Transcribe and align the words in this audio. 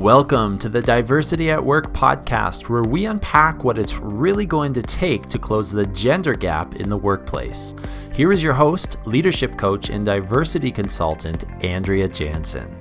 Welcome 0.00 0.56
to 0.60 0.70
the 0.70 0.80
Diversity 0.80 1.50
at 1.50 1.62
Work 1.62 1.92
podcast, 1.92 2.70
where 2.70 2.82
we 2.82 3.04
unpack 3.04 3.64
what 3.64 3.78
it's 3.78 3.98
really 3.98 4.46
going 4.46 4.72
to 4.72 4.80
take 4.80 5.28
to 5.28 5.38
close 5.38 5.70
the 5.70 5.84
gender 5.88 6.32
gap 6.32 6.76
in 6.76 6.88
the 6.88 6.96
workplace. 6.96 7.74
Here 8.14 8.32
is 8.32 8.42
your 8.42 8.54
host, 8.54 8.96
leadership 9.04 9.58
coach, 9.58 9.90
and 9.90 10.06
diversity 10.06 10.72
consultant, 10.72 11.44
Andrea 11.62 12.08
Jansen. 12.08 12.79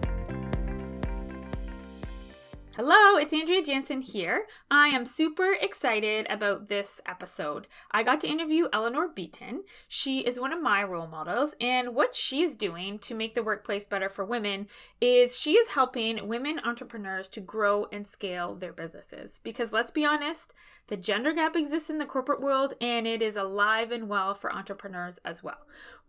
It's 3.20 3.33
Andrea 3.33 3.61
Jansen 3.61 4.01
here. 4.01 4.45
I 4.71 4.88
am 4.88 5.05
super 5.05 5.52
excited 5.59 6.25
about 6.29 6.70
this 6.70 7.02
episode. 7.05 7.67
I 7.91 8.02
got 8.02 8.21
to 8.21 8.29
interview 8.29 8.70
Eleanor 8.71 9.09
Beaton. 9.09 9.63
She 9.89 10.20
is 10.20 10.39
one 10.39 10.53
of 10.53 10.61
my 10.61 10.85
role 10.85 11.05
models, 11.05 11.53
and 11.59 11.93
what 11.93 12.16
she's 12.16 12.55
doing 12.55 12.97
to 12.99 13.13
make 13.13 13.35
the 13.35 13.43
workplace 13.43 13.85
better 13.88 14.07
for 14.07 14.23
women 14.23 14.67
is 15.02 15.38
she 15.38 15.55
is 15.55 15.71
helping 15.71 16.30
women 16.30 16.61
entrepreneurs 16.63 17.27
to 17.30 17.41
grow 17.41 17.88
and 17.91 18.08
scale 18.08 18.55
their 18.55 18.71
businesses. 18.71 19.41
Because 19.44 19.73
let's 19.73 19.91
be 19.91 20.05
honest, 20.05 20.53
the 20.88 20.95
gender 20.95 21.33
gap 21.33 21.58
exists 21.58 21.89
in 21.89 21.97
the 21.97 22.05
corporate 22.05 22.41
world 22.41 22.73
and 22.80 23.05
it 23.05 23.22
is 23.22 23.36
alive 23.36 23.91
and 23.91 24.08
well 24.08 24.33
for 24.33 24.52
entrepreneurs 24.52 25.20
as 25.25 25.44
well. 25.44 25.59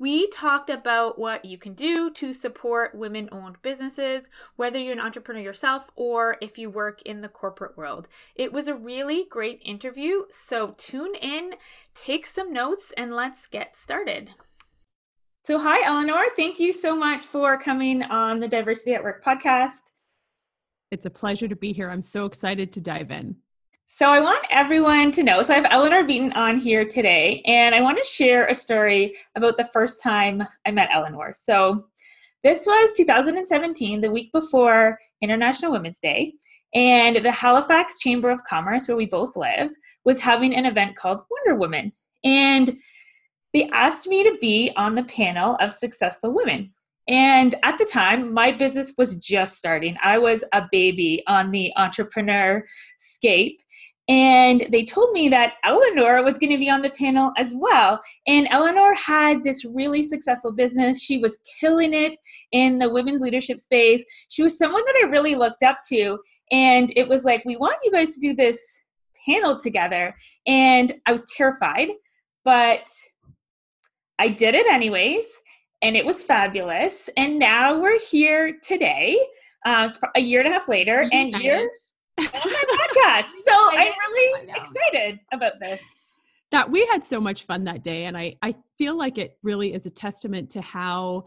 We 0.01 0.29
talked 0.29 0.71
about 0.71 1.19
what 1.19 1.45
you 1.45 1.59
can 1.59 1.75
do 1.75 2.11
to 2.13 2.33
support 2.33 2.95
women 2.95 3.29
owned 3.31 3.61
businesses, 3.61 4.31
whether 4.57 4.79
you're 4.79 4.95
an 4.95 4.99
entrepreneur 4.99 5.43
yourself 5.43 5.91
or 5.95 6.39
if 6.41 6.57
you 6.57 6.71
work 6.71 7.03
in 7.03 7.21
the 7.21 7.29
corporate 7.29 7.77
world. 7.77 8.09
It 8.35 8.51
was 8.51 8.67
a 8.67 8.75
really 8.75 9.27
great 9.29 9.61
interview, 9.63 10.23
so 10.31 10.75
tune 10.79 11.15
in, 11.17 11.53
take 11.95 12.25
some 12.25 12.51
notes, 12.51 12.95
and 12.97 13.15
let's 13.15 13.47
get 13.47 13.77
started. 13.77 14.31
So, 15.45 15.59
hi, 15.59 15.85
Eleanor. 15.85 16.25
Thank 16.35 16.59
you 16.59 16.73
so 16.73 16.97
much 16.97 17.27
for 17.27 17.59
coming 17.59 18.03
on 18.03 18.41
the 18.41 18.49
Diversity 18.49 18.95
at 18.95 19.05
Work 19.05 19.23
podcast. 19.23 19.91
It's 20.91 21.05
a 21.05 21.11
pleasure 21.11 21.47
to 21.47 21.57
be 21.57 21.75
here. 21.75 21.91
I'm 21.91 22.01
so 22.01 22.25
excited 22.25 22.73
to 22.73 22.81
dive 22.81 23.11
in. 23.11 23.37
So, 23.93 24.07
I 24.07 24.21
want 24.21 24.47
everyone 24.51 25.11
to 25.13 25.23
know. 25.25 25.43
So, 25.43 25.53
I 25.53 25.57
have 25.57 25.67
Eleanor 25.69 26.05
Beaton 26.05 26.33
on 26.33 26.59
here 26.59 26.85
today, 26.85 27.43
and 27.45 27.75
I 27.75 27.81
want 27.81 27.99
to 27.99 28.05
share 28.05 28.47
a 28.47 28.55
story 28.55 29.17
about 29.35 29.57
the 29.57 29.65
first 29.65 30.01
time 30.01 30.43
I 30.65 30.71
met 30.71 30.89
Eleanor. 30.93 31.35
So, 31.35 31.87
this 32.45 32.65
was 32.67 32.93
2017, 32.97 34.01
the 34.01 34.11
week 34.11 34.31
before 34.33 34.99
International 35.21 35.73
Women's 35.73 35.99
Day. 35.99 36.35
And 36.73 37.17
the 37.17 37.33
Halifax 37.33 37.99
Chamber 37.99 38.31
of 38.31 38.45
Commerce, 38.45 38.87
where 38.87 38.97
we 38.97 39.07
both 39.07 39.35
live, 39.37 39.71
was 40.05 40.21
having 40.21 40.55
an 40.55 40.67
event 40.67 40.95
called 40.95 41.21
Wonder 41.29 41.59
Woman. 41.59 41.93
And 42.25 42.79
they 43.53 43.69
asked 43.71 44.07
me 44.07 44.23
to 44.23 44.39
be 44.41 44.71
on 44.77 44.95
the 44.95 45.05
panel 45.05 45.57
of 45.61 45.73
successful 45.73 46.33
women. 46.33 46.71
And 47.09 47.57
at 47.65 47.77
the 47.77 47.85
time, 47.85 48.33
my 48.33 48.53
business 48.53 48.95
was 48.97 49.17
just 49.17 49.59
starting. 49.59 49.97
I 50.01 50.19
was 50.19 50.45
a 50.53 50.63
baby 50.71 51.25
on 51.27 51.51
the 51.51 51.73
entrepreneur 51.77 52.65
scape. 52.99 53.61
And 54.11 54.67
they 54.73 54.85
told 54.85 55.13
me 55.13 55.29
that 55.29 55.55
Eleanor 55.63 56.25
was 56.25 56.37
going 56.37 56.51
to 56.51 56.59
be 56.59 56.69
on 56.69 56.83
the 56.83 56.91
panel 56.91 57.31
as 57.37 57.53
well. 57.55 58.03
And 58.27 58.49
Eleanor 58.51 58.93
had 58.93 59.45
this 59.45 59.65
really 59.65 60.03
successful 60.03 60.51
business. 60.51 61.01
She 61.01 61.19
was 61.19 61.39
killing 61.61 61.95
it 61.95 62.19
in 62.51 62.81
the 62.81 62.91
women's 62.91 63.23
leadership 63.23 63.61
space. 63.61 64.05
She 64.29 64.43
was 64.43 64.59
someone 64.59 64.83
that 64.85 65.01
I 65.05 65.09
really 65.11 65.37
looked 65.37 65.63
up 65.63 65.79
to. 65.91 66.19
And 66.51 66.93
it 66.97 67.07
was 67.07 67.23
like, 67.23 67.45
we 67.45 67.57
want 67.57 67.77
you 67.85 67.93
guys 67.93 68.15
to 68.15 68.21
do 68.21 68.35
this 68.35 68.61
panel 69.25 69.61
together. 69.61 70.17
And 70.45 70.93
I 71.07 71.13
was 71.13 71.25
terrified, 71.37 71.91
but 72.45 72.89
I 74.19 74.27
did 74.27 74.57
it 74.57 74.67
anyways. 74.67 75.25
And 75.83 75.97
it 75.97 76.05
was 76.05 76.21
fabulous. 76.21 77.09
And 77.17 77.39
now 77.39 77.81
we're 77.81 78.01
here 78.01 78.59
today. 78.61 79.17
Uh, 79.65 79.87
it's 79.89 80.01
a 80.17 80.21
year 80.21 80.41
and 80.41 80.49
a 80.49 80.53
half 80.53 80.69
later, 80.69 81.09
and 81.13 81.31
you're 81.37 81.69
on 82.27 82.53
my 82.53 82.65
podcast. 82.79 83.31
So 83.45 83.53
I'm 83.73 83.93
really 84.13 84.51
excited 84.51 85.21
about 85.33 85.61
this. 85.61 85.83
That 86.51 86.71
we 86.71 86.87
had 86.87 87.05
so 87.05 87.21
much 87.21 87.45
fun 87.45 87.63
that 87.65 87.85
day 87.85 88.07
and 88.07 88.19
i 88.19 88.35
i 88.43 88.57
feel 88.77 88.97
like 88.97 89.19
it 89.19 89.37
really 89.45 89.73
is 89.73 89.87
a 89.87 89.91
testament 89.91 90.51
to 90.51 90.61
how 90.61 91.27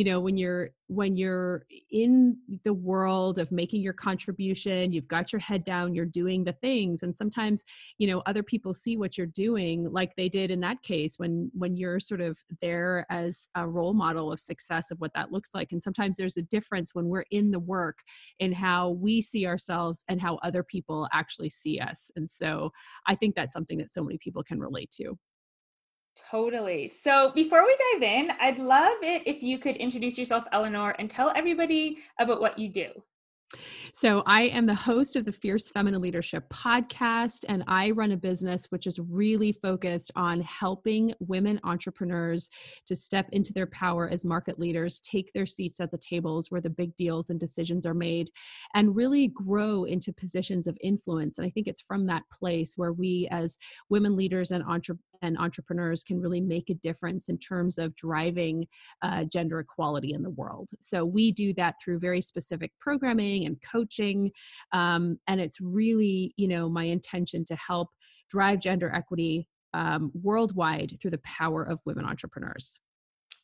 you 0.00 0.04
know 0.04 0.18
when 0.18 0.34
you're 0.34 0.70
when 0.86 1.14
you're 1.14 1.66
in 1.90 2.34
the 2.64 2.72
world 2.72 3.38
of 3.38 3.52
making 3.52 3.82
your 3.82 3.92
contribution 3.92 4.94
you've 4.94 5.06
got 5.06 5.30
your 5.30 5.38
head 5.40 5.62
down 5.62 5.94
you're 5.94 6.06
doing 6.06 6.42
the 6.42 6.54
things 6.54 7.02
and 7.02 7.14
sometimes 7.14 7.66
you 7.98 8.08
know 8.08 8.22
other 8.24 8.42
people 8.42 8.72
see 8.72 8.96
what 8.96 9.18
you're 9.18 9.26
doing 9.26 9.84
like 9.92 10.16
they 10.16 10.26
did 10.26 10.50
in 10.50 10.58
that 10.58 10.80
case 10.82 11.18
when 11.18 11.50
when 11.52 11.76
you're 11.76 12.00
sort 12.00 12.22
of 12.22 12.38
there 12.62 13.04
as 13.10 13.50
a 13.56 13.68
role 13.68 13.92
model 13.92 14.32
of 14.32 14.40
success 14.40 14.90
of 14.90 14.98
what 15.02 15.12
that 15.12 15.32
looks 15.32 15.50
like 15.54 15.70
and 15.70 15.82
sometimes 15.82 16.16
there's 16.16 16.38
a 16.38 16.42
difference 16.44 16.94
when 16.94 17.06
we're 17.06 17.26
in 17.30 17.50
the 17.50 17.60
work 17.60 17.98
in 18.38 18.50
how 18.50 18.88
we 18.92 19.20
see 19.20 19.46
ourselves 19.46 20.02
and 20.08 20.18
how 20.18 20.38
other 20.42 20.62
people 20.62 21.06
actually 21.12 21.50
see 21.50 21.78
us 21.78 22.10
and 22.16 22.26
so 22.26 22.72
i 23.06 23.14
think 23.14 23.34
that's 23.34 23.52
something 23.52 23.76
that 23.76 23.90
so 23.90 24.02
many 24.02 24.16
people 24.16 24.42
can 24.42 24.58
relate 24.58 24.90
to 24.90 25.14
Totally. 26.28 26.88
So 26.88 27.32
before 27.34 27.64
we 27.64 27.76
dive 27.92 28.02
in, 28.02 28.30
I'd 28.40 28.58
love 28.58 28.98
it 29.02 29.22
if 29.26 29.42
you 29.42 29.58
could 29.58 29.76
introduce 29.76 30.18
yourself, 30.18 30.44
Eleanor, 30.52 30.94
and 30.98 31.10
tell 31.10 31.32
everybody 31.34 31.98
about 32.18 32.40
what 32.40 32.58
you 32.58 32.68
do. 32.68 32.90
So, 33.92 34.22
I 34.26 34.42
am 34.42 34.66
the 34.66 34.74
host 34.74 35.16
of 35.16 35.24
the 35.24 35.32
Fierce 35.32 35.70
Feminine 35.70 36.00
Leadership 36.00 36.44
podcast, 36.50 37.44
and 37.48 37.64
I 37.66 37.90
run 37.90 38.12
a 38.12 38.16
business 38.16 38.66
which 38.70 38.86
is 38.86 39.00
really 39.00 39.50
focused 39.50 40.12
on 40.14 40.40
helping 40.42 41.12
women 41.18 41.58
entrepreneurs 41.64 42.48
to 42.86 42.94
step 42.94 43.28
into 43.32 43.52
their 43.52 43.66
power 43.66 44.08
as 44.08 44.24
market 44.24 44.60
leaders, 44.60 45.00
take 45.00 45.32
their 45.32 45.46
seats 45.46 45.80
at 45.80 45.90
the 45.90 45.98
tables 45.98 46.46
where 46.50 46.60
the 46.60 46.70
big 46.70 46.94
deals 46.94 47.30
and 47.30 47.40
decisions 47.40 47.86
are 47.86 47.94
made, 47.94 48.30
and 48.74 48.94
really 48.94 49.28
grow 49.28 49.82
into 49.82 50.12
positions 50.12 50.68
of 50.68 50.78
influence. 50.80 51.38
And 51.38 51.46
I 51.46 51.50
think 51.50 51.66
it's 51.66 51.82
from 51.82 52.06
that 52.06 52.22
place 52.32 52.74
where 52.76 52.92
we, 52.92 53.26
as 53.32 53.58
women 53.88 54.14
leaders 54.16 54.52
and 54.52 54.62
entrepreneurs, 54.62 55.09
and 55.22 55.38
entrepreneurs 55.38 56.02
can 56.02 56.20
really 56.20 56.40
make 56.40 56.70
a 56.70 56.74
difference 56.74 57.28
in 57.28 57.38
terms 57.38 57.78
of 57.78 57.94
driving 57.94 58.66
uh, 59.02 59.24
gender 59.24 59.60
equality 59.60 60.12
in 60.12 60.22
the 60.22 60.30
world. 60.30 60.70
So 60.80 61.04
we 61.04 61.32
do 61.32 61.52
that 61.54 61.76
through 61.82 61.98
very 61.98 62.20
specific 62.20 62.72
programming 62.80 63.46
and 63.46 63.56
coaching, 63.62 64.30
um, 64.72 65.18
and 65.26 65.40
it's 65.40 65.60
really 65.60 66.32
you 66.36 66.48
know 66.48 66.68
my 66.68 66.84
intention 66.84 67.44
to 67.46 67.56
help 67.56 67.88
drive 68.28 68.60
gender 68.60 68.92
equity 68.94 69.48
um, 69.74 70.10
worldwide 70.22 70.96
through 71.00 71.12
the 71.12 71.18
power 71.18 71.62
of 71.62 71.80
women 71.84 72.04
entrepreneurs. 72.04 72.80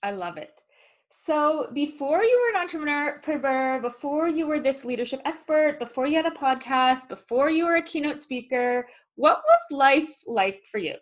I 0.02 0.12
love 0.12 0.36
it. 0.36 0.60
So, 1.08 1.70
before 1.72 2.22
you 2.22 2.40
were 2.40 2.58
an 2.58 2.62
entrepreneur, 2.62 3.80
before 3.80 4.28
you 4.28 4.46
were 4.46 4.60
this 4.60 4.84
leadership 4.84 5.20
expert, 5.24 5.78
before 5.78 6.06
you 6.06 6.16
had 6.16 6.26
a 6.26 6.30
podcast, 6.30 7.08
before 7.08 7.50
you 7.50 7.64
were 7.64 7.76
a 7.76 7.82
keynote 7.82 8.22
speaker, 8.22 8.88
what 9.14 9.40
was 9.48 9.60
life 9.70 10.14
like 10.26 10.64
for 10.70 10.78
you? 10.78 10.94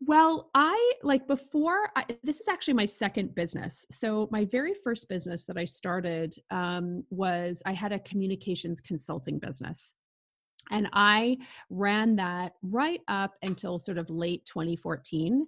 Well, 0.00 0.50
I 0.54 0.92
like 1.02 1.26
before, 1.26 1.90
I, 1.96 2.04
this 2.22 2.40
is 2.40 2.46
actually 2.46 2.74
my 2.74 2.84
second 2.84 3.34
business. 3.34 3.84
So, 3.90 4.28
my 4.30 4.44
very 4.44 4.74
first 4.74 5.08
business 5.08 5.44
that 5.46 5.58
I 5.58 5.64
started 5.64 6.34
um, 6.50 7.02
was 7.10 7.62
I 7.66 7.72
had 7.72 7.92
a 7.92 7.98
communications 7.98 8.80
consulting 8.80 9.40
business. 9.40 9.96
And 10.70 10.88
I 10.92 11.38
ran 11.70 12.16
that 12.16 12.52
right 12.62 13.00
up 13.08 13.34
until 13.42 13.78
sort 13.78 13.98
of 13.98 14.10
late 14.10 14.44
2014. 14.46 15.46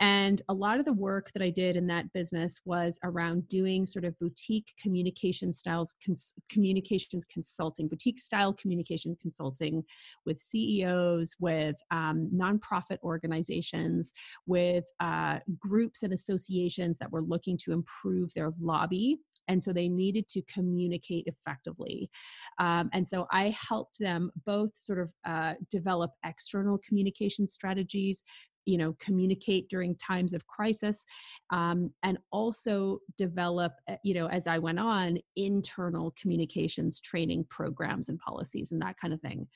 And 0.00 0.42
a 0.48 0.54
lot 0.54 0.78
of 0.78 0.84
the 0.84 0.92
work 0.92 1.30
that 1.32 1.42
I 1.42 1.50
did 1.50 1.76
in 1.76 1.86
that 1.88 2.12
business 2.12 2.60
was 2.64 2.98
around 3.02 3.48
doing 3.48 3.86
sort 3.86 4.04
of 4.04 4.18
boutique 4.18 4.74
communication 4.80 5.52
styles, 5.52 5.96
cons- 6.04 6.34
communications 6.48 7.24
consulting, 7.24 7.88
boutique 7.88 8.18
style 8.18 8.52
communication 8.52 9.16
consulting 9.20 9.84
with 10.24 10.38
CEOs, 10.38 11.36
with 11.40 11.76
um, 11.90 12.30
nonprofit 12.34 12.98
organizations, 13.02 14.12
with 14.46 14.84
uh, 15.00 15.38
groups 15.58 16.02
and 16.02 16.12
associations 16.12 16.98
that 16.98 17.10
were 17.10 17.22
looking 17.22 17.56
to 17.58 17.72
improve 17.72 18.32
their 18.34 18.52
lobby 18.60 19.18
and 19.48 19.62
so 19.62 19.72
they 19.72 19.88
needed 19.88 20.28
to 20.28 20.42
communicate 20.42 21.24
effectively. 21.26 22.10
Um, 22.58 22.90
and 22.92 23.06
so 23.06 23.26
i 23.30 23.54
helped 23.68 23.98
them 23.98 24.30
both 24.46 24.70
sort 24.76 24.98
of 24.98 25.12
uh, 25.24 25.54
develop 25.70 26.10
external 26.24 26.78
communication 26.86 27.46
strategies 27.46 28.22
you 28.66 28.76
know 28.76 28.94
communicate 29.00 29.68
during 29.68 29.96
times 29.96 30.34
of 30.34 30.46
crisis 30.46 31.04
um, 31.50 31.90
and 32.02 32.18
also 32.30 32.98
develop 33.16 33.72
eh, 33.88 33.96
you 34.04 34.14
know 34.14 34.28
as 34.28 34.46
i 34.46 34.58
went 34.58 34.78
on 34.78 35.18
internal 35.36 36.14
communications 36.20 37.00
training 37.00 37.44
programs 37.48 38.08
and 38.08 38.18
policies 38.18 38.72
and 38.72 38.82
that 38.82 38.96
kind 39.00 39.14
of 39.14 39.20
thing 39.20 39.46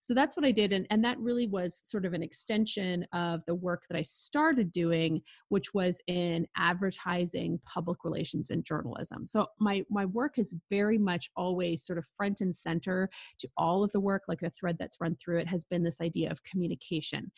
so 0.00 0.14
that's 0.14 0.36
what 0.36 0.44
I 0.44 0.52
did. 0.52 0.72
And, 0.72 0.86
and 0.90 1.04
that 1.04 1.18
really 1.18 1.46
was 1.46 1.80
sort 1.84 2.04
of 2.04 2.12
an 2.12 2.22
extension 2.22 3.06
of 3.12 3.42
the 3.46 3.54
work 3.54 3.84
that 3.88 3.96
I 3.96 4.02
started 4.02 4.72
doing, 4.72 5.20
which 5.48 5.74
was 5.74 6.00
in 6.06 6.46
advertising, 6.56 7.60
public 7.66 8.04
relations, 8.04 8.50
and 8.50 8.64
journalism. 8.64 9.26
So 9.26 9.46
my, 9.58 9.84
my 9.90 10.04
work 10.04 10.38
is 10.38 10.56
very 10.70 10.98
much 10.98 11.30
always 11.36 11.84
sort 11.84 11.98
of 11.98 12.06
front 12.16 12.40
and 12.40 12.54
center 12.54 13.08
to 13.38 13.48
all 13.56 13.82
of 13.82 13.92
the 13.92 14.00
work, 14.00 14.22
like 14.28 14.42
a 14.42 14.50
thread 14.50 14.76
that's 14.78 15.00
run 15.00 15.16
through 15.16 15.38
it 15.38 15.48
has 15.48 15.64
been 15.64 15.82
this 15.82 16.00
idea 16.00 16.30
of 16.30 16.42
communication 16.44 17.30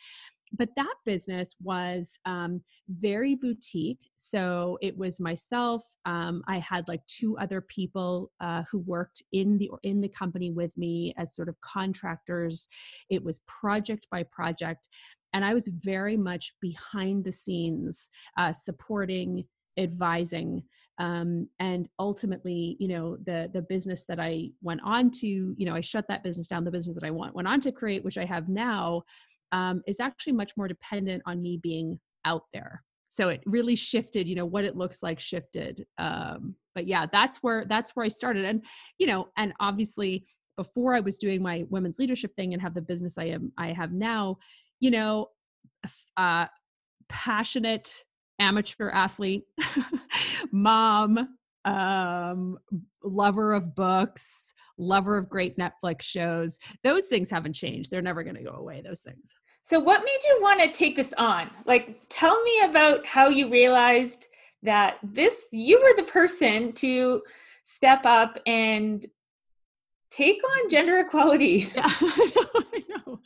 but 0.53 0.71
that 0.77 0.95
business 1.05 1.55
was 1.63 2.19
um, 2.27 2.63
very 2.89 3.35
boutique. 3.35 4.11
So 4.17 4.79
it 4.83 4.97
was 4.97 5.21
myself. 5.21 5.83
Um, 6.05 6.43
I 6.49 6.59
had 6.59 6.89
like 6.89 7.07
two 7.07 7.39
other 7.39 7.61
people 7.61 8.33
uh, 8.41 8.65
who 8.71 8.81
worked 8.81 9.23
in 9.33 9.59
the 9.59 9.71
in 9.83 10.01
the 10.01 10.09
company 10.09 10.51
with 10.51 10.77
me 10.77 11.15
as 11.17 11.35
sort 11.35 11.49
of 11.49 11.61
contractors. 11.61 12.69
It 13.09 13.23
was 13.23 13.41
project 13.47 14.07
by 14.11 14.25
project, 14.25 14.89
and 15.33 15.45
I 15.45 15.55
was 15.55 15.69
very 15.69 16.17
much 16.17 16.55
behind 16.61 17.25
the 17.25 17.33
scenes, 17.33 18.11
uh, 18.37 18.53
supporting, 18.53 19.45
advising. 19.77 20.63
Um, 20.99 21.49
and 21.59 21.89
ultimately, 21.99 22.77
you 22.79 22.89
know, 22.89 23.17
the 23.25 23.51
the 23.55 23.63
business 23.63 24.05
that 24.05 24.21
I 24.21 24.51
went 24.61 24.83
on 24.85 25.11
to, 25.13 25.27
you 25.27 25.67
know, 25.67 25.75
I 25.75 25.81
shut 25.81 26.07
that 26.09 26.23
business 26.23 26.47
down. 26.47 26.65
The 26.65 26.71
business 26.71 26.95
that 26.95 27.07
I 27.07 27.11
went 27.11 27.35
went 27.35 27.49
on 27.49 27.61
to 27.61 27.73
create, 27.73 28.05
which 28.05 28.19
I 28.19 28.27
have 28.27 28.51
now, 28.51 29.05
um, 29.53 29.83
is 29.87 30.01
actually 30.01 30.33
much 30.33 30.57
more 30.57 30.69
dependent 30.69 31.23
on 31.27 31.43
me 31.43 31.59
being 31.63 31.99
out 32.25 32.45
there. 32.53 32.83
So 33.09 33.29
it 33.29 33.43
really 33.45 33.75
shifted 33.75 34.29
you 34.29 34.37
know 34.37 34.47
what 34.47 34.65
it 34.65 34.77
looks 34.77 35.03
like 35.03 35.19
shifted 35.19 35.85
um, 35.99 36.55
but 36.75 36.87
yeah 36.87 37.07
that's 37.11 37.39
where 37.39 37.65
that's 37.65 37.97
where 37.97 38.05
i 38.05 38.09
started. 38.09 38.45
And 38.45 38.65
you 38.99 39.07
know 39.07 39.29
and 39.37 39.53
obviously 39.61 40.27
before 40.57 40.95
i 40.95 41.01
was 41.01 41.19
doing 41.19 41.43
my 41.43 41.65
women's 41.71 41.99
leadership 41.99 42.35
thing 42.37 42.53
and 42.53 42.63
have 42.63 42.75
the 42.75 42.83
business 42.83 43.19
i 43.19 43.25
am 43.25 43.53
i 43.57 43.73
have 43.73 43.93
now 43.93 44.37
you 44.79 44.91
know 44.91 45.29
uh 46.17 46.47
passionate 47.09 48.05
amateur 48.39 48.91
athlete 48.91 49.45
mom 50.53 51.37
um 51.65 52.59
lover 53.03 53.53
of 53.53 53.75
books 53.75 54.55
lover 54.81 55.17
of 55.17 55.29
great 55.29 55.57
Netflix 55.57 56.03
shows. 56.03 56.59
Those 56.83 57.07
things 57.07 57.31
haven't 57.31 57.53
changed. 57.53 57.91
They're 57.91 58.03
never 58.03 58.25
going 58.25 58.37
to 58.37 58.43
go 58.43 58.57
away, 58.57 58.81
those 58.81 59.03
things. 59.03 59.35
So, 59.65 59.79
what 59.79 60.03
made 60.05 60.19
you 60.27 60.39
want 60.41 60.61
to 60.61 60.71
take 60.73 60.97
this 60.97 61.13
on? 61.13 61.51
Like, 61.67 62.01
tell 62.09 62.43
me 62.43 62.63
about 62.65 63.07
how 63.07 63.29
you 63.29 63.49
realized 63.51 64.27
that 64.63 64.99
this, 65.03 65.49
you 65.53 65.81
were 65.81 65.95
the 65.97 66.11
person 66.11 66.73
to 66.73 67.23
step 67.65 68.01
up 68.05 68.39
and 68.47 69.07
take 70.11 70.41
on 70.57 70.71
gender 70.71 70.99
equality. 70.99 71.71
Yeah, 71.77 71.83
I 72.01 72.33
know, 72.35 72.63
I 72.73 72.85
know 72.89 73.21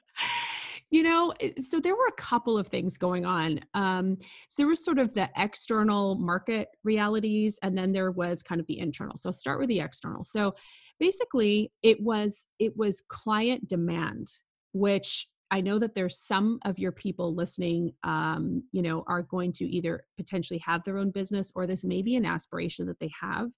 you 0.91 1.03
know 1.03 1.33
so 1.61 1.81
there 1.81 1.95
were 1.97 2.07
a 2.07 2.21
couple 2.21 2.57
of 2.57 2.69
things 2.69 2.97
going 2.97 3.25
on 3.25 3.61
um, 3.75 4.17
so 4.49 4.63
there 4.63 4.67
was 4.67 4.85
sort 4.85 4.99
of 4.99 5.13
the 5.15 5.29
external 5.37 6.17
market 6.17 6.69
realities 6.85 7.59
and 7.63 7.77
then 7.77 7.93
there 7.93 8.11
was 8.11 8.43
kind 8.43 8.61
of 8.61 8.67
the 8.67 8.79
internal 8.79 9.17
so 9.17 9.29
I'll 9.29 9.35
start 9.35 9.59
with 9.59 9.69
the 9.69 9.81
external 9.81 10.25
so 10.25 10.55
basically 10.99 11.73
it 11.83 12.01
was 12.01 12.47
it 12.59 12.77
was 12.77 13.03
client 13.09 13.69
demand 13.69 14.29
which 14.73 15.29
I 15.51 15.61
know 15.61 15.79
that 15.79 15.95
there's 15.95 16.19
some 16.19 16.59
of 16.65 16.81
your 16.81 16.91
people 16.91 17.33
listening, 17.33 17.93
um, 18.03 18.65
you 18.73 18.83
know, 18.83 19.05
are 19.07 19.23
going 19.23 19.53
to 19.53 19.65
either 19.67 20.05
potentially 20.17 20.59
have 20.65 20.83
their 20.83 20.99
own 20.99 21.13
business 21.13 21.53
or 21.55 21.65
this 21.65 21.85
may 21.85 22.03
be 22.03 22.17
an 22.17 22.25
aspiration 22.25 22.87
that 22.87 22.99
they 22.99 23.11
have. 23.21 23.51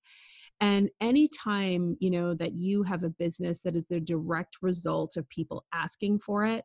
And 0.61 0.91
anytime, 1.01 1.97
you 2.01 2.11
know, 2.11 2.35
that 2.35 2.53
you 2.53 2.83
have 2.83 3.03
a 3.03 3.09
business 3.09 3.63
that 3.63 3.77
is 3.77 3.87
the 3.87 4.01
direct 4.01 4.59
result 4.63 5.17
of 5.17 5.29
people 5.29 5.65
asking 5.73 6.21
for 6.21 6.45
it, 6.45 6.65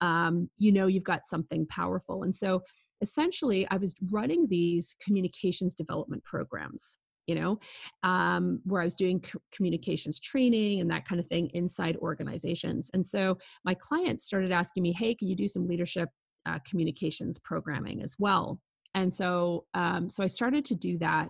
um, 0.00 0.48
you 0.56 0.72
know 0.72 0.86
you've 0.86 1.04
got 1.04 1.26
something 1.26 1.66
powerful. 1.66 2.22
And 2.22 2.34
so 2.34 2.62
essentially, 3.00 3.66
I 3.70 3.76
was 3.76 3.94
running 4.10 4.46
these 4.46 4.94
communications 5.04 5.74
development 5.74 6.24
programs 6.24 6.98
you 7.26 7.36
know, 7.36 7.58
um, 8.02 8.60
where 8.64 8.82
I 8.82 8.84
was 8.84 8.94
doing 8.94 9.24
communications 9.52 10.18
training 10.18 10.80
and 10.80 10.90
that 10.90 11.06
kind 11.06 11.20
of 11.20 11.26
thing 11.26 11.50
inside 11.54 11.96
organizations. 11.98 12.90
And 12.94 13.04
so 13.04 13.38
my 13.64 13.74
clients 13.74 14.24
started 14.24 14.50
asking 14.50 14.82
me, 14.82 14.92
hey, 14.92 15.14
can 15.14 15.28
you 15.28 15.36
do 15.36 15.48
some 15.48 15.68
leadership 15.68 16.08
uh, 16.46 16.58
communications 16.68 17.38
programming 17.38 18.02
as 18.02 18.16
well? 18.18 18.60
And 18.94 19.12
so, 19.12 19.64
um, 19.74 20.10
so 20.10 20.22
I 20.22 20.26
started 20.26 20.64
to 20.66 20.74
do 20.74 20.98
that. 20.98 21.28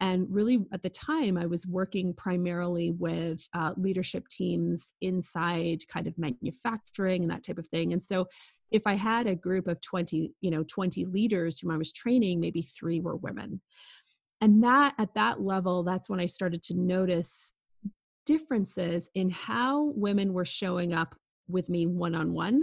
And 0.00 0.26
really, 0.30 0.66
at 0.72 0.82
the 0.82 0.90
time, 0.90 1.38
I 1.38 1.46
was 1.46 1.66
working 1.66 2.12
primarily 2.12 2.90
with 2.90 3.46
uh, 3.54 3.72
leadership 3.76 4.28
teams 4.28 4.92
inside 5.00 5.80
kind 5.88 6.06
of 6.06 6.18
manufacturing 6.18 7.22
and 7.22 7.30
that 7.30 7.44
type 7.44 7.58
of 7.58 7.66
thing. 7.68 7.92
And 7.92 8.02
so, 8.02 8.26
if 8.70 8.82
I 8.86 8.94
had 8.94 9.26
a 9.26 9.36
group 9.36 9.68
of 9.68 9.80
20, 9.80 10.32
you 10.40 10.50
know, 10.50 10.64
20 10.64 11.06
leaders 11.06 11.60
whom 11.60 11.70
I 11.70 11.76
was 11.76 11.92
training, 11.92 12.40
maybe 12.40 12.62
three 12.62 13.00
were 13.00 13.16
women. 13.16 13.60
And 14.40 14.62
that 14.64 14.94
at 14.98 15.14
that 15.14 15.40
level, 15.40 15.82
that's 15.82 16.10
when 16.10 16.20
I 16.20 16.26
started 16.26 16.62
to 16.64 16.74
notice 16.74 17.52
differences 18.26 19.08
in 19.14 19.30
how 19.30 19.92
women 19.94 20.34
were 20.34 20.44
showing 20.44 20.92
up 20.92 21.14
with 21.48 21.70
me 21.70 21.86
one 21.86 22.14
on 22.14 22.32
one. 22.32 22.62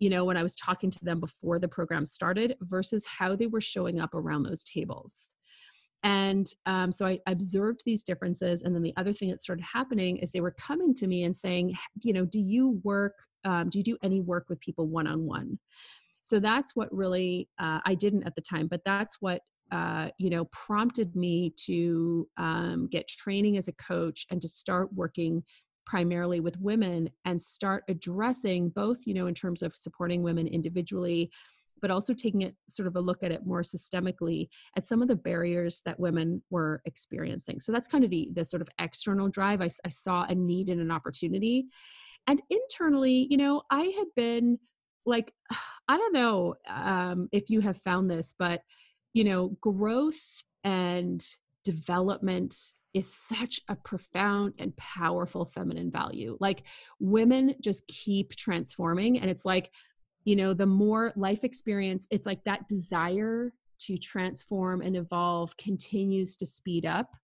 you 0.00 0.10
know, 0.10 0.24
when 0.24 0.36
I 0.36 0.42
was 0.42 0.56
talking 0.56 0.90
to 0.90 1.04
them 1.04 1.20
before 1.20 1.58
the 1.58 1.68
program 1.68 2.04
started 2.04 2.56
versus 2.60 3.06
how 3.06 3.36
they 3.36 3.46
were 3.46 3.60
showing 3.60 4.00
up 4.00 4.14
around 4.14 4.42
those 4.42 4.64
tables. 4.64 5.30
And 6.02 6.48
um, 6.66 6.90
so 6.90 7.06
I 7.06 7.20
observed 7.26 7.82
these 7.84 8.02
differences. 8.02 8.62
And 8.62 8.74
then 8.74 8.82
the 8.82 8.94
other 8.96 9.12
thing 9.12 9.30
that 9.30 9.40
started 9.40 9.64
happening 9.64 10.16
is 10.16 10.32
they 10.32 10.40
were 10.40 10.54
coming 10.58 10.94
to 10.94 11.06
me 11.06 11.24
and 11.24 11.34
saying, 11.34 11.74
you 12.02 12.12
know, 12.12 12.24
do 12.24 12.40
you 12.40 12.80
work, 12.82 13.14
um, 13.44 13.70
do 13.70 13.78
you 13.78 13.84
do 13.84 13.96
any 14.02 14.20
work 14.20 14.46
with 14.48 14.60
people 14.60 14.88
one 14.88 15.06
on 15.06 15.24
one? 15.24 15.58
So 16.22 16.40
that's 16.40 16.74
what 16.74 16.92
really, 16.92 17.48
uh, 17.58 17.80
I 17.84 17.94
didn't 17.94 18.24
at 18.26 18.34
the 18.34 18.42
time, 18.42 18.66
but 18.68 18.82
that's 18.84 19.16
what, 19.20 19.42
uh, 19.70 20.10
you 20.18 20.30
know, 20.30 20.44
prompted 20.46 21.16
me 21.16 21.54
to 21.66 22.28
um, 22.36 22.88
get 22.90 23.08
training 23.08 23.56
as 23.56 23.68
a 23.68 23.72
coach 23.72 24.26
and 24.30 24.40
to 24.42 24.48
start 24.48 24.92
working 24.92 25.42
primarily 25.86 26.40
with 26.40 26.60
women 26.60 27.08
and 27.24 27.40
start 27.40 27.84
addressing 27.88 28.68
both, 28.70 28.98
you 29.06 29.14
know, 29.14 29.26
in 29.26 29.34
terms 29.34 29.62
of 29.62 29.74
supporting 29.74 30.22
women 30.22 30.46
individually 30.46 31.30
but 31.82 31.90
also 31.90 32.14
taking 32.14 32.42
it 32.42 32.54
sort 32.68 32.86
of 32.86 32.96
a 32.96 33.00
look 33.00 33.22
at 33.22 33.32
it 33.32 33.44
more 33.44 33.60
systemically 33.60 34.48
at 34.76 34.86
some 34.86 35.02
of 35.02 35.08
the 35.08 35.16
barriers 35.16 35.82
that 35.84 36.00
women 36.00 36.40
were 36.48 36.80
experiencing. 36.86 37.60
So 37.60 37.72
that's 37.72 37.88
kind 37.88 38.04
of 38.04 38.10
the, 38.10 38.30
the 38.32 38.44
sort 38.44 38.62
of 38.62 38.68
external 38.80 39.28
drive. 39.28 39.60
I, 39.60 39.68
I 39.84 39.90
saw 39.90 40.24
a 40.24 40.34
need 40.34 40.68
and 40.68 40.80
an 40.80 40.92
opportunity. 40.92 41.66
And 42.28 42.40
internally, 42.48 43.26
you 43.28 43.36
know, 43.36 43.62
I 43.70 43.92
had 43.98 44.06
been 44.14 44.58
like, 45.04 45.34
I 45.88 45.96
don't 45.98 46.14
know 46.14 46.54
um, 46.68 47.28
if 47.32 47.50
you 47.50 47.60
have 47.60 47.76
found 47.76 48.08
this, 48.08 48.32
but, 48.38 48.62
you 49.12 49.24
know, 49.24 49.48
growth 49.60 50.42
and 50.64 51.22
development 51.64 52.54
is 52.94 53.12
such 53.12 53.60
a 53.68 53.74
profound 53.74 54.54
and 54.58 54.76
powerful 54.76 55.44
feminine 55.44 55.90
value. 55.90 56.36
Like 56.40 56.66
women 57.00 57.54
just 57.60 57.86
keep 57.88 58.36
transforming. 58.36 59.18
And 59.18 59.30
it's 59.30 59.44
like, 59.44 59.72
you 60.24 60.36
know 60.36 60.54
the 60.54 60.66
more 60.66 61.12
life 61.16 61.44
experience 61.44 62.06
it's 62.10 62.26
like 62.26 62.42
that 62.44 62.68
desire 62.68 63.52
to 63.78 63.96
transform 63.98 64.80
and 64.80 64.96
evolve 64.96 65.56
continues 65.56 66.36
to 66.36 66.46
speed 66.46 66.86
up 66.86 67.16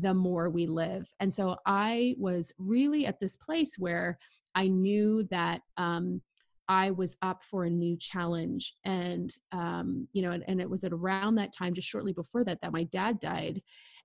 the 0.00 0.14
more 0.14 0.48
we 0.48 0.66
live. 0.66 1.12
And 1.20 1.32
so 1.32 1.56
i 1.66 2.14
was 2.18 2.52
really 2.58 3.06
at 3.06 3.20
this 3.20 3.36
place 3.36 3.76
where 3.78 4.18
i 4.54 4.66
knew 4.68 5.24
that 5.30 5.60
um, 5.76 6.20
i 6.68 6.90
was 6.90 7.16
up 7.22 7.44
for 7.44 7.64
a 7.64 7.70
new 7.70 7.96
challenge 7.96 8.74
and 8.84 9.30
um, 9.52 10.08
you 10.12 10.22
know 10.22 10.30
and, 10.30 10.44
and 10.48 10.60
it 10.60 10.70
was 10.70 10.84
at 10.84 10.92
around 10.92 11.34
that 11.36 11.52
time 11.52 11.74
just 11.74 11.88
shortly 11.88 12.12
before 12.12 12.44
that 12.44 12.60
that 12.62 12.72
my 12.72 12.84
dad 12.84 13.20
died. 13.20 13.62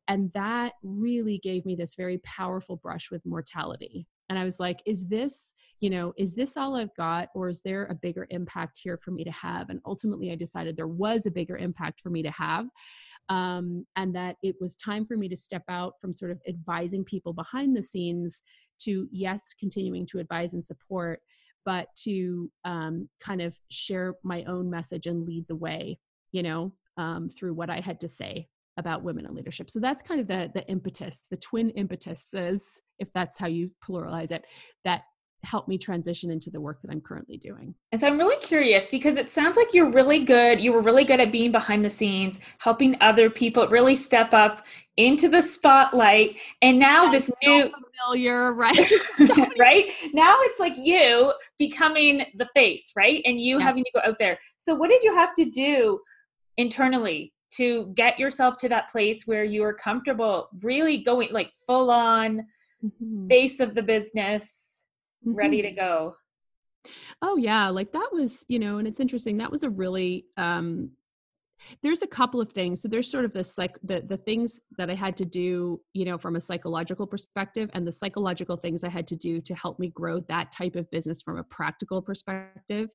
And 0.10 0.32
that 0.34 0.74
really 0.84 1.38
gave 1.40 1.66
me 1.66 1.76
this 1.76 1.96
very 1.96 2.20
powerful 2.20 2.78
brush 2.78 3.12
with 3.12 3.26
mortality 3.26 4.08
and 4.30 4.38
i 4.38 4.44
was 4.44 4.60
like 4.60 4.82
is 4.86 5.08
this 5.08 5.54
you 5.80 5.90
know 5.90 6.14
is 6.18 6.36
this 6.36 6.58
all 6.58 6.76
i've 6.76 6.94
got 6.96 7.30
or 7.36 7.50
is 7.50 7.62
there 7.62 7.86
a 7.86 7.96
bigger 7.96 8.28
impact 8.30 8.80
here 8.82 8.98
for 8.98 9.12
me 9.12 9.24
to 9.24 9.32
have 9.32 9.70
and 9.70 9.80
ultimately 9.86 10.32
i 10.32 10.36
decided 10.36 10.76
there 10.76 10.88
was 10.88 11.26
a 11.26 11.32
bigger 11.32 11.58
impact 11.58 12.00
for 12.00 12.10
me 12.10 12.22
to 12.22 12.32
have 12.32 12.66
um, 13.30 13.86
and 13.98 14.16
that 14.16 14.38
it 14.42 14.56
was 14.62 14.78
time 14.78 15.06
for 15.06 15.18
me 15.18 15.28
to 15.28 15.36
step 15.36 15.64
out 15.68 15.96
from 16.00 16.14
sort 16.14 16.32
of 16.32 16.40
advising 16.48 17.04
people 17.04 17.34
behind 17.34 17.76
the 17.76 17.84
scenes 17.84 18.42
to 18.80 19.08
yes 19.12 19.54
continuing 19.60 20.06
to 20.06 20.20
advise 20.20 20.54
and 20.54 20.66
support 20.66 21.20
but 21.66 21.90
to 21.96 22.50
um, 22.64 23.10
kind 23.20 23.42
of 23.42 23.58
share 23.70 24.16
my 24.24 24.44
own 24.46 24.70
message 24.70 25.08
and 25.08 25.26
lead 25.26 25.46
the 25.48 25.56
way 25.56 26.00
you 26.32 26.42
know 26.44 26.74
um, 26.98 27.30
through 27.30 27.54
what 27.54 27.70
i 27.70 27.80
had 27.80 28.00
to 28.00 28.08
say 28.08 28.48
about 28.78 29.04
women 29.04 29.26
in 29.26 29.34
leadership. 29.34 29.70
So 29.70 29.80
that's 29.80 30.02
kind 30.02 30.22
of 30.22 30.28
the 30.28 30.52
the 30.54 30.66
impetus, 30.70 31.28
the 31.30 31.38
twin 31.38 31.72
impetuses, 31.76 32.82
if 33.00 33.12
that's 33.14 33.38
how 33.38 33.48
you 33.48 33.72
pluralize 33.88 34.32
it, 34.32 34.46
that 34.86 35.04
helped 35.44 35.68
me 35.68 35.78
transition 35.78 36.30
into 36.30 36.50
the 36.50 36.60
work 36.60 36.82
that 36.82 36.92
I'm 36.92 37.00
currently 37.00 37.38
doing. 37.38 37.74
And 37.92 38.02
so 38.02 38.08
I'm 38.08 38.18
really 38.18 38.38
curious 38.38 38.90
because 38.90 39.18
it 39.18 39.30
sounds 39.30 39.56
like 39.56 39.74
you're 39.74 39.90
really 39.90 40.20
good. 40.20 40.60
You 40.60 40.74
were 40.74 40.82
really 40.82 41.04
good 41.04 41.20
at 41.20 41.32
being 41.32 41.52
behind 41.52 41.86
the 41.86 41.90
scenes, 41.90 42.38
helping 42.60 42.98
other 43.02 43.30
people 43.30 43.68
really 43.68 43.96
step 43.96 44.34
up 44.34 44.66
into 44.98 45.30
the 45.30 45.42
spotlight. 45.42 46.38
And 46.62 46.80
now 46.80 47.12
That's 47.12 47.28
this 47.28 47.36
new 47.44 47.72
familiar, 48.02 48.54
right? 48.56 48.92
right? 49.60 49.86
Now 50.14 50.38
it's 50.42 50.60
like 50.60 50.74
you 50.78 51.34
becoming 51.58 52.26
the 52.36 52.50
face, 52.56 52.92
right? 52.96 53.22
And 53.26 53.40
you 53.40 53.58
yes. 53.58 53.64
having 53.64 53.84
to 53.84 53.92
go 53.94 54.02
out 54.04 54.18
there. 54.20 54.38
So 54.58 54.76
what 54.76 54.90
did 54.90 55.04
you 55.04 55.16
have 55.16 55.36
to 55.36 55.46
do 55.46 56.00
internally 56.58 57.34
to 57.52 57.94
get 57.96 58.20
yourself 58.20 58.58
to 58.58 58.70
that 58.70 58.92
place 58.92 59.26
where 59.26 59.46
you 59.46 59.64
are 59.64 59.74
comfortable 59.74 60.50
really 60.62 60.98
going 60.98 61.32
like 61.32 61.52
full 61.66 61.90
on 61.90 62.46
mm-hmm. 62.84 63.28
face 63.28 63.60
of 63.60 63.76
the 63.76 63.82
business 63.84 64.84
mm-hmm. 65.26 65.36
ready 65.36 65.62
to 65.62 65.72
go 65.72 66.16
Oh 67.22 67.38
yeah, 67.38 67.70
like 67.70 67.92
that 67.92 68.10
was, 68.12 68.46
you 68.48 68.60
know, 68.60 68.78
and 68.78 68.88
it's 68.88 69.00
interesting. 69.00 69.38
That 69.38 69.52
was 69.52 69.64
a 69.64 69.70
really 69.70 70.26
um 70.38 70.92
there's 71.82 72.02
a 72.02 72.08
couple 72.08 72.42
of 72.42 72.52
things. 72.52 72.82
So 72.82 72.88
there's 72.88 73.10
sort 73.10 73.26
of 73.26 73.34
the 73.34 73.50
like 73.58 73.78
the 73.84 74.02
the 74.02 74.18
things 74.18 74.62
that 74.78 74.90
I 74.90 74.94
had 74.94 75.16
to 75.18 75.26
do, 75.26 75.82
you 75.94 76.06
know, 76.06 76.18
from 76.18 76.36
a 76.36 76.42
psychological 76.42 77.08
perspective 77.08 77.70
and 77.74 77.86
the 77.86 77.92
psychological 77.92 78.58
things 78.58 78.84
I 78.84 78.90
had 78.90 79.08
to 79.08 79.16
do 79.16 79.42
to 79.42 79.56
help 79.56 79.80
me 79.80 79.90
grow 79.90 80.20
that 80.22 80.52
type 80.52 80.76
of 80.76 80.90
business 80.92 81.22
from 81.22 81.38
a 81.38 81.44
practical 81.44 82.02
perspective. 82.02 82.90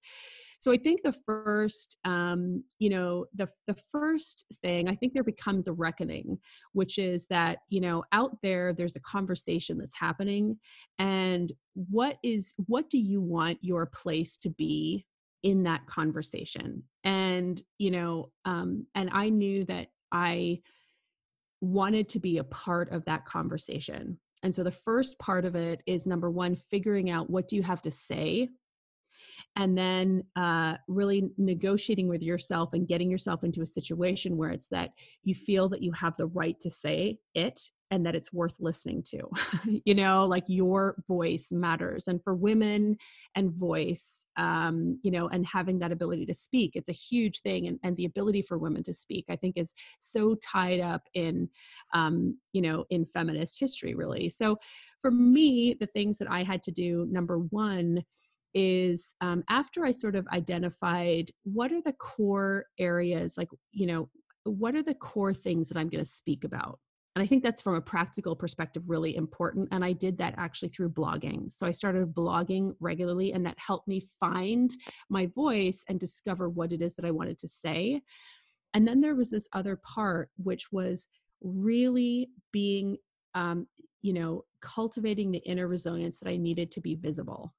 So 0.59 0.71
I 0.71 0.77
think 0.77 1.03
the 1.03 1.13
first, 1.13 1.99
um, 2.05 2.63
you 2.79 2.91
know, 2.91 3.27
the 3.35 3.49
the 3.67 3.77
first 3.91 4.47
thing 4.63 4.89
I 4.89 4.95
think 4.95 5.13
there 5.13 5.25
becomes 5.25 5.67
a 5.67 5.73
reckoning, 5.73 6.39
which 6.73 6.99
is 6.99 7.27
that 7.31 7.59
you 7.69 7.81
know 7.81 8.05
out 8.13 8.37
there 8.43 8.73
there's 8.73 8.97
a 8.97 9.01
conversation 9.01 9.79
that's 9.79 9.99
happening, 9.99 10.59
and 10.99 11.53
what 11.75 12.19
is 12.23 12.55
what 12.67 12.89
do 12.91 12.99
you 12.99 13.21
want 13.21 13.59
your 13.61 13.87
place 13.87 14.37
to 14.39 14.51
be 14.51 15.07
in 15.43 15.65
that 15.65 15.87
conversation? 15.87 16.85
And 17.05 17.61
you 17.79 17.91
know, 17.91 18.31
um, 18.45 18.87
and 18.95 19.11
I 19.13 19.29
knew 19.29 19.65
that 19.65 19.89
I 20.11 20.61
wanted 21.61 22.09
to 22.11 22.21
be 22.21 22.39
a 22.39 22.45
part 22.45 22.91
of 22.93 23.05
that 23.05 23.25
conversation. 23.25 24.19
And 24.43 24.55
so 24.55 24.65
the 24.65 24.71
first 24.71 25.19
part 25.19 25.45
of 25.45 25.55
it 25.55 25.83
is 25.87 26.07
number 26.07 26.31
one, 26.31 26.57
figuring 26.57 27.11
out 27.11 27.31
what 27.31 27.47
do 27.47 27.57
you 27.57 27.63
have 27.63 27.83
to 27.83 27.91
say 27.93 28.49
and 29.57 29.77
then 29.77 30.25
uh, 30.37 30.77
really 30.89 31.31
negotiating 31.39 32.09
with 32.09 32.23
yourself 32.23 32.73
and 32.73 32.89
getting 32.89 33.11
yourself 33.11 33.45
into 33.45 33.63
a 33.63 33.67
situation 33.67 34.37
where 34.37 34.51
it's 34.51 34.69
that 34.69 34.91
you 35.25 35.35
feel 35.35 35.69
that 35.69 35.83
you 35.83 35.93
have 35.93 36.17
the 36.17 36.27
right 36.27 36.59
to 36.61 36.71
say 36.71 37.19
it 37.35 37.61
and 37.93 38.07
that 38.07 38.15
it's 38.15 38.33
worth 38.33 38.57
listening 38.59 39.03
to. 39.03 39.21
You 39.85 39.95
know 39.95 40.25
like 40.25 40.45
your 40.47 41.03
voice 41.09 41.51
matters 41.51 42.09
and 42.09 42.23
for 42.23 42.35
women 42.35 42.97
and 43.35 43.53
voice 43.53 44.27
um, 44.37 44.99
you 45.03 45.11
know 45.11 45.29
and 45.29 45.47
having 45.47 45.79
that 45.81 45.93
ability 45.93 46.27
to 46.27 46.35
speak 46.35 46.77
it's 46.77 46.89
a 46.89 46.93
huge 46.93 47.41
thing 47.41 47.67
and, 47.67 47.79
and 47.83 47.97
the 47.97 48.05
ability 48.05 48.43
for 48.43 48.59
women 48.59 48.83
to 48.85 48.95
speak 48.95 49.27
i 49.29 49.37
think 49.37 49.57
is 49.57 49.75
so 49.99 50.37
tied 50.37 50.81
up 50.81 51.03
in 51.15 51.49
um, 51.95 52.37
you 52.53 52.63
know 52.63 52.85
in 52.91 53.05
feminist 53.05 53.59
history 53.59 53.95
really. 53.95 54.29
So 54.29 54.57
for 55.01 55.11
me 55.11 55.77
the 55.79 55.87
things 55.87 56.19
that 56.19 56.31
i 56.31 56.43
had 56.43 56.63
to 56.65 56.71
do 56.71 57.07
number 57.11 57.39
one 57.39 58.05
is 58.55 59.15
um, 59.21 59.45
after 59.49 59.85
I 59.85 59.91
sort 59.91 60.17
of 60.17 60.27
identified 60.29 61.31
what 61.45 61.73
are 61.73 61.81
the 61.81 61.95
core 61.95 62.67
areas, 62.79 63.37
like, 63.37 63.49
you 63.73 63.87
know, 63.87 64.09
what 64.45 64.75
are 64.75 64.83
the 64.83 64.95
core 64.95 65.35
things 65.35 65.69
that 65.69 65.79
I'm 65.79 65.89
going 65.89 66.03
to 66.03 66.11
speak 66.11 66.45
about? 66.45 66.79
And 67.15 67.23
I 67.23 67.27
think 67.27 67.43
that's 67.43 67.61
from 67.61 67.75
a 67.75 67.81
practical 67.81 68.35
perspective 68.35 68.85
really 68.89 69.17
important. 69.17 69.69
And 69.71 69.85
I 69.85 69.93
did 69.93 70.17
that 70.19 70.35
actually 70.39 70.71
through 70.71 70.91
blogging. 70.91 71.51
So 71.51 71.67
I 71.67 71.71
started 71.71 72.15
blogging 72.15 72.75
regularly, 72.81 73.33
and 73.33 73.45
that 73.45 73.59
helped 73.59 73.87
me 73.87 74.03
find 74.19 74.71
my 75.11 75.27
voice 75.27 75.85
and 75.89 76.01
discover 76.01 76.49
what 76.49 76.73
it 76.73 76.81
is 76.81 76.95
that 76.97 77.05
I 77.05 77.11
wanted 77.11 77.39
to 77.41 77.49
say. 77.49 78.01
And 78.73 78.89
then 78.89 79.03
there 79.03 79.15
was 79.15 79.29
this 79.29 79.49
other 79.53 79.77
part, 79.77 80.31
which 80.43 80.73
was 80.73 81.09
really 81.43 82.31
being, 82.51 82.97
um, 83.35 83.67
you 84.01 84.15
know, 84.15 84.45
cultivating 84.63 85.31
the 85.31 85.39
inner 85.39 85.69
resilience 85.69 86.19
that 86.21 86.31
I 86.31 86.39
needed 86.39 86.71
to 86.73 86.81
be 86.81 86.95
visible. 86.95 87.53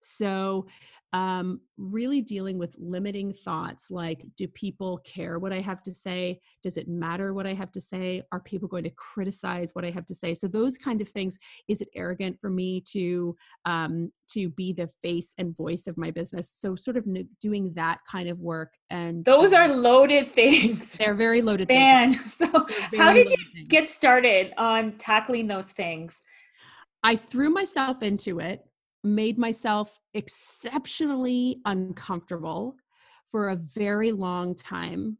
So, 0.00 0.66
um, 1.12 1.60
really 1.76 2.20
dealing 2.20 2.58
with 2.58 2.74
limiting 2.78 3.32
thoughts 3.32 3.90
like, 3.90 4.24
do 4.36 4.46
people 4.48 4.98
care 4.98 5.38
what 5.38 5.52
I 5.52 5.60
have 5.60 5.82
to 5.84 5.94
say? 5.94 6.40
Does 6.62 6.76
it 6.76 6.86
matter 6.88 7.32
what 7.32 7.46
I 7.46 7.54
have 7.54 7.72
to 7.72 7.80
say? 7.80 8.22
Are 8.30 8.40
people 8.40 8.68
going 8.68 8.84
to 8.84 8.90
criticize 8.90 9.70
what 9.72 9.84
I 9.84 9.90
have 9.90 10.06
to 10.06 10.14
say? 10.14 10.34
So, 10.34 10.46
those 10.46 10.78
kind 10.78 11.00
of 11.00 11.08
things. 11.08 11.38
Is 11.68 11.80
it 11.80 11.88
arrogant 11.96 12.40
for 12.40 12.50
me 12.50 12.82
to 12.92 13.36
um, 13.64 14.12
to 14.30 14.50
be 14.50 14.72
the 14.72 14.88
face 15.02 15.34
and 15.38 15.56
voice 15.56 15.86
of 15.86 15.96
my 15.96 16.10
business? 16.10 16.50
So, 16.50 16.76
sort 16.76 16.96
of 16.96 17.06
doing 17.40 17.72
that 17.74 17.98
kind 18.10 18.28
of 18.28 18.38
work. 18.38 18.74
And 18.90 19.24
those 19.24 19.52
um, 19.52 19.60
are 19.60 19.74
loaded 19.74 20.32
things. 20.32 20.92
They're 20.92 21.14
very 21.14 21.42
loaded. 21.42 21.68
Man, 21.68 22.12
things. 22.12 22.34
so 22.36 22.66
how 22.96 23.12
did 23.12 23.30
you 23.30 23.36
things. 23.54 23.68
get 23.68 23.88
started 23.88 24.52
on 24.56 24.92
tackling 24.98 25.48
those 25.48 25.66
things? 25.66 26.20
I 27.02 27.16
threw 27.16 27.50
myself 27.50 28.02
into 28.02 28.40
it 28.40 28.64
made 29.04 29.38
myself 29.38 29.98
exceptionally 30.14 31.60
uncomfortable 31.64 32.76
for 33.26 33.48
a 33.48 33.56
very 33.56 34.12
long 34.12 34.54
time. 34.54 35.18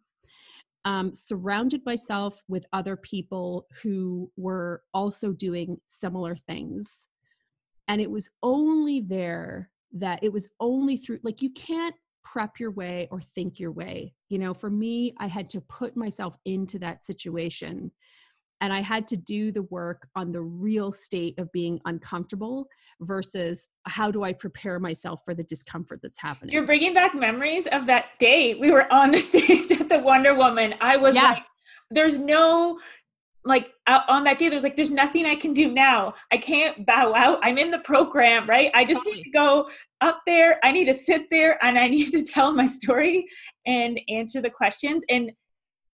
Um, 0.84 1.12
surrounded 1.14 1.84
myself 1.84 2.42
with 2.48 2.64
other 2.72 2.96
people 2.96 3.66
who 3.82 4.30
were 4.36 4.82
also 4.94 5.32
doing 5.32 5.78
similar 5.86 6.34
things. 6.34 7.08
And 7.88 8.00
it 8.00 8.10
was 8.10 8.30
only 8.42 9.00
there 9.00 9.70
that 9.92 10.22
it 10.22 10.32
was 10.32 10.48
only 10.60 10.96
through, 10.96 11.18
like, 11.22 11.42
you 11.42 11.50
can't 11.50 11.94
prep 12.24 12.60
your 12.60 12.70
way 12.70 13.08
or 13.10 13.20
think 13.20 13.58
your 13.58 13.72
way. 13.72 14.14
You 14.28 14.38
know, 14.38 14.54
for 14.54 14.70
me, 14.70 15.14
I 15.18 15.26
had 15.26 15.50
to 15.50 15.60
put 15.62 15.96
myself 15.96 16.36
into 16.44 16.78
that 16.78 17.02
situation 17.02 17.90
and 18.60 18.72
I 18.72 18.80
had 18.80 19.06
to 19.08 19.16
do 19.16 19.52
the 19.52 19.62
work 19.62 20.08
on 20.16 20.32
the 20.32 20.40
real 20.40 20.90
state 20.92 21.38
of 21.38 21.50
being 21.52 21.80
uncomfortable 21.84 22.68
versus 23.00 23.68
how 23.84 24.10
do 24.10 24.24
I 24.24 24.32
prepare 24.32 24.78
myself 24.78 25.22
for 25.24 25.34
the 25.34 25.44
discomfort 25.44 26.00
that's 26.02 26.20
happening. 26.20 26.52
You're 26.52 26.66
bringing 26.66 26.94
back 26.94 27.14
memories 27.14 27.66
of 27.68 27.86
that 27.86 28.06
day. 28.18 28.54
We 28.54 28.70
were 28.70 28.92
on 28.92 29.12
the 29.12 29.18
stage 29.20 29.70
at 29.72 29.88
the 29.88 29.98
Wonder 29.98 30.34
Woman. 30.34 30.74
I 30.80 30.96
was 30.96 31.14
yeah. 31.14 31.30
like, 31.30 31.42
there's 31.90 32.18
no 32.18 32.78
like 33.44 33.72
uh, 33.86 34.00
on 34.08 34.24
that 34.24 34.38
day 34.38 34.48
there's 34.48 34.64
like 34.64 34.76
there's 34.76 34.90
nothing 34.90 35.24
i 35.24 35.34
can 35.34 35.54
do 35.54 35.72
now. 35.72 36.12
I 36.30 36.36
can't 36.36 36.84
bow 36.84 37.14
out. 37.14 37.38
I'm 37.42 37.56
in 37.56 37.70
the 37.70 37.78
program 37.78 38.48
right? 38.48 38.70
I 38.74 38.84
just 38.84 39.06
need 39.06 39.22
to 39.22 39.30
go 39.30 39.70
up 40.00 40.20
there. 40.26 40.58
I 40.62 40.72
need 40.72 40.84
to 40.86 40.94
sit 40.94 41.22
there 41.30 41.62
and 41.64 41.78
i 41.78 41.88
need 41.88 42.10
to 42.10 42.22
tell 42.22 42.52
my 42.52 42.66
story 42.66 43.26
and 43.64 43.98
answer 44.08 44.42
the 44.42 44.50
questions. 44.50 45.04
And 45.08 45.32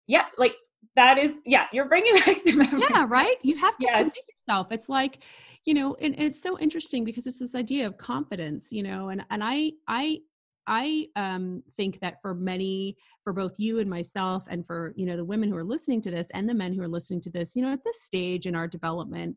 yeah 0.07 0.25
like 0.37 0.55
that 0.99 1.17
is 1.17 1.41
yeah 1.45 1.65
you're 1.71 1.87
bringing 1.87 2.13
back 2.25 2.43
the 2.43 2.51
memory. 2.51 2.81
Yeah 2.89 3.05
right? 3.07 3.37
You 3.41 3.57
have 3.57 3.77
to 3.77 3.87
yes. 3.87 4.11
yourself. 4.47 4.71
It's 4.71 4.89
like 4.89 5.23
you 5.65 5.73
know 5.73 5.95
and, 6.01 6.13
and, 6.15 6.25
it's 6.25 6.41
so 6.41 6.59
interesting 6.59 7.05
because 7.05 7.25
it's 7.25 7.39
this 7.39 7.55
idea 7.55 7.87
of 7.87 7.97
confidence 7.97 8.71
you 8.71 8.83
know 8.83 9.09
and 9.09 9.23
and 9.29 9.43
i 9.43 9.71
i 9.87 10.19
i 10.67 11.07
um 11.15 11.63
think 11.75 11.99
that 12.01 12.21
for 12.21 12.33
many 12.33 12.97
for 13.23 13.33
both 13.33 13.53
you 13.57 13.79
and 13.79 13.89
myself 13.89 14.45
and 14.49 14.65
for 14.65 14.93
you 14.97 15.05
know 15.05 15.15
the 15.15 15.25
women 15.25 15.49
who 15.49 15.55
are 15.55 15.63
listening 15.63 16.01
to 16.01 16.11
this 16.11 16.27
and 16.33 16.49
the 16.49 16.53
men 16.53 16.73
who 16.73 16.81
are 16.81 16.87
listening 16.87 17.21
to 17.21 17.29
this 17.29 17.55
you 17.55 17.61
know 17.61 17.71
at 17.71 17.83
this 17.83 18.01
stage 18.03 18.45
in 18.45 18.55
our 18.55 18.67
development 18.67 19.35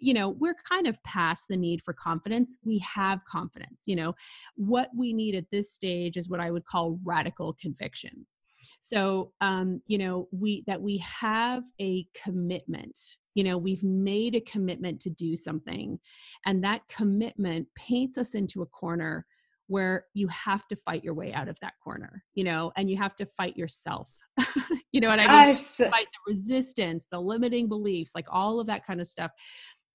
you 0.00 0.14
know 0.14 0.30
we're 0.30 0.56
kind 0.68 0.86
of 0.86 1.02
past 1.04 1.46
the 1.48 1.56
need 1.56 1.82
for 1.82 1.92
confidence. 1.92 2.58
We 2.64 2.78
have 2.78 3.24
confidence 3.24 3.84
you 3.86 3.96
know. 3.96 4.14
What 4.56 4.90
we 4.96 5.12
need 5.12 5.34
at 5.34 5.50
this 5.52 5.72
stage 5.72 6.16
is 6.16 6.28
what 6.28 6.40
i 6.40 6.50
would 6.50 6.64
call 6.64 6.98
radical 7.04 7.56
conviction 7.60 8.26
so 8.80 9.32
um, 9.40 9.80
you 9.86 9.98
know 9.98 10.28
we 10.32 10.64
that 10.66 10.80
we 10.80 10.98
have 10.98 11.64
a 11.80 12.06
commitment 12.14 12.98
you 13.34 13.44
know 13.44 13.58
we've 13.58 13.84
made 13.84 14.34
a 14.34 14.40
commitment 14.40 15.00
to 15.00 15.10
do 15.10 15.36
something 15.36 15.98
and 16.46 16.62
that 16.62 16.82
commitment 16.88 17.66
paints 17.76 18.18
us 18.18 18.34
into 18.34 18.62
a 18.62 18.66
corner 18.66 19.26
where 19.66 20.06
you 20.14 20.26
have 20.28 20.66
to 20.66 20.76
fight 20.76 21.04
your 21.04 21.12
way 21.12 21.32
out 21.32 21.48
of 21.48 21.58
that 21.60 21.74
corner 21.82 22.24
you 22.34 22.44
know 22.44 22.72
and 22.76 22.90
you 22.90 22.96
have 22.96 23.14
to 23.16 23.26
fight 23.26 23.56
yourself. 23.56 24.12
You 24.90 25.02
know 25.02 25.08
what 25.08 25.20
i 25.20 25.26
mean? 25.44 25.54
Fight 25.90 26.06
the 26.06 26.32
resistance 26.32 27.06
the 27.12 27.20
limiting 27.20 27.68
beliefs 27.68 28.12
like 28.14 28.26
all 28.30 28.58
of 28.58 28.66
that 28.68 28.86
kind 28.86 29.02
of 29.02 29.06
stuff 29.06 29.30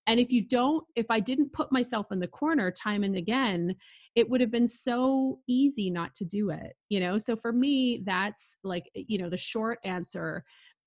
and 0.07 0.19
if 0.19 0.31
you 0.31 0.45
don't 0.45 0.85
if 0.95 1.05
i 1.09 1.19
didn't 1.19 1.51
put 1.53 1.71
myself 1.71 2.11
in 2.11 2.19
the 2.19 2.27
corner 2.27 2.71
time 2.71 3.03
and 3.03 3.15
again 3.15 3.75
it 4.15 4.29
would 4.29 4.41
have 4.41 4.51
been 4.51 4.67
so 4.67 5.39
easy 5.47 5.89
not 5.89 6.13
to 6.13 6.25
do 6.25 6.49
it 6.49 6.73
you 6.89 6.99
know? 6.99 7.17
So 7.17 7.35
for 7.35 7.51
me 7.51 8.01
that's 8.05 8.57
like 8.63 8.89
you 8.93 9.17
know 9.17 9.29
the 9.29 9.37
short 9.37 9.79
answer 9.83 10.43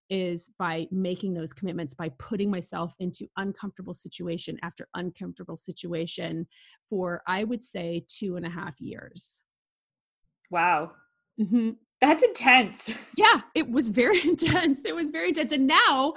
is 0.08 0.52
by 0.56 0.86
making 0.92 1.34
those 1.34 1.52
commitments 1.52 1.92
by 1.92 2.10
putting 2.18 2.48
myself 2.48 2.94
into 3.00 3.26
uncomfortable 3.36 3.94
situation 3.94 4.56
after 4.62 4.86
uncomfortable 4.94 5.56
situation 5.56 6.46
for 6.88 7.22
i 7.26 7.42
would 7.42 7.62
say 7.62 8.04
two 8.08 8.36
and 8.36 8.46
a 8.46 8.50
half 8.50 8.80
years. 8.80 9.42
Wow. 10.50 10.92
Mm-hmm. 11.40 11.70
That's 12.00 12.22
intense. 12.22 12.90
Yeah 13.16 13.40
it 13.54 13.70
was 13.70 13.88
very 13.88 14.20
intense. 14.24 14.84
It 14.84 14.94
was 14.94 15.10
very 15.10 15.28
intense. 15.28 15.52
And 15.52 15.66
now 15.66 16.14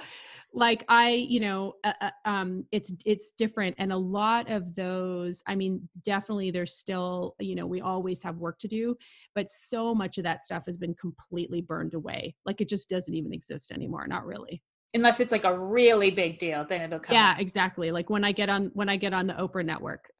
like 0.52 0.84
i 0.88 1.10
you 1.10 1.38
know 1.38 1.74
uh, 1.84 1.92
uh, 2.00 2.10
um 2.24 2.64
it's 2.72 2.92
it's 3.06 3.32
different. 3.32 3.74
And 3.78 3.92
a 3.92 3.96
lot 3.96 4.50
of 4.50 4.74
those 4.74 5.42
i 5.46 5.54
mean 5.54 5.88
definitely 6.04 6.50
there's 6.50 6.74
still 6.74 7.36
you 7.38 7.54
know 7.54 7.66
we 7.66 7.80
always 7.80 8.22
have 8.22 8.36
work 8.36 8.58
to 8.58 8.68
do 8.68 8.96
but 9.34 9.48
so 9.48 9.94
much 9.94 10.18
of 10.18 10.24
that 10.24 10.42
stuff 10.42 10.64
has 10.66 10.76
been 10.76 10.94
completely 10.94 11.60
burned 11.62 11.94
away. 11.94 12.34
Like 12.44 12.60
it 12.60 12.68
just 12.68 12.88
doesn't 12.90 13.14
even 13.14 13.32
exist 13.32 13.72
anymore. 13.72 14.06
Not 14.06 14.26
really. 14.26 14.62
Unless 14.92 15.20
it's 15.20 15.32
like 15.32 15.44
a 15.44 15.58
really 15.58 16.10
big 16.10 16.38
deal 16.38 16.66
then 16.68 16.82
it'll 16.82 16.98
come 16.98 17.14
yeah 17.14 17.36
exactly. 17.38 17.90
Like 17.90 18.10
when 18.10 18.24
i 18.24 18.32
get 18.32 18.48
on 18.50 18.70
when 18.74 18.88
i 18.88 18.96
get 18.96 19.14
on 19.14 19.26
the 19.26 19.34
oprah 19.34 19.64
network. 19.64 20.10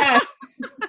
Yes 0.00 0.26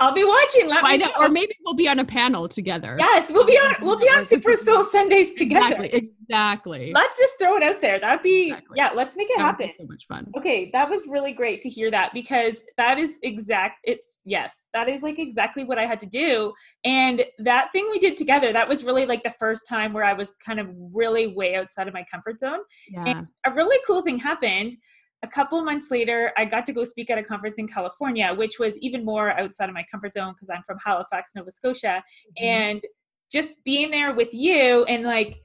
I'll 0.00 0.14
be 0.14 0.24
watching. 0.24 0.66
Let 0.68 0.82
me 0.84 0.96
know. 0.96 1.10
Or 1.18 1.28
maybe 1.28 1.54
we'll 1.64 1.74
be 1.74 1.88
on 1.88 1.98
a 1.98 2.04
panel 2.04 2.48
together. 2.48 2.96
Yes, 2.98 3.30
we'll 3.30 3.46
be 3.46 3.56
on. 3.56 3.76
We'll 3.82 3.98
be 3.98 4.08
on 4.08 4.24
Super 4.26 4.56
Soul 4.56 4.84
Sundays 4.84 5.34
together. 5.34 5.84
Exactly. 5.84 6.14
Exactly. 6.30 6.92
Let's 6.94 7.18
just 7.18 7.38
throw 7.40 7.56
it 7.56 7.62
out 7.62 7.80
there. 7.80 7.98
That'd 7.98 8.22
be 8.22 8.48
exactly. 8.48 8.76
yeah. 8.76 8.90
Let's 8.94 9.16
make 9.16 9.28
it 9.30 9.38
that 9.38 9.44
happen. 9.44 9.72
so 9.78 9.84
much 9.86 10.06
fun. 10.06 10.30
Okay, 10.38 10.70
that 10.72 10.88
was 10.88 11.06
really 11.08 11.32
great 11.32 11.60
to 11.62 11.68
hear 11.68 11.90
that 11.90 12.12
because 12.14 12.56
that 12.76 12.98
is 12.98 13.10
exact. 13.22 13.80
It's 13.84 14.16
yes, 14.24 14.68
that 14.72 14.88
is 14.88 15.02
like 15.02 15.18
exactly 15.18 15.64
what 15.64 15.78
I 15.78 15.86
had 15.86 15.98
to 16.00 16.06
do. 16.06 16.52
And 16.84 17.24
that 17.40 17.70
thing 17.72 17.88
we 17.90 17.98
did 17.98 18.16
together, 18.16 18.52
that 18.52 18.68
was 18.68 18.84
really 18.84 19.06
like 19.06 19.24
the 19.24 19.34
first 19.38 19.68
time 19.68 19.92
where 19.92 20.04
I 20.04 20.12
was 20.12 20.34
kind 20.44 20.60
of 20.60 20.68
really 20.92 21.26
way 21.26 21.56
outside 21.56 21.88
of 21.88 21.94
my 21.94 22.04
comfort 22.10 22.38
zone. 22.40 22.60
Yeah. 22.88 23.04
And 23.06 23.26
a 23.44 23.52
really 23.52 23.78
cool 23.86 24.02
thing 24.02 24.18
happened 24.18 24.76
a 25.22 25.28
couple 25.28 25.62
months 25.62 25.90
later, 25.90 26.32
I 26.36 26.44
got 26.44 26.64
to 26.66 26.72
go 26.72 26.84
speak 26.84 27.10
at 27.10 27.18
a 27.18 27.22
conference 27.22 27.58
in 27.58 27.68
California, 27.68 28.32
which 28.34 28.58
was 28.58 28.76
even 28.78 29.04
more 29.04 29.38
outside 29.38 29.68
of 29.68 29.74
my 29.74 29.84
comfort 29.90 30.14
zone 30.14 30.32
because 30.32 30.48
I'm 30.50 30.62
from 30.62 30.78
Halifax, 30.84 31.32
Nova 31.34 31.50
Scotia. 31.50 32.02
Mm-hmm. 32.38 32.44
And 32.44 32.82
just 33.30 33.50
being 33.64 33.90
there 33.90 34.14
with 34.14 34.32
you 34.32 34.84
and 34.84 35.04
like 35.04 35.40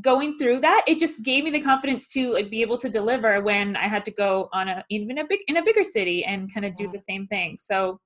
going 0.00 0.38
through 0.38 0.60
that, 0.60 0.84
it 0.86 0.98
just 0.98 1.24
gave 1.24 1.44
me 1.44 1.50
the 1.50 1.60
confidence 1.60 2.06
to 2.08 2.32
like 2.32 2.50
be 2.50 2.62
able 2.62 2.78
to 2.78 2.88
deliver 2.88 3.40
when 3.40 3.74
I 3.74 3.88
had 3.88 4.04
to 4.04 4.10
go 4.10 4.48
on 4.52 4.68
a 4.68 4.84
even 4.90 5.18
a 5.18 5.26
big 5.26 5.40
in 5.48 5.56
a 5.56 5.62
bigger 5.62 5.84
city 5.84 6.24
and 6.24 6.52
kind 6.52 6.66
of 6.66 6.74
yeah. 6.78 6.86
do 6.86 6.92
the 6.92 7.02
same 7.08 7.26
thing. 7.26 7.56
So 7.58 7.98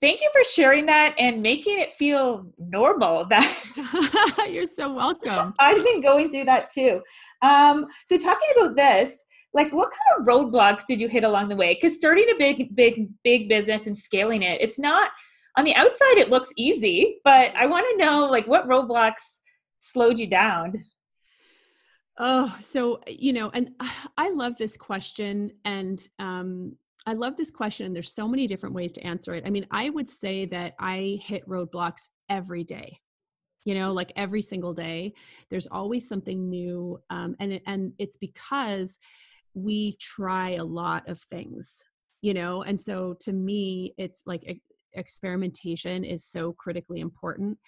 thank 0.00 0.20
you 0.20 0.30
for 0.32 0.44
sharing 0.44 0.86
that 0.86 1.14
and 1.18 1.42
making 1.42 1.78
it 1.78 1.92
feel 1.94 2.46
normal 2.58 3.24
that 3.30 4.46
you're 4.50 4.64
so 4.64 4.92
welcome 4.92 5.54
i've 5.58 5.84
been 5.84 6.00
going 6.00 6.30
through 6.30 6.44
that 6.44 6.70
too 6.70 7.00
um, 7.42 7.86
so 8.06 8.18
talking 8.18 8.48
about 8.56 8.76
this 8.76 9.24
like 9.54 9.72
what 9.72 9.90
kind 9.90 10.20
of 10.20 10.26
roadblocks 10.26 10.84
did 10.86 11.00
you 11.00 11.08
hit 11.08 11.24
along 11.24 11.48
the 11.48 11.56
way? 11.56 11.74
Because 11.74 11.96
starting 11.96 12.26
a 12.34 12.38
big 12.38 12.74
big 12.74 13.08
big 13.24 13.48
business 13.48 13.86
and 13.86 13.98
scaling 13.98 14.42
it 14.42 14.60
it's 14.60 14.78
not 14.78 15.10
on 15.56 15.64
the 15.64 15.74
outside 15.74 16.18
it 16.18 16.30
looks 16.30 16.50
easy 16.56 17.18
but 17.24 17.52
i 17.56 17.66
want 17.66 17.84
to 17.90 18.04
know 18.04 18.26
like 18.26 18.46
what 18.46 18.68
roadblocks 18.68 19.40
slowed 19.80 20.18
you 20.18 20.26
down? 20.26 20.74
Oh 22.18 22.56
so 22.60 23.00
you 23.06 23.32
know 23.32 23.50
and 23.50 23.70
i 24.16 24.30
love 24.30 24.56
this 24.58 24.76
question 24.76 25.52
and 25.64 26.06
um 26.18 26.76
I 27.06 27.14
love 27.14 27.36
this 27.36 27.50
question, 27.50 27.86
and 27.86 27.94
there's 27.94 28.12
so 28.12 28.28
many 28.28 28.46
different 28.46 28.74
ways 28.74 28.92
to 28.94 29.06
answer 29.06 29.32
it. 29.32 29.44
I 29.46 29.50
mean, 29.50 29.66
I 29.70 29.88
would 29.88 30.10
say 30.10 30.44
that 30.46 30.74
I 30.78 31.18
hit 31.22 31.48
roadblocks 31.48 32.08
every 32.28 32.64
day 32.64 32.98
you 33.64 33.74
know 33.74 33.92
like 33.92 34.12
every 34.16 34.42
single 34.42 34.72
day. 34.72 35.12
There's 35.50 35.66
always 35.66 36.08
something 36.08 36.48
new 36.48 37.00
um, 37.10 37.36
and 37.38 37.60
and 37.66 37.92
it's 37.98 38.16
because 38.16 38.98
we 39.62 39.96
try 40.00 40.50
a 40.50 40.64
lot 40.64 41.08
of 41.08 41.20
things 41.20 41.82
you 42.22 42.34
know 42.34 42.62
and 42.62 42.80
so 42.80 43.14
to 43.20 43.32
me 43.32 43.94
it's 43.98 44.22
like 44.26 44.60
experimentation 44.94 46.04
is 46.04 46.24
so 46.24 46.52
critically 46.52 47.00
important 47.00 47.58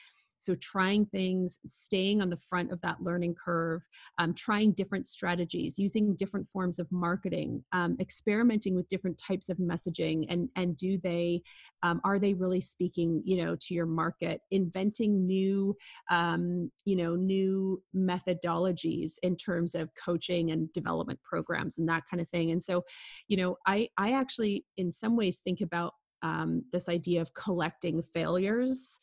so, 0.40 0.54
trying 0.54 1.04
things, 1.04 1.58
staying 1.66 2.22
on 2.22 2.30
the 2.30 2.36
front 2.36 2.72
of 2.72 2.80
that 2.80 3.02
learning 3.02 3.34
curve, 3.34 3.86
um, 4.18 4.32
trying 4.32 4.72
different 4.72 5.04
strategies, 5.04 5.78
using 5.78 6.16
different 6.16 6.48
forms 6.48 6.78
of 6.78 6.90
marketing, 6.90 7.62
um, 7.72 7.94
experimenting 8.00 8.74
with 8.74 8.88
different 8.88 9.18
types 9.18 9.50
of 9.50 9.58
messaging, 9.58 10.24
and 10.30 10.48
and 10.56 10.78
do 10.78 10.98
they 11.02 11.42
um, 11.82 12.00
are 12.04 12.18
they 12.18 12.32
really 12.32 12.60
speaking, 12.62 13.22
you 13.26 13.44
know, 13.44 13.54
to 13.60 13.74
your 13.74 13.84
market? 13.84 14.40
Inventing 14.50 15.26
new, 15.26 15.76
um, 16.10 16.70
you 16.86 16.96
know, 16.96 17.16
new 17.16 17.82
methodologies 17.94 19.12
in 19.22 19.36
terms 19.36 19.74
of 19.74 19.90
coaching 19.94 20.52
and 20.52 20.72
development 20.72 21.20
programs 21.22 21.76
and 21.76 21.86
that 21.90 22.04
kind 22.10 22.22
of 22.22 22.30
thing. 22.30 22.50
And 22.50 22.62
so, 22.62 22.82
you 23.28 23.36
know, 23.36 23.58
I 23.66 23.90
I 23.98 24.12
actually 24.12 24.64
in 24.78 24.90
some 24.90 25.16
ways 25.16 25.42
think 25.44 25.60
about 25.60 25.92
um, 26.22 26.64
this 26.72 26.88
idea 26.88 27.20
of 27.20 27.34
collecting 27.34 28.02
failures 28.02 28.98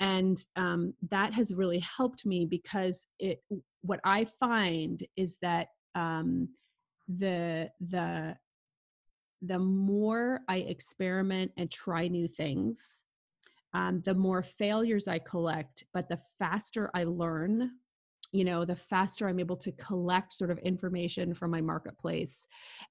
and 0.00 0.38
um, 0.56 0.94
that 1.10 1.32
has 1.34 1.54
really 1.54 1.80
helped 1.80 2.24
me 2.24 2.44
because 2.44 3.06
it 3.18 3.40
what 3.82 4.00
i 4.04 4.24
find 4.24 5.04
is 5.16 5.38
that 5.42 5.68
um, 5.94 6.48
the 7.08 7.70
the 7.88 8.36
the 9.42 9.58
more 9.58 10.40
i 10.48 10.58
experiment 10.58 11.50
and 11.56 11.70
try 11.70 12.08
new 12.08 12.28
things 12.28 13.04
um, 13.74 13.98
the 13.98 14.14
more 14.14 14.42
failures 14.42 15.08
i 15.08 15.18
collect 15.18 15.84
but 15.92 16.08
the 16.08 16.18
faster 16.38 16.90
i 16.94 17.04
learn 17.04 17.70
you 18.32 18.44
know 18.44 18.64
the 18.64 18.76
faster 18.76 19.28
i'm 19.28 19.40
able 19.40 19.56
to 19.56 19.72
collect 19.72 20.34
sort 20.34 20.50
of 20.50 20.58
information 20.58 21.34
from 21.34 21.50
my 21.50 21.60
marketplace 21.60 22.46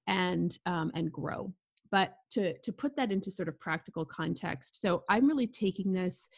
and 0.06 0.58
um, 0.66 0.90
and 0.94 1.12
grow. 1.12 1.52
But 1.90 2.14
to 2.32 2.58
to 2.58 2.72
put 2.72 2.96
that 2.96 3.12
into 3.12 3.30
sort 3.30 3.48
of 3.48 3.58
practical 3.60 4.04
context 4.04 4.80
so 4.80 5.04
i'm 5.08 5.26
really 5.26 5.46
taking 5.46 5.92
this 5.92 6.28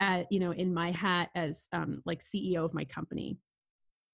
at, 0.00 0.30
you 0.30 0.40
know, 0.40 0.52
in 0.52 0.72
my 0.72 0.90
hat 0.90 1.30
as 1.34 1.68
um, 1.72 2.02
like 2.04 2.20
CEO 2.20 2.64
of 2.64 2.74
my 2.74 2.84
company. 2.84 3.38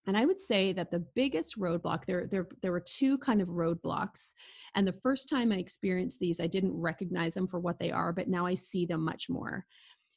And 0.07 0.17
I 0.17 0.25
would 0.25 0.39
say 0.39 0.73
that 0.73 0.91
the 0.91 1.05
biggest 1.15 1.59
roadblock 1.59 2.05
there, 2.07 2.27
there, 2.27 2.47
there 2.63 2.71
were 2.71 2.85
two 2.85 3.19
kind 3.19 3.41
of 3.41 3.49
roadblocks. 3.49 4.35
And 4.75 4.87
the 4.87 4.93
first 4.93 5.29
time 5.29 5.51
I 5.51 5.57
experienced 5.57 6.21
these, 6.21 6.41
I 6.41 6.47
didn't 6.47 6.81
recognize 6.81 7.35
them 7.35 7.49
for 7.49 7.59
what 7.59 7.79
they 7.81 7.91
are, 7.91 8.13
but 8.13 8.29
now 8.29 8.47
I 8.47 8.55
see 8.55 8.87
them 8.87 9.05
much 9.05 9.29
more. 9.29 9.67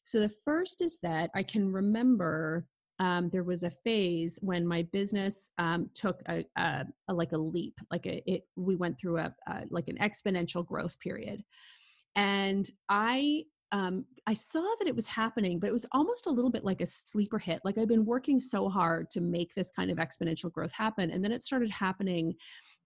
So 0.03 0.19
the 0.19 0.29
first 0.29 0.81
is 0.81 0.99
that 1.01 1.31
I 1.35 1.43
can 1.43 1.71
remember 1.71 2.65
um, 2.99 3.29
there 3.29 3.43
was 3.43 3.63
a 3.63 3.71
phase 3.71 4.37
when 4.41 4.67
my 4.67 4.83
business 4.91 5.51
um, 5.57 5.89
took 5.93 6.21
a, 6.27 6.43
a, 6.57 6.85
a, 7.07 7.13
like 7.13 7.31
a 7.31 7.37
leap, 7.37 7.75
like 7.91 8.05
a, 8.05 8.21
it, 8.29 8.43
we 8.55 8.75
went 8.75 8.99
through 8.99 9.19
a, 9.19 9.33
a 9.47 9.63
like 9.69 9.87
an 9.87 9.97
exponential 9.97 10.65
growth 10.65 10.99
period, 10.99 11.43
and 12.17 12.69
I 12.89 13.45
um, 13.71 14.05
I 14.25 14.33
saw 14.33 14.61
that 14.79 14.87
it 14.87 14.95
was 14.95 15.07
happening, 15.07 15.59
but 15.59 15.67
it 15.67 15.73
was 15.73 15.85
almost 15.91 16.27
a 16.27 16.31
little 16.31 16.49
bit 16.49 16.63
like 16.63 16.81
a 16.81 16.85
sleeper 16.85 17.37
hit. 17.37 17.61
Like 17.63 17.77
I've 17.77 17.87
been 17.87 18.05
working 18.05 18.39
so 18.39 18.67
hard 18.67 19.09
to 19.11 19.21
make 19.21 19.53
this 19.53 19.71
kind 19.71 19.91
of 19.91 19.97
exponential 19.97 20.51
growth 20.51 20.71
happen. 20.71 21.11
And 21.11 21.23
then 21.23 21.31
it 21.31 21.43
started 21.43 21.69
happening. 21.69 22.35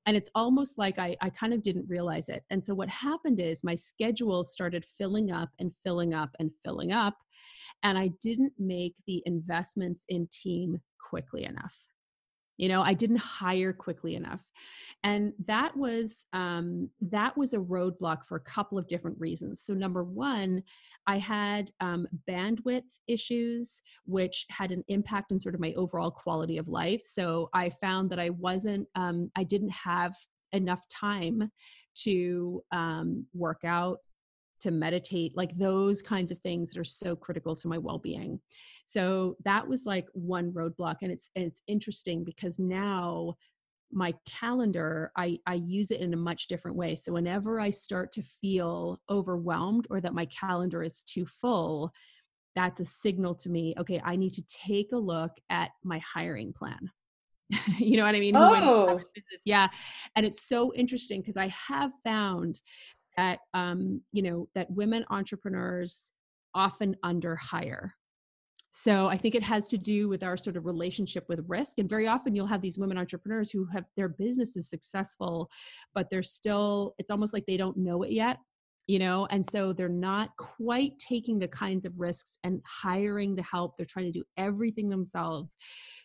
And 0.06 0.17
it's 0.17 0.30
almost 0.36 0.78
like 0.78 1.00
I, 1.00 1.15
I 1.22 1.30
kind 1.30 1.54
of 1.54 1.62
didn't 1.62 1.88
realize 1.88 2.28
it. 2.28 2.43
And 2.50 2.63
so 2.63 2.74
what 2.74 2.89
happened 2.89 3.39
is 3.39 3.63
my 3.63 3.76
schedule 3.76 4.43
started 4.43 4.84
filling 4.84 5.32
up 5.32 5.50
and 5.60 5.74
filling 5.84 6.13
up 6.13 6.30
and 6.39 6.52
filling 6.63 6.91
up. 6.91 7.15
And 7.84 7.98
I 7.98 8.10
didn't 8.22 8.54
make 8.60 8.96
the 9.08 9.24
investments 9.26 10.06
in 10.10 10.28
team 10.32 10.82
quickly 11.00 11.46
enough 11.46 11.78
you 12.58 12.68
know 12.68 12.82
i 12.82 12.94
didn't 12.94 13.18
hire 13.18 13.74
quickly 13.74 14.16
enough. 14.16 14.52
And 15.06 15.34
that 15.48 15.76
was 15.76 16.28
um, 16.32 16.89
that 17.02 17.38
was 17.38 17.54
a 17.54 17.58
roadblock 17.58 18.24
for 18.24 18.38
a 18.38 18.42
couple 18.42 18.78
of 18.78 18.88
different 18.88 19.20
reasons. 19.20 19.62
So 19.62 19.74
number 19.74 20.04
one 20.04 20.63
i 21.08 21.18
had 21.18 21.70
um, 21.82 22.08
bandwidth 22.30 23.00
issues 23.08 23.82
which 24.06 24.46
had 24.50 24.72
an 24.72 24.84
impact 24.88 25.32
on 25.32 25.39
sort 25.39 25.56
of 25.56 25.62
my 25.62 25.74
overall 25.76 26.12
quality 26.12 26.58
of 26.58 26.70
life. 26.70 27.02
So 27.04 27.50
i 27.54 27.70
found 27.70 28.10
that 28.12 28.20
i 28.20 28.30
wasn't 28.30 28.88
um, 28.96 29.30
i 29.36 29.44
didn't 29.44 29.72
have 29.72 30.16
enough 30.54 30.88
time 30.88 31.52
to 31.96 32.63
um, 32.72 33.26
work 33.34 33.62
out 33.66 34.00
to 34.63 34.71
meditate, 34.71 35.36
like 35.38 35.56
those 35.58 36.02
kinds 36.02 36.32
of 36.32 36.39
things 36.39 36.71
that 36.71 36.80
are 36.80 36.84
so 36.84 37.15
critical 37.15 37.56
to 37.56 37.67
my 37.67 37.78
well-being. 37.78 38.39
So 38.86 39.36
that 39.45 39.67
was 39.67 39.86
like 39.86 40.08
one 40.13 40.52
roadblock 40.52 40.97
and 41.02 41.12
it's 41.12 41.30
and 41.36 41.45
it's 41.45 41.62
interesting 41.67 42.23
because 42.23 42.60
now 42.60 43.36
my 43.91 44.13
calendar 44.26 45.12
I 45.15 45.38
I 45.45 45.56
use 45.56 45.91
it 45.91 46.02
in 46.02 46.13
a 46.13 46.17
much 46.17 46.47
different 46.47 46.78
way. 46.78 46.95
So 46.95 47.13
whenever 47.13 47.60
I 47.60 47.69
start 47.69 48.12
to 48.13 48.23
feel 48.23 48.97
overwhelmed 49.10 49.88
or 49.89 50.02
that 50.02 50.13
my 50.13 50.26
calendar 50.26 50.82
is 50.82 51.04
too 51.04 51.26
full, 51.26 51.91
that's 52.56 52.80
a 52.80 52.86
signal 52.86 53.36
to 53.36 53.49
me, 53.49 53.76
okay, 53.78 54.02
I 54.04 54.15
need 54.15 54.34
to 54.34 54.43
take 54.45 54.91
a 54.93 54.97
look 54.97 55.32
at 55.49 55.71
my 55.84 55.99
hiring 55.99 56.54
plan. 56.54 56.89
you 57.78 57.97
know 57.97 58.04
what 58.04 58.15
I 58.15 58.19
mean? 58.19 58.36
Oh. 58.36 58.99
Yeah. 59.45 59.67
And 60.15 60.26
it's 60.26 60.47
so 60.47 60.73
interesting 60.73 61.21
because 61.21 61.38
I 61.38 61.47
have 61.47 61.91
found 62.04 62.62
that 63.17 63.39
um, 63.54 64.02
you 64.12 64.21
know 64.21 64.47
that 64.56 64.69
women 64.71 65.06
entrepreneurs 65.10 66.12
often 66.56 66.95
under 67.04 67.36
hire 67.36 67.95
so 68.71 69.08
i 69.08 69.17
think 69.17 69.36
it 69.36 69.43
has 69.43 69.67
to 69.67 69.78
do 69.78 70.08
with 70.08 70.23
our 70.23 70.38
sort 70.38 70.56
of 70.56 70.65
relationship 70.65 71.26
with 71.28 71.43
risk 71.47 71.80
and 71.80 71.89
very 71.89 72.08
often 72.08 72.36
you'll 72.36 72.45
have 72.45 72.62
these 72.62 72.78
women 72.78 72.97
entrepreneurs 72.97 73.52
who 73.52 73.65
have 73.65 73.86
their 73.97 74.10
business 74.10 74.56
is 74.56 74.69
successful 74.69 75.49
but 75.93 76.08
they're 76.10 76.23
still 76.23 76.93
it's 76.97 77.12
almost 77.12 77.34
like 77.34 77.45
they 77.47 77.58
don't 77.58 77.78
know 77.78 78.04
it 78.04 78.12
yet 78.12 78.38
you 78.88 78.99
know 78.99 79.28
and 79.32 79.45
so 79.45 79.73
they're 79.73 79.89
not 79.89 80.30
quite 80.38 80.97
taking 80.99 81.39
the 81.39 81.47
kinds 81.47 81.86
of 81.86 81.99
risks 81.99 82.38
and 82.43 82.62
hiring 82.65 83.36
the 83.36 83.43
help 83.43 83.78
they're 83.78 83.86
trying 83.86 84.06
to 84.06 84.12
do 84.12 84.23
everything 84.38 84.89
themselves. 84.89 85.58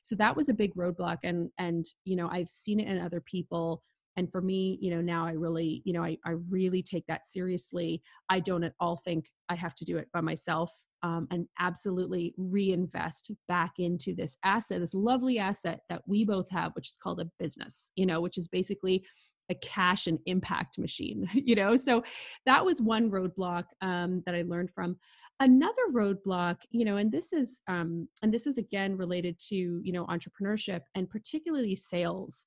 So 0.03 0.15
that 0.17 0.37
was 0.37 0.49
a 0.49 0.55
big 0.55 0.75
roadblock 0.75 1.19
and 1.25 1.51
and 1.59 1.85
you 2.05 2.17
know 2.17 2.29
i've 2.31 2.51
seen 2.51 2.81
it 2.81 2.89
in 2.89 3.01
other 3.01 3.21
people 3.21 3.83
and 4.19 4.31
for 4.31 4.43
me 4.43 4.77
you 4.83 4.91
know 4.91 5.01
now 5.01 5.25
i 5.25 5.33
really 5.33 5.81
you 5.85 5.93
know 5.95 6.03
I, 6.03 6.19
I 6.27 6.33
really 6.51 6.83
take 6.83 7.07
that 7.07 7.25
seriously. 7.25 8.03
I 8.29 8.41
don't 8.41 8.65
at 8.65 8.75
all 8.81 8.97
think 8.97 9.31
i 9.49 9.55
have 9.55 9.75
to 9.77 9.85
do 9.85 9.97
it 9.97 10.09
by 10.13 10.21
myself 10.21 10.71
um, 11.05 11.29
and 11.31 11.47
absolutely 11.61 12.35
reinvest 12.37 13.31
back 13.47 13.75
into 13.79 14.15
this 14.15 14.37
asset 14.45 14.81
this 14.81 14.95
lovely 14.95 15.39
asset 15.39 15.81
that 15.89 16.03
we 16.07 16.25
both 16.25 16.51
have 16.51 16.73
which 16.75 16.89
is 16.89 16.99
called 17.01 17.21
a 17.21 17.31
business 17.39 17.93
you 17.95 18.05
know 18.05 18.21
which 18.21 18.37
is 18.37 18.49
basically 18.49 19.05
a 19.51 19.55
cash 19.55 20.07
and 20.09 20.19
impact 20.27 20.79
machine 20.79 21.27
you 21.33 21.55
know? 21.55 21.77
So 21.77 22.03
that 22.45 22.65
was 22.65 22.83
one 22.83 23.11
roadblock 23.11 23.65
um, 23.81 24.23
that 24.27 24.35
i 24.35 24.43
learned 24.43 24.71
from. 24.71 24.97
Another 25.41 25.83
roadblock 25.93 26.57
you 26.71 26.85
know 26.85 26.97
and 26.97 27.13
this 27.13 27.33
is 27.33 27.63
um, 27.69 28.09
and 28.23 28.35
this 28.35 28.47
is 28.47 28.59
again 28.59 28.97
related 28.97 29.39
to 29.51 29.57
you 29.57 29.93
know 29.93 30.05
entrepreneurship 30.07 30.81
and 30.97 31.09
particularly 31.09 31.77
sales 31.77 32.45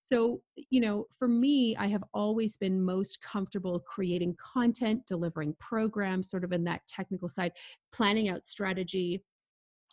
so 0.00 0.40
you 0.70 0.80
know 0.80 1.06
for 1.16 1.28
me 1.28 1.76
i 1.76 1.86
have 1.86 2.04
always 2.14 2.56
been 2.56 2.82
most 2.82 3.22
comfortable 3.22 3.80
creating 3.80 4.34
content 4.36 5.02
delivering 5.06 5.54
programs 5.58 6.30
sort 6.30 6.44
of 6.44 6.52
in 6.52 6.64
that 6.64 6.86
technical 6.86 7.28
side 7.28 7.52
planning 7.92 8.28
out 8.28 8.44
strategy. 8.44 9.22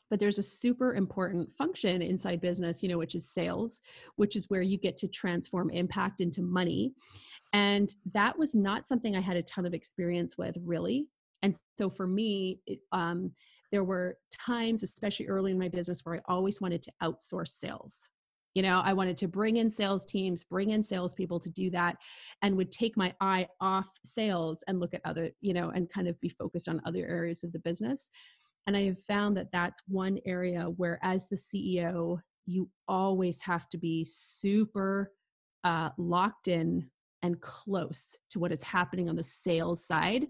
But 0.10 0.22
there's 0.22 0.40
a 0.40 0.44
super 0.44 0.96
important 0.96 1.52
function 1.52 2.02
inside 2.02 2.40
business 2.40 2.82
you 2.82 2.88
know 2.88 2.98
which 2.98 3.16
is 3.16 3.30
sales 3.30 3.82
which 4.16 4.38
is 4.38 4.50
where 4.50 4.62
you 4.62 4.78
get 4.78 4.96
to 4.98 5.08
transform 5.08 5.70
impact 5.70 6.22
into 6.22 6.42
money. 6.42 6.94
And 7.54 7.94
that 8.14 8.38
was 8.38 8.56
not 8.56 8.88
something 8.88 9.16
i 9.16 9.20
had 9.22 9.38
a 9.38 9.44
ton 9.44 9.66
of 9.66 9.74
experience 9.74 10.38
with 10.38 10.58
really. 10.64 11.08
And 11.44 11.58
so 11.78 11.90
for 11.90 12.08
me 12.08 12.62
it, 12.66 12.80
um, 12.94 13.32
there 13.72 13.84
were 13.84 14.18
times 14.32 14.82
especially 14.84 15.28
early 15.28 15.52
in 15.52 15.60
my 15.60 15.68
business 15.68 16.02
where 16.04 16.16
i 16.16 16.22
always 16.30 16.62
wanted 16.62 16.82
to 16.84 16.92
outsource 17.04 17.50
sales 17.50 18.08
you 18.54 18.62
know 18.62 18.82
i 18.84 18.94
wanted 18.94 19.18
to 19.18 19.28
bring 19.28 19.58
in 19.58 19.70
sales 19.70 20.06
teams 20.06 20.44
bring 20.44 20.72
in 20.72 20.82
salespeople 20.82 21.40
to 21.40 21.50
do 21.50 21.70
that 21.70 21.98
and 22.42 22.56
would 22.56 22.72
take 22.72 22.98
my 22.98 23.14
eye 23.22 23.48
off 23.62 23.92
sales 24.04 24.64
and 24.68 24.80
look 24.80 24.94
at 24.94 25.02
other 25.06 25.30
you 25.42 25.54
know 25.54 25.70
and 25.70 25.90
kind 25.90 26.08
of 26.08 26.20
be 26.22 26.30
focused 26.30 26.68
on 26.68 26.82
other 26.86 27.06
areas 27.08 27.44
of 27.44 27.52
the 27.52 27.60
business 27.60 28.10
and 28.68 28.76
I 28.76 28.84
have 28.84 29.00
found 29.00 29.38
that 29.38 29.52
that's 29.52 29.82
one 29.88 30.20
area 30.26 30.64
where, 30.76 31.00
as 31.02 31.30
the 31.30 31.38
CEO, 31.38 32.20
you 32.46 32.70
always 32.88 33.42
have 33.42 33.70
to 33.70 33.78
be 33.78 34.04
super 34.04 35.14
uh, 35.64 35.90
locked 35.98 36.50
in 36.50 36.90
and 37.24 37.40
close 37.40 38.16
to 38.30 38.40
what 38.40 38.52
is 38.52 38.62
happening 38.62 39.10
on 39.10 39.16
the 39.16 39.24
sales 39.24 39.86
side. 39.86 40.28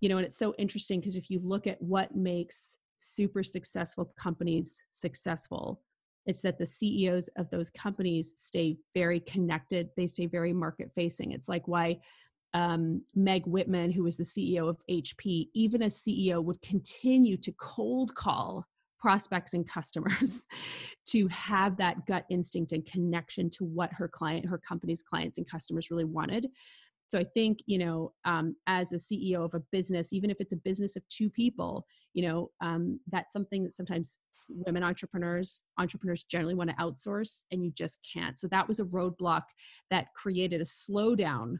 You 0.00 0.08
know, 0.08 0.16
and 0.16 0.24
it's 0.24 0.38
so 0.38 0.54
interesting 0.58 1.00
because 1.00 1.16
if 1.16 1.30
you 1.30 1.38
look 1.38 1.66
at 1.66 1.80
what 1.82 2.16
makes 2.16 2.78
super 2.98 3.42
successful 3.42 4.10
companies 4.18 4.86
successful, 4.88 5.82
it's 6.30 6.42
that 6.42 6.58
the 6.58 6.66
CEOs 6.66 7.28
of 7.36 7.50
those 7.50 7.68
companies 7.68 8.32
stay 8.36 8.76
very 8.94 9.20
connected, 9.20 9.90
they 9.96 10.06
stay 10.06 10.26
very 10.26 10.52
market 10.52 10.90
facing. 10.94 11.32
It's 11.32 11.48
like 11.48 11.68
why 11.68 11.98
um, 12.54 13.02
Meg 13.14 13.46
Whitman, 13.46 13.90
who 13.90 14.04
was 14.04 14.16
the 14.16 14.24
CEO 14.24 14.68
of 14.68 14.78
HP, 14.90 15.48
even 15.54 15.82
as 15.82 15.98
CEO, 15.98 16.42
would 16.42 16.62
continue 16.62 17.36
to 17.36 17.52
cold 17.52 18.14
call 18.14 18.64
prospects 18.98 19.54
and 19.54 19.68
customers 19.68 20.46
to 21.06 21.26
have 21.28 21.76
that 21.78 22.06
gut 22.06 22.24
instinct 22.30 22.72
and 22.72 22.86
connection 22.86 23.50
to 23.50 23.64
what 23.64 23.92
her 23.92 24.08
client, 24.08 24.48
her 24.48 24.58
company's 24.58 25.02
clients 25.02 25.38
and 25.38 25.50
customers 25.50 25.90
really 25.90 26.04
wanted. 26.04 26.48
So 27.10 27.18
I 27.18 27.24
think, 27.24 27.58
you 27.66 27.78
know, 27.78 28.12
um, 28.24 28.54
as 28.68 28.92
a 28.92 28.96
CEO 28.96 29.44
of 29.44 29.52
a 29.54 29.62
business, 29.72 30.12
even 30.12 30.30
if 30.30 30.40
it's 30.40 30.52
a 30.52 30.56
business 30.56 30.94
of 30.94 31.02
two 31.08 31.28
people, 31.28 31.84
you 32.14 32.28
know, 32.28 32.52
um, 32.60 33.00
that's 33.10 33.32
something 33.32 33.64
that 33.64 33.74
sometimes 33.74 34.18
women 34.48 34.84
entrepreneurs, 34.84 35.64
entrepreneurs 35.76 36.22
generally 36.22 36.54
want 36.54 36.70
to 36.70 36.76
outsource 36.76 37.42
and 37.50 37.64
you 37.64 37.72
just 37.72 37.98
can't. 38.14 38.38
So 38.38 38.46
that 38.52 38.68
was 38.68 38.78
a 38.78 38.84
roadblock 38.84 39.42
that 39.90 40.06
created 40.14 40.60
a 40.60 40.64
slowdown 40.64 41.56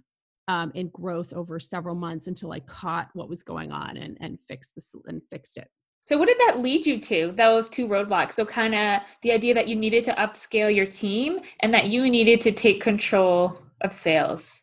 um, 0.47 0.71
in 0.77 0.89
growth 0.91 1.33
over 1.33 1.59
several 1.59 1.97
months 1.97 2.29
until 2.29 2.53
I 2.53 2.61
caught 2.61 3.09
what 3.15 3.29
was 3.29 3.43
going 3.43 3.73
on 3.73 3.97
and, 3.97 4.17
and 4.21 4.39
fixed 4.47 4.77
this 4.77 4.95
and 5.07 5.21
fixed 5.31 5.57
it. 5.57 5.67
So 6.07 6.17
what 6.17 6.29
did 6.29 6.39
that 6.47 6.61
lead 6.61 6.87
you 6.87 7.01
to? 7.01 7.33
Those 7.33 7.69
two 7.69 7.89
roadblocks. 7.89 8.35
So 8.35 8.47
kind 8.47 8.77
of 8.77 9.01
the 9.23 9.33
idea 9.33 9.55
that 9.55 9.67
you 9.67 9.75
needed 9.75 10.05
to 10.05 10.13
upscale 10.13 10.73
your 10.73 10.87
team 10.87 11.41
and 11.59 11.75
that 11.75 11.91
you 11.91 12.09
needed 12.09 12.41
to 12.43 12.53
take 12.53 12.81
control 12.81 13.61
of 13.81 13.93
sales. 13.93 14.61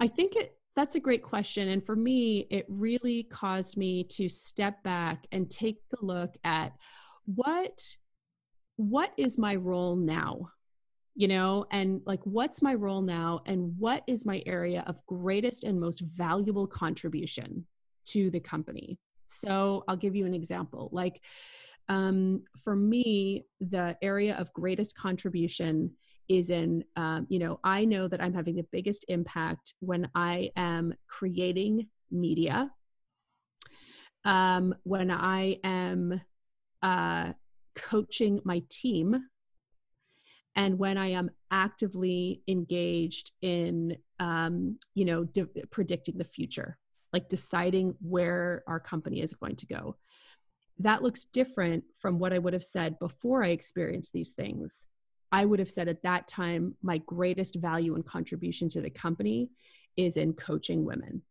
I 0.00 0.08
think 0.08 0.36
it 0.36 0.56
that's 0.76 0.94
a 0.94 1.00
great 1.00 1.22
question 1.22 1.68
and 1.68 1.84
for 1.84 1.96
me 1.96 2.46
it 2.50 2.64
really 2.68 3.24
caused 3.24 3.76
me 3.76 4.04
to 4.04 4.28
step 4.28 4.82
back 4.82 5.26
and 5.32 5.50
take 5.50 5.80
a 6.00 6.04
look 6.04 6.34
at 6.44 6.72
what 7.26 7.96
what 8.76 9.12
is 9.18 9.36
my 9.36 9.56
role 9.56 9.96
now 9.96 10.50
you 11.20 11.28
know, 11.28 11.66
and 11.70 12.00
like 12.06 12.20
what's 12.24 12.62
my 12.62 12.74
role 12.74 13.02
now 13.02 13.42
and 13.44 13.74
what 13.78 14.02
is 14.06 14.24
my 14.24 14.42
area 14.46 14.82
of 14.86 15.04
greatest 15.04 15.64
and 15.64 15.78
most 15.78 16.00
valuable 16.00 16.66
contribution 16.66 17.66
to 18.06 18.30
the 18.30 18.40
company. 18.40 18.98
So 19.26 19.84
I'll 19.86 19.96
give 19.96 20.16
you 20.16 20.24
an 20.24 20.34
example. 20.34 20.88
Like 20.92 21.22
um, 21.90 22.44
for 22.56 22.74
me, 22.74 23.44
the 23.60 23.96
area 24.00 24.34
of 24.36 24.52
greatest 24.54 24.96
contribution 24.96 25.92
is 26.30 26.48
in, 26.48 26.84
um, 26.94 27.26
you 27.28 27.40
know, 27.40 27.58
I 27.64 27.84
know 27.84 28.06
that 28.06 28.22
I'm 28.22 28.32
having 28.32 28.54
the 28.54 28.66
biggest 28.70 29.04
impact 29.08 29.74
when 29.80 30.08
I 30.14 30.50
am 30.56 30.94
creating 31.08 31.88
media, 32.10 32.70
um, 34.24 34.72
when 34.84 35.10
I 35.10 35.58
am 35.64 36.20
uh, 36.82 37.32
coaching 37.74 38.40
my 38.44 38.62
team. 38.70 39.26
And 40.56 40.78
when 40.78 40.98
i 40.98 41.06
am 41.06 41.30
actively 41.52 42.42
engaged 42.48 43.30
in 43.40 43.96
um, 44.18 44.78
you 44.94 45.04
know 45.04 45.24
de- 45.24 45.46
predicting 45.70 46.18
the 46.18 46.24
future 46.24 46.76
like 47.12 47.28
deciding 47.28 47.94
where 48.00 48.62
our 48.66 48.80
company 48.80 49.20
is 49.20 49.32
going 49.32 49.56
to 49.56 49.66
go. 49.66 49.96
That 50.78 51.02
looks 51.02 51.24
different 51.24 51.84
from 51.94 52.18
what 52.18 52.32
i 52.32 52.38
would 52.38 52.52
have 52.52 52.64
said 52.64 52.98
before 52.98 53.44
i 53.44 53.48
experienced 53.48 54.12
these 54.12 54.32
things 54.32 54.86
i 55.32 55.44
would 55.44 55.58
have 55.58 55.70
said 55.70 55.88
at 55.88 56.02
that 56.02 56.26
time 56.28 56.74
my 56.82 56.98
greatest 56.98 57.56
value 57.56 57.94
and 57.94 58.06
contribution 58.06 58.68
to 58.68 58.80
the 58.80 58.90
company 58.90 59.50
is 59.96 60.16
in 60.16 60.32
coaching 60.32 60.84
women 60.84 61.22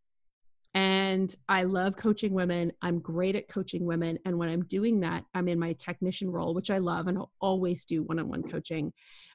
and 0.75 1.35
I 1.47 1.63
love 1.63 1.95
coaching 1.95 2.33
women. 2.33 2.71
I'm 2.81 2.99
great 2.99 3.35
at 3.35 3.47
coaching 3.47 3.85
women. 3.85 4.19
And 4.25 4.37
when 4.37 4.49
I'm 4.49 4.65
doing 4.65 4.99
that, 4.99 5.25
I'm 5.33 5.47
in 5.47 5.59
my 5.59 5.73
technician 5.73 6.29
role, 6.29 6.53
which 6.53 6.69
I 6.69 6.77
love 6.77 7.07
and 7.07 7.17
I'll 7.17 7.31
always 7.41 7.85
do 7.85 8.03
one 8.03 8.19
on 8.19 8.29
one 8.29 8.43
coaching. 8.43 8.93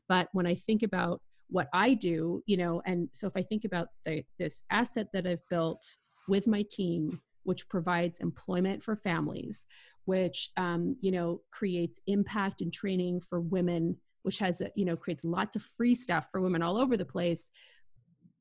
But 0.09 0.29
when 0.33 0.47
I 0.47 0.55
think 0.55 0.83
about 0.83 1.21
what 1.49 1.69
I 1.73 1.95
do, 1.95 2.43
you 2.47 2.57
know, 2.57 2.83
and 2.87 3.09
so 3.13 3.27
if 3.27 3.37
I 3.37 3.43
think 3.43 3.65
about 3.65 3.89
the, 4.05 4.25
this 4.39 4.63
asset 4.71 5.09
that 5.13 5.27
I've 5.27 5.47
built 5.51 5.85
with 6.29 6.47
my 6.47 6.65
team, 6.71 7.21
which 7.43 7.69
provides 7.69 8.21
employment 8.21 8.83
for 8.83 8.97
families, 8.97 9.67
which, 10.05 10.51
um, 10.57 10.97
you 11.01 11.11
know, 11.11 11.41
creates 11.51 12.01
impact 12.07 12.61
and 12.61 12.73
training 12.73 13.21
for 13.21 13.41
women, 13.41 13.97
which 14.25 14.39
has, 14.39 14.61
a, 14.61 14.71
you 14.75 14.85
know, 14.85 14.97
creates 14.97 15.25
lots 15.25 15.57
of 15.57 15.63
free 15.63 15.95
stuff 15.95 16.29
for 16.31 16.41
women 16.41 16.63
all 16.63 16.77
over 16.77 16.97
the 16.97 17.05
place 17.05 17.51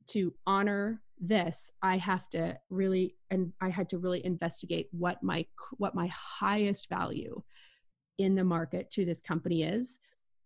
to 0.08 0.34
honor 0.46 1.02
this 1.20 1.72
i 1.82 1.96
have 1.96 2.28
to 2.28 2.58
really 2.70 3.16
and 3.30 3.54
i 3.62 3.70
had 3.70 3.88
to 3.88 3.98
really 3.98 4.26
investigate 4.26 4.90
what 4.92 5.24
my 5.24 5.46
what 5.78 5.96
my 5.96 6.08
highest 6.08 6.90
value 6.90 7.42
in 8.18 8.36
the 8.36 8.44
market 8.44 8.90
to 8.92 9.06
this 9.06 9.22
company 9.22 9.64
is 9.64 10.00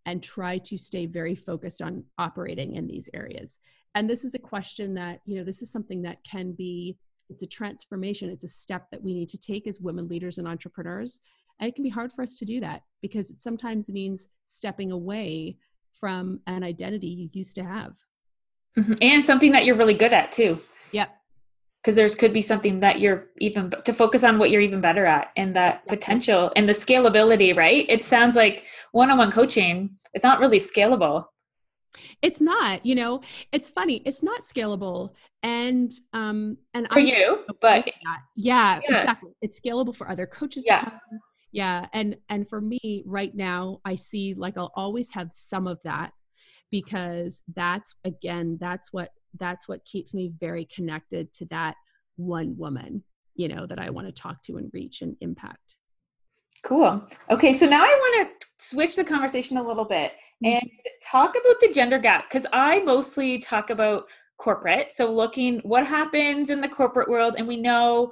and 0.06 0.24
try 0.24 0.58
to 0.58 0.78
stay 0.78 1.06
very 1.06 1.36
focused 1.36 1.82
on 1.82 2.04
operating 2.18 2.76
in 2.76 2.88
these 2.88 3.10
areas. 3.14 3.60
And 3.94 4.10
this 4.10 4.24
is 4.24 4.36
a 4.36 4.40
question 4.40 4.94
that 4.96 5.20
you 5.26 5.38
know 5.38 5.44
this 5.44 5.62
is 5.62 5.72
something 5.72 6.02
that 6.04 6.24
can 6.24 6.54
be 6.54 6.98
it's 7.30 7.44
a 7.44 7.48
transformation. 7.48 8.30
It's 8.30 8.46
a 8.46 8.50
step 8.50 8.88
that 8.92 9.04
we 9.04 9.14
need 9.14 9.28
to 9.30 9.38
take 9.38 9.68
as 9.68 9.82
women 9.82 10.08
leaders 10.08 10.38
and 10.38 10.48
entrepreneurs 10.48 11.20
and 11.60 11.70
it 11.70 11.76
can 11.76 11.84
be 11.84 11.90
hard 11.90 12.12
for 12.12 12.22
us 12.22 12.36
to 12.38 12.46
do 12.46 12.60
that 12.60 12.84
because 13.02 13.30
it 13.32 13.40
sometimes 13.42 13.90
means 13.90 14.28
stepping 14.46 14.92
away 14.92 15.58
from 15.92 16.40
an 16.48 16.64
identity 16.64 17.08
you 17.08 17.30
used 17.34 17.56
to 17.56 17.64
have 17.64 17.98
mm-hmm. 18.78 18.94
and 19.02 19.24
something 19.24 19.52
that 19.52 19.66
you're 19.66 19.76
really 19.76 19.94
good 19.94 20.14
at 20.14 20.32
too. 20.32 20.60
Yep. 20.92 21.10
Because 21.82 21.96
there's 21.96 22.16
could 22.16 22.34
be 22.34 22.42
something 22.42 22.82
that 22.82 23.00
you're 23.00 23.28
even 23.40 23.74
to 23.86 23.94
focus 23.94 24.24
on 24.24 24.40
what 24.40 24.52
you're 24.52 24.62
even 24.62 24.82
better 24.82 25.06
at 25.06 25.32
and 25.38 25.56
that 25.56 25.76
exactly. 25.76 25.98
potential 25.98 26.52
and 26.56 26.68
the 26.68 26.74
scalability, 26.74 27.56
right? 27.56 27.86
It 27.88 28.04
sounds 28.04 28.36
like 28.36 28.66
one-on-one 28.92 29.32
coaching, 29.32 29.98
it's 30.14 30.24
not 30.24 30.40
really 30.40 30.60
scalable. 30.60 31.26
It's 32.22 32.42
not, 32.42 32.86
you 32.86 32.94
know, 32.96 33.22
it's 33.52 33.70
funny, 33.70 34.02
it's 34.06 34.22
not 34.22 34.42
scalable. 34.42 35.14
And 35.44 35.92
um 36.14 36.58
and 36.74 36.88
for 36.88 37.00
I'm 37.00 37.06
you, 37.06 37.46
but 37.62 37.88
yeah, 38.36 38.80
yeah, 38.84 38.98
exactly. 38.98 39.36
It's 39.42 39.60
scalable 39.60 39.96
for 39.96 40.10
other 40.10 40.26
coaches 40.26 40.66
yeah. 40.68 40.90
Yeah. 41.58 41.88
And 41.92 42.18
and 42.30 42.48
for 42.48 42.62
me 42.62 43.02
right 43.08 43.34
now, 43.34 43.82
I 43.84 43.96
see 43.96 44.36
like 44.36 44.60
I'll 44.60 44.72
always 44.76 45.12
have 45.14 45.34
some 45.34 45.66
of 45.66 45.82
that 45.82 46.12
because 46.70 47.42
that's 47.56 47.96
again 48.04 48.60
that's 48.62 48.94
what 48.94 49.10
that's 49.40 49.68
what 49.68 49.84
keeps 49.84 50.14
me 50.14 50.32
very 50.40 50.66
connected 50.66 51.34
to 51.34 51.46
that 51.46 51.74
one 52.18 52.56
woman 52.58 53.04
you 53.36 53.48
know 53.48 53.66
that 53.66 53.80
i 53.80 53.90
want 53.90 54.06
to 54.06 54.12
talk 54.12 54.42
to 54.42 54.58
and 54.58 54.70
reach 54.74 55.02
and 55.02 55.16
impact 55.22 55.78
cool 56.64 57.02
okay 57.30 57.54
so 57.54 57.66
now 57.66 57.84
i 57.84 57.96
want 58.02 58.30
to 58.40 58.48
switch 58.58 58.96
the 58.96 59.04
conversation 59.04 59.56
a 59.58 59.66
little 59.66 59.86
bit 59.86 60.12
mm-hmm. 60.44 60.58
and 60.58 60.70
talk 61.02 61.32
about 61.32 61.60
the 61.62 61.72
gender 61.72 62.00
gap 62.00 62.30
because 62.30 62.46
i 62.52 62.80
mostly 62.82 63.40
talk 63.40 63.70
about 63.70 64.06
corporate 64.38 64.94
so 64.94 65.12
looking 65.12 65.60
what 65.60 65.88
happens 65.88 66.50
in 66.50 66.60
the 66.60 66.68
corporate 66.68 67.08
world 67.08 67.36
and 67.38 67.48
we 67.48 67.56
know 67.56 68.12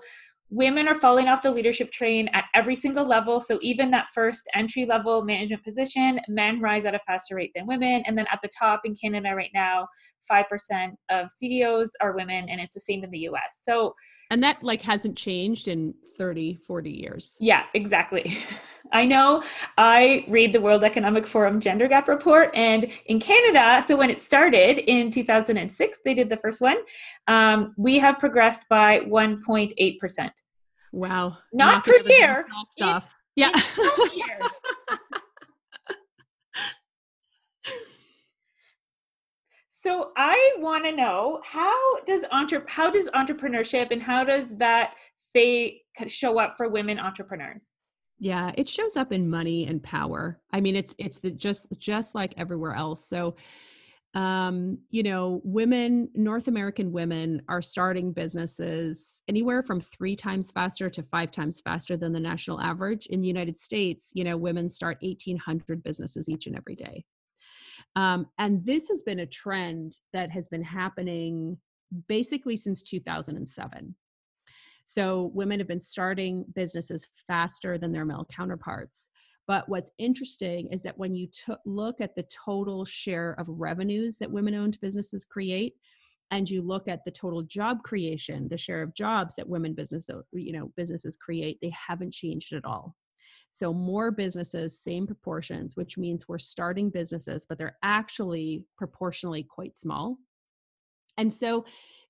women 0.50 0.88
are 0.88 0.96
falling 0.96 1.28
off 1.28 1.42
the 1.42 1.52
leadership 1.52 1.92
train 1.92 2.30
at 2.34 2.46
every 2.54 2.76
single 2.76 3.06
level. 3.06 3.42
So 3.42 3.60
even 3.62 3.92
that 3.92 4.08
first 4.14 4.48
entry 4.54 4.86
level 4.86 5.24
management 5.24 5.64
position, 5.64 6.20
men 6.28 6.62
rise 6.62 6.86
at 6.86 6.96
a 6.96 7.00
faster 7.08 7.36
rate 7.36 7.52
than 7.56 7.66
women. 7.66 8.04
And 8.06 8.18
then 8.18 8.28
at 8.32 8.40
the 8.42 8.50
top 8.58 8.82
in 8.86 8.96
Canada 8.96 9.34
right 9.36 9.52
now, 9.54 9.88
5% 10.32 10.92
of 11.10 11.30
CEOs 11.30 11.92
are 12.02 12.16
women, 12.16 12.50
and 12.50 12.60
it's 12.60 12.74
the 12.74 12.80
same 12.80 13.04
in 13.04 13.12
the 13.12 13.20
US. 13.20 13.60
So 13.62 13.94
and 14.32 14.44
that 14.44 14.64
like 14.64 14.82
hasn't 14.82 15.18
changed 15.18 15.68
in 15.68 15.94
30 16.18 16.60
40 16.66 16.90
years 16.90 17.38
yeah 17.40 17.64
exactly 17.74 18.38
i 18.92 19.06
know 19.06 19.44
i 19.78 20.26
read 20.28 20.54
the 20.54 20.62
world 20.62 20.84
economic 20.84 21.26
forum 21.26 21.60
gender 21.60 21.88
gap 21.88 22.08
report 22.08 22.50
and 22.54 22.92
in 23.08 23.20
canada 23.20 23.84
so 23.86 23.96
when 23.96 24.10
it 24.10 24.22
started 24.22 24.80
in 24.90 25.12
2006 25.12 26.00
they 26.04 26.14
did 26.14 26.30
the 26.30 26.38
first 26.38 26.62
one 26.62 26.78
um, 27.28 27.74
we 27.78 27.98
have 27.98 28.20
progressed 28.20 28.64
by 28.70 29.00
1.8% 29.02 30.30
wow. 30.92 31.38
Not 31.52 31.84
per 31.84 32.00
year 32.08 32.46
off. 32.82 33.14
yeah. 33.36 33.52
So 39.86 40.14
I 40.18 40.54
want 40.58 40.84
to 40.86 40.92
know 40.92 41.42
how 41.44 42.00
does 42.06 42.26
entre- 42.32 42.66
how 42.68 42.90
does 42.90 43.08
entrepreneurship 43.10 43.92
and 43.92 44.02
how 44.02 44.24
does 44.24 44.58
that 44.58 44.96
fate 45.32 45.82
show 46.08 46.40
up 46.40 46.56
for 46.58 46.70
women 46.70 46.98
entrepreneurs? 46.98 47.68
Yeah, 48.18 48.52
it 48.56 48.70
shows 48.70 48.96
up 48.96 49.12
in 49.12 49.30
money 49.30 49.68
and 49.68 49.84
power. 49.84 50.40
I 50.52 50.62
mean, 50.62 50.76
it's 50.76 50.96
it's 50.98 51.20
the, 51.20 51.32
just 51.32 51.68
just 51.78 52.16
like 52.16 52.34
everywhere 52.38 52.74
else. 52.74 53.06
So, 53.06 53.36
um, 54.14 54.78
you 54.90 55.04
know, 55.04 55.42
women, 55.44 56.10
North 56.14 56.48
American 56.48 56.94
women, 56.94 57.42
are 57.50 57.62
starting 57.62 58.14
businesses 58.14 59.22
anywhere 59.28 59.62
from 59.62 59.82
three 59.82 60.16
times 60.16 60.50
faster 60.50 60.90
to 60.90 61.04
five 61.04 61.32
times 61.32 61.60
faster 61.60 61.98
than 61.98 62.14
the 62.14 62.20
national 62.20 62.62
average. 62.62 63.08
In 63.08 63.20
the 63.20 63.28
United 63.28 63.58
States, 63.58 64.12
you 64.14 64.24
know, 64.24 64.38
women 64.38 64.70
start 64.70 64.98
eighteen 65.02 65.38
hundred 65.38 65.84
businesses 65.84 66.30
each 66.30 66.48
and 66.48 66.56
every 66.56 66.76
day. 66.76 67.04
Um, 67.98 68.28
and 68.38 68.64
this 68.64 68.88
has 68.90 69.02
been 69.02 69.20
a 69.20 69.26
trend 69.26 69.98
that 70.14 70.32
has 70.32 70.48
been 70.48 70.64
happening 70.64 71.58
basically 72.08 72.58
since 72.58 72.82
2007. 72.82 73.96
So 74.86 75.32
women 75.34 75.60
have 75.60 75.68
been 75.68 75.80
starting 75.80 76.46
businesses 76.54 77.08
faster 77.28 77.78
than 77.78 77.92
their 77.92 78.06
male 78.06 78.28
counterparts. 78.32 79.10
But 79.48 79.68
what's 79.70 79.92
interesting 79.98 80.68
is 80.72 80.82
that 80.84 80.98
when 80.98 81.16
you 81.16 81.28
t- 81.28 81.54
look 81.66 82.02
at 82.02 82.16
the 82.16 82.24
total 82.24 82.86
share 82.86 83.34
of 83.38 83.48
revenues 83.50 84.18
that 84.18 84.32
women 84.32 84.56
owned 84.56 84.80
businesses 84.82 85.26
create, 85.26 85.76
and 86.32 86.50
you 86.50 86.62
look 86.62 86.88
at 86.88 87.06
the 87.06 87.12
total 87.12 87.44
job 87.44 87.84
creation, 87.84 88.48
the 88.50 88.58
share 88.58 88.82
of 88.82 88.96
jobs 88.96 89.36
that 89.36 89.48
women 89.48 89.74
business, 89.74 90.10
you 90.34 90.54
know, 90.54 90.72
businesses 90.76 91.16
create, 91.16 91.60
they 91.62 91.72
haven't 91.72 92.14
changed 92.14 92.54
at 92.54 92.66
all. 92.66 92.96
So, 93.52 93.74
more 93.74 94.12
businesses, 94.12 94.78
same 94.78 95.06
proportions, 95.06 95.76
which 95.76 95.98
means 95.98 96.28
we're 96.28 96.40
starting 96.40 96.90
businesses, 96.90 97.46
but 97.48 97.58
they're 97.58 97.78
actually 97.84 98.66
proportionally 98.78 99.44
quite 99.44 99.78
small. 99.78 100.18
And 101.18 101.32
so, 101.32 101.66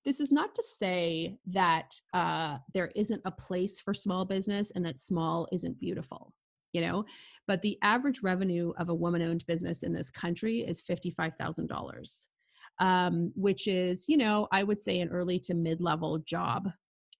this 0.06 0.20
is 0.20 0.32
not 0.32 0.54
to 0.56 0.64
say 0.64 1.38
that 1.48 2.00
uh, 2.14 2.58
there 2.74 2.92
isn't 2.96 3.22
a 3.26 3.32
place 3.32 3.80
for 3.80 3.94
small 3.94 4.24
business 4.24 4.72
and 4.76 4.86
that 4.86 5.00
small 5.00 5.48
isn't 5.52 5.80
beautiful 5.80 6.34
you 6.74 6.82
know? 6.82 7.06
But 7.48 7.62
the 7.62 7.78
average 7.84 8.22
revenue 8.22 8.74
of 8.78 8.90
a 8.90 8.94
woman 8.94 9.22
owned 9.22 9.46
business 9.46 9.82
in 9.82 9.94
this 9.94 10.10
country 10.10 10.60
is 10.60 10.82
$55000 10.82 12.28
um, 12.80 13.32
which 13.36 13.68
is 13.68 14.08
you 14.10 14.18
know 14.18 14.48
i 14.52 14.64
would 14.64 14.82
say 14.82 15.00
an 15.00 15.10
early 15.10 15.40
to 15.40 15.54
mid 15.54 15.82
level 15.82 16.20
job. 16.20 16.70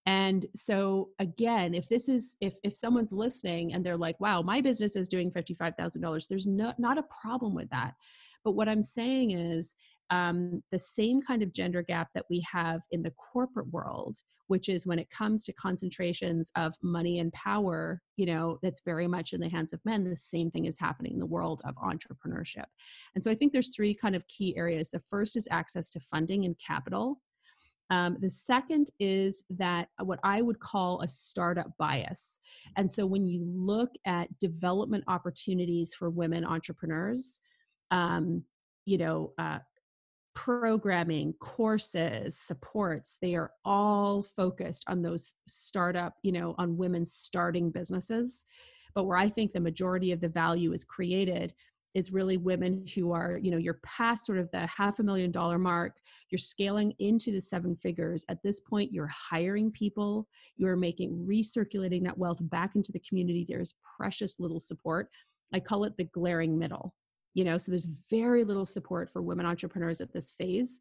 And 0.08 0.46
so 0.54 1.10
again 1.18 1.74
if 1.74 1.88
this 1.88 2.08
is 2.08 2.36
if 2.40 2.56
if 2.62 2.74
someone's 2.74 3.12
listening 3.12 3.72
and 3.72 3.84
they're 3.84 3.96
like 3.96 4.20
wow 4.20 4.42
my 4.42 4.60
business 4.60 4.96
is 4.96 5.08
doing 5.08 5.30
$55000 5.30 6.28
there's 6.28 6.46
no, 6.46 6.72
not 6.78 6.98
a 6.98 7.04
problem 7.20 7.54
with 7.54 7.70
that. 7.70 7.94
But 8.44 8.52
what 8.52 8.68
i'm 8.68 8.82
saying 8.82 9.32
is 9.32 9.74
um, 10.10 10.62
the 10.70 10.78
same 10.78 11.20
kind 11.20 11.42
of 11.42 11.52
gender 11.52 11.82
gap 11.82 12.08
that 12.14 12.26
we 12.30 12.44
have 12.50 12.80
in 12.90 13.02
the 13.02 13.12
corporate 13.12 13.68
world 13.72 14.18
which 14.48 14.68
is 14.68 14.86
when 14.86 15.00
it 15.00 15.10
comes 15.10 15.44
to 15.44 15.52
concentrations 15.54 16.52
of 16.56 16.74
money 16.82 17.18
and 17.18 17.32
power 17.32 18.00
you 18.16 18.26
know 18.26 18.58
that's 18.62 18.82
very 18.84 19.06
much 19.06 19.32
in 19.32 19.40
the 19.40 19.48
hands 19.48 19.72
of 19.72 19.80
men 19.84 20.08
the 20.08 20.16
same 20.16 20.50
thing 20.50 20.66
is 20.66 20.78
happening 20.78 21.12
in 21.14 21.18
the 21.18 21.26
world 21.26 21.62
of 21.64 21.74
entrepreneurship. 21.76 22.66
And 23.14 23.22
so 23.22 23.30
i 23.30 23.34
think 23.34 23.52
there's 23.52 23.74
three 23.74 23.94
kind 23.94 24.14
of 24.14 24.26
key 24.28 24.56
areas. 24.56 24.90
The 24.90 25.00
first 25.00 25.36
is 25.36 25.48
access 25.50 25.90
to 25.90 26.00
funding 26.00 26.44
and 26.44 26.56
capital. 26.58 27.20
Um, 27.90 28.16
the 28.20 28.30
second 28.30 28.90
is 28.98 29.44
that 29.50 29.88
uh, 30.00 30.04
what 30.04 30.18
I 30.24 30.42
would 30.42 30.58
call 30.58 31.00
a 31.02 31.08
startup 31.08 31.70
bias. 31.78 32.40
And 32.76 32.90
so 32.90 33.06
when 33.06 33.26
you 33.26 33.44
look 33.44 33.90
at 34.04 34.36
development 34.40 35.04
opportunities 35.06 35.94
for 35.94 36.10
women 36.10 36.44
entrepreneurs, 36.44 37.40
um, 37.92 38.42
you 38.86 38.98
know, 38.98 39.32
uh, 39.38 39.58
programming, 40.36 41.32
courses, 41.40 42.38
supports, 42.38 43.16
they 43.20 43.34
are 43.34 43.50
all 43.64 44.22
focused 44.22 44.84
on 44.86 45.02
those 45.02 45.34
startup, 45.48 46.14
you 46.22 46.30
know, 46.30 46.54
on 46.58 46.76
women 46.76 47.04
starting 47.04 47.70
businesses. 47.70 48.44
But 48.94 49.04
where 49.04 49.16
I 49.16 49.28
think 49.30 49.52
the 49.52 49.60
majority 49.60 50.12
of 50.12 50.20
the 50.20 50.28
value 50.28 50.72
is 50.72 50.84
created 50.84 51.54
is 51.94 52.12
really 52.12 52.36
women 52.36 52.84
who 52.94 53.12
are, 53.12 53.40
you 53.42 53.50
know, 53.50 53.56
you're 53.56 53.80
past 53.82 54.26
sort 54.26 54.36
of 54.36 54.50
the 54.50 54.66
half 54.66 54.98
a 54.98 55.02
million 55.02 55.30
dollar 55.32 55.58
mark, 55.58 55.96
you're 56.30 56.38
scaling 56.38 56.92
into 56.98 57.32
the 57.32 57.40
seven 57.40 57.74
figures. 57.74 58.26
At 58.28 58.42
this 58.42 58.60
point, 58.60 58.92
you're 58.92 59.10
hiring 59.30 59.70
people, 59.70 60.28
you're 60.58 60.76
making 60.76 61.26
recirculating 61.26 62.04
that 62.04 62.18
wealth 62.18 62.38
back 62.42 62.76
into 62.76 62.92
the 62.92 63.00
community. 63.08 63.46
There's 63.48 63.74
precious 63.96 64.38
little 64.38 64.60
support. 64.60 65.08
I 65.54 65.60
call 65.60 65.84
it 65.84 65.96
the 65.96 66.04
glaring 66.04 66.58
middle 66.58 66.94
you 67.36 67.44
know 67.44 67.58
so 67.58 67.70
there's 67.70 67.88
very 68.10 68.42
little 68.44 68.66
support 68.66 69.10
for 69.10 69.20
women 69.20 69.46
entrepreneurs 69.46 70.00
at 70.00 70.12
this 70.12 70.30
phase 70.30 70.80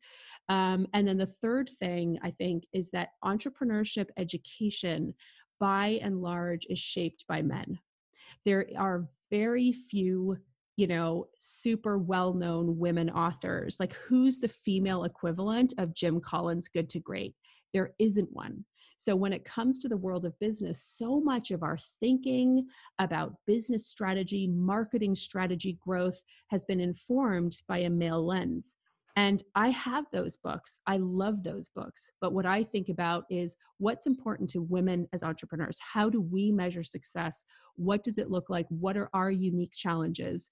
um, 0.49 0.87
and 0.93 1.07
then 1.07 1.17
the 1.17 1.25
third 1.25 1.69
thing 1.79 2.17
i 2.23 2.31
think 2.31 2.63
is 2.73 2.89
that 2.89 3.09
entrepreneurship 3.23 4.07
education 4.17 5.13
by 5.59 5.99
and 6.01 6.21
large 6.21 6.65
is 6.69 6.79
shaped 6.79 7.25
by 7.27 7.41
men 7.41 7.77
there 8.45 8.67
are 8.77 9.07
very 9.29 9.71
few 9.71 10.37
you 10.77 10.87
know, 10.87 11.27
super 11.39 11.97
well 11.97 12.33
known 12.33 12.77
women 12.77 13.09
authors. 13.09 13.79
Like, 13.79 13.93
who's 13.93 14.39
the 14.39 14.49
female 14.49 15.05
equivalent 15.05 15.73
of 15.77 15.93
Jim 15.93 16.19
Collins' 16.19 16.67
Good 16.67 16.89
to 16.89 16.99
Great? 16.99 17.33
There 17.73 17.93
isn't 17.99 18.29
one. 18.31 18.65
So, 18.97 19.15
when 19.15 19.33
it 19.33 19.45
comes 19.45 19.79
to 19.79 19.89
the 19.89 19.97
world 19.97 20.25
of 20.25 20.39
business, 20.39 20.81
so 20.81 21.19
much 21.19 21.51
of 21.51 21.63
our 21.63 21.77
thinking 21.99 22.67
about 22.99 23.35
business 23.45 23.87
strategy, 23.87 24.47
marketing 24.47 25.15
strategy, 25.15 25.77
growth 25.85 26.21
has 26.47 26.65
been 26.65 26.79
informed 26.79 27.61
by 27.67 27.79
a 27.79 27.89
male 27.89 28.25
lens. 28.25 28.77
And 29.17 29.41
I 29.55 29.69
have 29.69 30.05
those 30.11 30.35
books. 30.37 30.81
I 30.87 30.97
love 30.97 31.41
those 31.41 31.69
books. 31.69 32.11
But 32.19 32.33
what 32.33 32.45
I 32.45 32.63
think 32.63 32.89
about 32.89 33.23
is 33.29 33.55
what's 33.77 34.07
important 34.07 34.49
to 34.51 34.61
women 34.61 35.07
as 35.13 35.23
entrepreneurs? 35.23 35.79
How 35.79 36.09
do 36.09 36.19
we 36.19 36.51
measure 36.51 36.83
success? 36.83 37.45
What 37.75 38.03
does 38.03 38.17
it 38.17 38.29
look 38.29 38.49
like? 38.49 38.65
What 38.69 38.97
are 38.97 39.09
our 39.13 39.31
unique 39.31 39.71
challenges? 39.73 40.49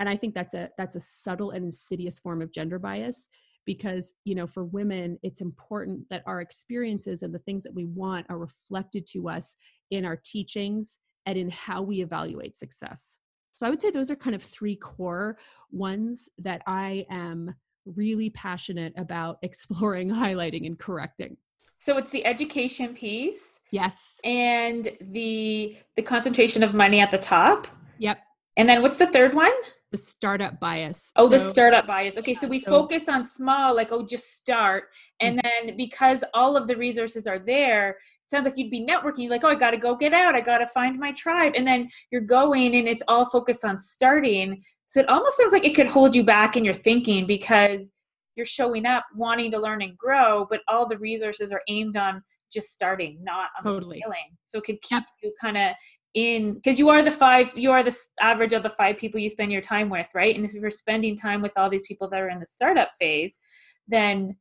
And 0.00 0.08
I 0.08 0.16
think 0.16 0.34
that's 0.34 0.54
a 0.54 0.70
that's 0.76 0.96
a 0.96 1.00
subtle 1.00 1.52
and 1.52 1.64
insidious 1.64 2.18
form 2.18 2.42
of 2.42 2.52
gender 2.52 2.78
bias 2.78 3.28
because 3.66 4.14
you 4.24 4.34
know 4.34 4.46
for 4.46 4.64
women 4.64 5.18
it's 5.22 5.40
important 5.40 6.08
that 6.08 6.22
our 6.26 6.40
experiences 6.40 7.22
and 7.22 7.34
the 7.34 7.40
things 7.40 7.62
that 7.64 7.74
we 7.74 7.84
want 7.84 8.24
are 8.28 8.38
reflected 8.38 9.06
to 9.06 9.28
us 9.28 9.56
in 9.90 10.04
our 10.04 10.16
teachings 10.24 11.00
and 11.26 11.36
in 11.36 11.50
how 11.50 11.82
we 11.82 12.00
evaluate 12.00 12.56
success. 12.56 13.18
So 13.56 13.66
I 13.66 13.70
would 13.70 13.80
say 13.80 13.90
those 13.90 14.10
are 14.10 14.16
kind 14.16 14.36
of 14.36 14.42
three 14.42 14.76
core 14.76 15.38
ones 15.70 16.28
that 16.38 16.62
I 16.66 17.06
am 17.10 17.54
really 17.84 18.30
passionate 18.30 18.92
about 18.96 19.38
exploring, 19.42 20.08
highlighting, 20.08 20.66
and 20.66 20.78
correcting. 20.78 21.36
So 21.78 21.98
it's 21.98 22.10
the 22.10 22.24
education 22.24 22.94
piece. 22.94 23.42
Yes. 23.70 24.20
And 24.24 24.90
the 25.00 25.76
the 25.96 26.02
concentration 26.02 26.62
of 26.62 26.72
money 26.72 27.00
at 27.00 27.10
the 27.10 27.18
top. 27.18 27.66
Yep. 27.98 28.18
And 28.56 28.68
then 28.68 28.80
what's 28.80 28.98
the 28.98 29.08
third 29.08 29.34
one? 29.34 29.52
The 29.96 30.02
startup 30.02 30.60
bias. 30.60 31.12
Oh, 31.16 31.30
so, 31.30 31.38
the 31.38 31.50
startup 31.50 31.86
bias. 31.86 32.18
Okay, 32.18 32.34
so 32.34 32.46
we 32.46 32.60
so, 32.60 32.70
focus 32.70 33.08
on 33.08 33.24
small, 33.24 33.74
like, 33.74 33.88
oh, 33.92 34.04
just 34.04 34.34
start. 34.34 34.84
And 35.20 35.38
mm-hmm. 35.38 35.66
then 35.66 35.76
because 35.76 36.22
all 36.34 36.56
of 36.56 36.68
the 36.68 36.76
resources 36.76 37.26
are 37.26 37.38
there, 37.38 37.90
it 37.90 38.30
sounds 38.30 38.44
like 38.44 38.58
you'd 38.58 38.70
be 38.70 38.84
networking, 38.84 39.30
like, 39.30 39.42
oh, 39.42 39.48
I 39.48 39.54
got 39.54 39.70
to 39.70 39.78
go 39.78 39.96
get 39.96 40.12
out. 40.12 40.34
I 40.34 40.42
got 40.42 40.58
to 40.58 40.68
find 40.68 40.98
my 40.98 41.12
tribe. 41.12 41.54
And 41.56 41.66
then 41.66 41.88
you're 42.10 42.20
going 42.20 42.76
and 42.76 42.86
it's 42.86 43.02
all 43.08 43.24
focused 43.24 43.64
on 43.64 43.78
starting. 43.78 44.62
So 44.86 45.00
it 45.00 45.08
almost 45.08 45.38
sounds 45.38 45.52
like 45.52 45.64
it 45.64 45.74
could 45.74 45.86
hold 45.86 46.14
you 46.14 46.24
back 46.24 46.56
in 46.56 46.64
your 46.64 46.74
thinking 46.74 47.26
because 47.26 47.90
you're 48.36 48.44
showing 48.44 48.84
up 48.84 49.06
wanting 49.14 49.50
to 49.52 49.58
learn 49.58 49.80
and 49.80 49.96
grow, 49.96 50.46
but 50.50 50.60
all 50.68 50.86
the 50.86 50.98
resources 50.98 51.52
are 51.52 51.62
aimed 51.68 51.96
on 51.96 52.22
just 52.52 52.72
starting, 52.72 53.18
not 53.22 53.48
on 53.58 53.64
totally. 53.64 53.98
scaling. 54.00 54.36
So 54.44 54.58
it 54.58 54.64
could 54.64 54.82
keep 54.82 55.02
you 55.22 55.32
kind 55.40 55.56
of 55.56 55.72
in 56.16 56.54
because 56.54 56.78
you 56.78 56.88
are 56.88 57.02
the 57.02 57.10
five 57.10 57.52
you 57.54 57.70
are 57.70 57.82
the 57.82 57.94
average 58.20 58.54
of 58.54 58.62
the 58.62 58.70
five 58.70 58.96
people 58.96 59.20
you 59.20 59.28
spend 59.28 59.52
your 59.52 59.60
time 59.60 59.90
with 59.90 60.06
right? 60.14 60.34
And 60.34 60.44
if 60.44 60.54
you're 60.54 60.70
spending 60.70 61.16
time 61.16 61.42
with 61.42 61.52
all 61.56 61.68
these 61.68 61.86
people 61.86 62.08
that 62.08 62.20
are 62.20 62.30
in 62.30 62.40
the 62.40 62.46
startup 62.46 62.90
phase 62.98 63.38
then 63.86 64.34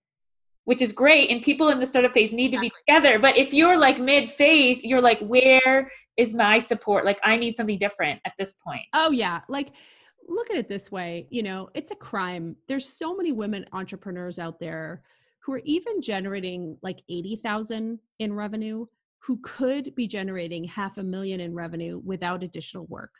which 0.63 0.81
is 0.81 0.91
great 0.91 1.29
and 1.29 1.43
people 1.43 1.69
in 1.69 1.79
the 1.79 1.85
startup 1.85 2.13
phase 2.13 2.33
need 2.33 2.51
to 2.51 2.59
be 2.59 2.71
together. 2.79 3.19
But 3.19 3.37
if 3.37 3.53
you're 3.53 3.77
like 3.77 3.99
mid 3.99 4.29
phase 4.29 4.81
you're 4.83 5.01
like 5.01 5.19
where 5.19 5.91
is 6.15 6.33
my 6.33 6.59
support? 6.59 7.03
Like 7.03 7.19
i 7.23 7.35
need 7.35 7.57
something 7.57 7.77
different 7.77 8.21
at 8.25 8.33
this 8.39 8.53
point. 8.53 8.85
Oh 8.93 9.11
yeah. 9.11 9.41
Like 9.49 9.73
look 10.27 10.49
at 10.49 10.55
it 10.55 10.67
this 10.67 10.91
way 10.91 11.27
you 11.29 11.43
know 11.43 11.69
it's 11.75 11.91
a 11.91 11.95
crime. 11.95 12.55
There's 12.69 12.87
so 12.87 13.13
many 13.13 13.33
women 13.33 13.65
entrepreneurs 13.73 14.39
out 14.39 14.61
there 14.61 15.03
who 15.41 15.51
are 15.51 15.61
even 15.65 16.01
generating 16.01 16.77
like 16.81 17.01
80,000 17.09 17.99
in 18.17 18.33
revenue 18.33 18.87
who 19.25 19.39
could 19.43 19.93
be 19.95 20.07
generating 20.07 20.63
half 20.63 20.97
a 20.97 21.03
million 21.03 21.39
in 21.39 21.53
revenue 21.53 21.99
without 22.05 22.43
additional 22.43 22.85
work. 22.87 23.11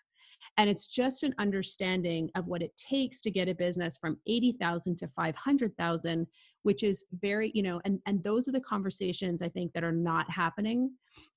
And 0.58 0.70
it's 0.70 0.86
just 0.86 1.24
an 1.24 1.34
understanding 1.40 2.30
of 2.36 2.46
what 2.46 2.62
it 2.62 2.76
takes 2.78 3.22
to 3.22 3.32
get 3.32 3.50
a 3.50 3.56
business 3.56 3.98
from 3.98 4.18
80,000 4.28 4.98
to 4.98 5.08
500,000 5.08 6.28
which 6.64 6.84
is 6.84 7.06
very 7.22 7.52
you 7.54 7.62
know 7.62 7.80
and 7.86 8.00
and 8.08 8.24
those 8.24 8.48
are 8.48 8.52
the 8.52 8.60
conversations 8.60 9.44
i 9.44 9.48
think 9.48 9.72
that 9.74 9.84
are 9.84 9.92
not 9.92 10.30
happening. 10.32 10.92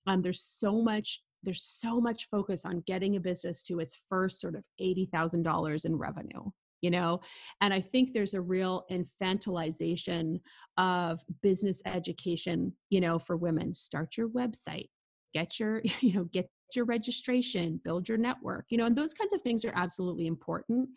Um, 0.06 0.22
there's 0.22 0.42
so 0.42 0.82
much 0.82 1.22
there's 1.42 1.62
so 1.62 2.00
much 2.00 2.26
focus 2.26 2.64
on 2.64 2.82
getting 2.86 3.16
a 3.16 3.20
business 3.20 3.62
to 3.64 3.78
its 3.78 4.00
first 4.08 4.40
sort 4.40 4.56
of 4.56 4.64
$80,000 4.80 5.84
in 5.84 5.96
revenue 5.96 6.50
you 6.80 6.90
know? 6.90 7.20
And 7.60 7.72
i 7.74 7.80
think 7.80 8.12
there's 8.12 8.34
a 8.34 8.40
real 8.40 8.84
infantilization 8.90 10.40
of 10.76 11.20
business 11.42 11.82
education 11.86 12.72
you 12.90 13.00
know 13.00 13.18
for 13.18 13.36
women. 13.36 13.74
Start 13.74 14.16
your 14.16 14.28
website 14.28 14.88
get 15.34 15.58
your 15.60 15.82
you 16.00 16.14
know 16.14 16.24
get 16.24 16.48
your 16.74 16.84
registration 16.84 17.80
build 17.84 18.08
your 18.08 18.18
network 18.18 18.66
you 18.68 18.76
know 18.78 18.84
and 18.84 18.96
those 18.96 19.14
kinds 19.14 19.32
of 19.32 19.40
things 19.40 19.64
are 19.64 19.72
absolutely 19.74 20.26
important 20.26 20.88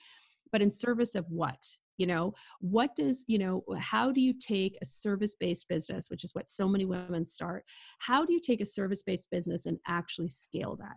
but 0.52 0.62
in 0.62 0.70
service 0.70 1.16
of 1.16 1.26
what 1.30 1.66
you 2.02 2.08
know? 2.08 2.34
What 2.62 2.96
does 2.96 3.24
you 3.28 3.38
know 3.38 3.64
how 3.80 4.12
do 4.12 4.22
you 4.22 4.34
take 4.34 4.76
a 4.82 4.86
service 4.86 5.36
based 5.40 5.70
business 5.70 6.10
which 6.10 6.24
is 6.24 6.34
what 6.34 6.50
so 6.50 6.68
many 6.68 6.84
women 6.84 7.24
start 7.26 7.64
how 8.00 8.26
do 8.26 8.34
you 8.34 8.40
take 8.40 8.60
a 8.60 8.66
service 8.66 9.04
based 9.04 9.30
business 9.30 9.68
and 9.68 9.78
actually 9.88 10.30
scale 10.30 10.76
that? 10.78 10.96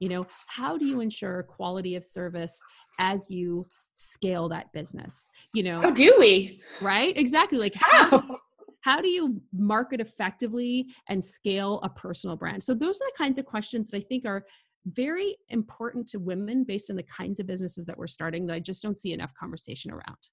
You 0.00 0.08
know 0.08 0.26
how 0.48 0.76
do 0.76 0.84
you 0.84 0.98
ensure 0.98 1.44
quality 1.44 1.94
of 1.94 2.02
service 2.02 2.60
as 2.98 3.30
you 3.30 3.66
scale 3.94 4.48
that 4.48 4.72
business 4.72 5.28
you 5.54 5.62
know? 5.62 5.80
how 5.80 5.90
do 5.90 6.14
we? 6.18 6.60
Right? 6.80 7.16
Exactly 7.16 7.58
like 7.58 7.74
how, 7.74 8.22
how? 8.80 9.00
do 9.00 9.08
you 9.08 9.40
market 9.52 10.00
effectively 10.00 10.88
and 11.08 11.22
scale 11.22 11.80
a 11.82 11.88
personal 11.88 12.36
brand? 12.36 12.62
So 12.62 12.74
those 12.74 12.96
are 12.96 13.06
the 13.06 13.18
kinds 13.18 13.38
of 13.38 13.44
questions 13.44 13.90
that 13.90 13.98
i 13.98 14.00
think 14.00 14.24
are 14.24 14.44
very 14.86 15.36
important 15.50 16.08
to 16.08 16.18
women 16.18 16.64
based 16.64 16.90
on 16.90 16.96
the 16.96 17.04
kinds 17.04 17.38
of 17.38 17.46
businesses 17.46 17.86
that 17.86 17.96
we're 17.96 18.06
starting 18.08 18.46
that 18.46 18.54
i 18.54 18.58
just 18.58 18.82
don't 18.82 18.96
see 18.96 19.12
enough 19.12 19.32
conversation 19.34 19.90
around. 19.90 20.30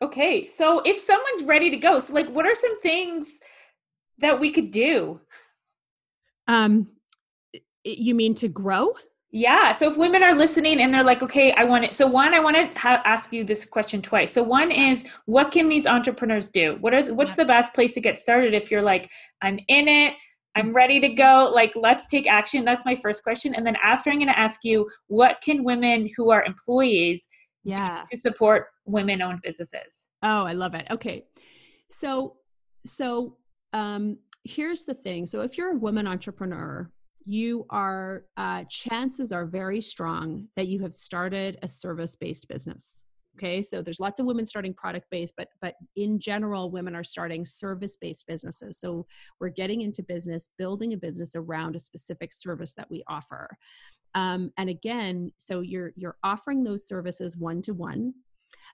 Okay 0.00 0.46
so 0.46 0.80
if 0.84 0.98
someone's 0.98 1.44
ready 1.44 1.70
to 1.70 1.76
go 1.76 2.00
so 2.00 2.12
like 2.12 2.28
what 2.28 2.46
are 2.46 2.54
some 2.54 2.80
things 2.80 3.38
that 4.18 4.38
we 4.38 4.50
could 4.50 4.70
do? 4.70 5.20
Um 6.48 6.88
you 7.84 8.14
mean 8.14 8.34
to 8.36 8.48
grow 8.48 8.92
yeah. 9.32 9.72
So 9.72 9.90
if 9.90 9.96
women 9.96 10.22
are 10.22 10.34
listening 10.34 10.80
and 10.80 10.92
they're 10.92 11.02
like, 11.02 11.22
okay, 11.22 11.52
I 11.52 11.64
want 11.64 11.84
it. 11.84 11.94
So 11.94 12.06
one, 12.06 12.34
I 12.34 12.40
want 12.40 12.54
to 12.56 12.78
ha- 12.78 13.02
ask 13.04 13.32
you 13.32 13.44
this 13.44 13.64
question 13.64 14.02
twice. 14.02 14.30
So 14.30 14.42
one 14.42 14.70
is, 14.70 15.04
what 15.24 15.50
can 15.50 15.68
these 15.70 15.86
entrepreneurs 15.86 16.48
do? 16.48 16.76
What 16.80 16.92
are 16.92 17.14
what's 17.14 17.36
the 17.36 17.46
best 17.46 17.72
place 17.72 17.94
to 17.94 18.00
get 18.00 18.20
started 18.20 18.52
if 18.52 18.70
you're 18.70 18.82
like, 18.82 19.10
I'm 19.40 19.58
in 19.68 19.88
it, 19.88 20.14
I'm 20.54 20.74
ready 20.74 21.00
to 21.00 21.08
go. 21.08 21.50
Like, 21.52 21.72
let's 21.74 22.06
take 22.08 22.30
action. 22.30 22.62
That's 22.62 22.84
my 22.84 22.94
first 22.94 23.22
question. 23.22 23.54
And 23.54 23.66
then 23.66 23.76
after, 23.82 24.10
I'm 24.10 24.18
going 24.18 24.28
to 24.28 24.38
ask 24.38 24.64
you, 24.64 24.86
what 25.06 25.40
can 25.40 25.64
women 25.64 26.10
who 26.14 26.30
are 26.30 26.44
employees 26.44 27.26
yeah 27.64 28.02
to 28.10 28.18
support 28.18 28.66
women-owned 28.84 29.40
businesses? 29.42 30.08
Oh, 30.22 30.44
I 30.44 30.52
love 30.52 30.74
it. 30.74 30.86
Okay, 30.90 31.24
so 31.88 32.36
so 32.84 33.36
um, 33.72 34.18
here's 34.44 34.84
the 34.84 34.94
thing. 34.94 35.24
So 35.24 35.40
if 35.40 35.56
you're 35.56 35.72
a 35.72 35.78
woman 35.78 36.06
entrepreneur 36.06 36.90
you 37.24 37.66
are 37.70 38.24
uh, 38.36 38.64
chances 38.68 39.32
are 39.32 39.46
very 39.46 39.80
strong 39.80 40.48
that 40.56 40.68
you 40.68 40.80
have 40.80 40.94
started 40.94 41.58
a 41.62 41.68
service-based 41.68 42.48
business 42.48 43.04
okay? 43.36 43.62
So 43.62 43.82
there's 43.82 44.00
lots 44.00 44.20
of 44.20 44.26
women 44.26 44.46
starting 44.46 44.74
product 44.74 45.06
based 45.10 45.34
but 45.36 45.48
but 45.60 45.74
in 45.96 46.18
general 46.18 46.70
women 46.70 46.94
are 46.94 47.04
starting 47.04 47.44
service 47.44 47.96
based 47.96 48.26
businesses. 48.26 48.78
So 48.78 49.06
we're 49.40 49.48
getting 49.48 49.82
into 49.82 50.02
business 50.02 50.50
building 50.58 50.92
a 50.92 50.96
business 50.96 51.34
around 51.34 51.76
a 51.76 51.78
specific 51.78 52.32
service 52.32 52.74
that 52.74 52.90
we 52.90 53.02
offer. 53.08 53.48
Um, 54.14 54.52
and 54.58 54.68
again 54.68 55.32
so 55.38 55.60
you're 55.60 55.92
you're 55.96 56.16
offering 56.22 56.64
those 56.64 56.86
services 56.86 57.36
one 57.36 57.62
to 57.62 57.72
one 57.72 58.14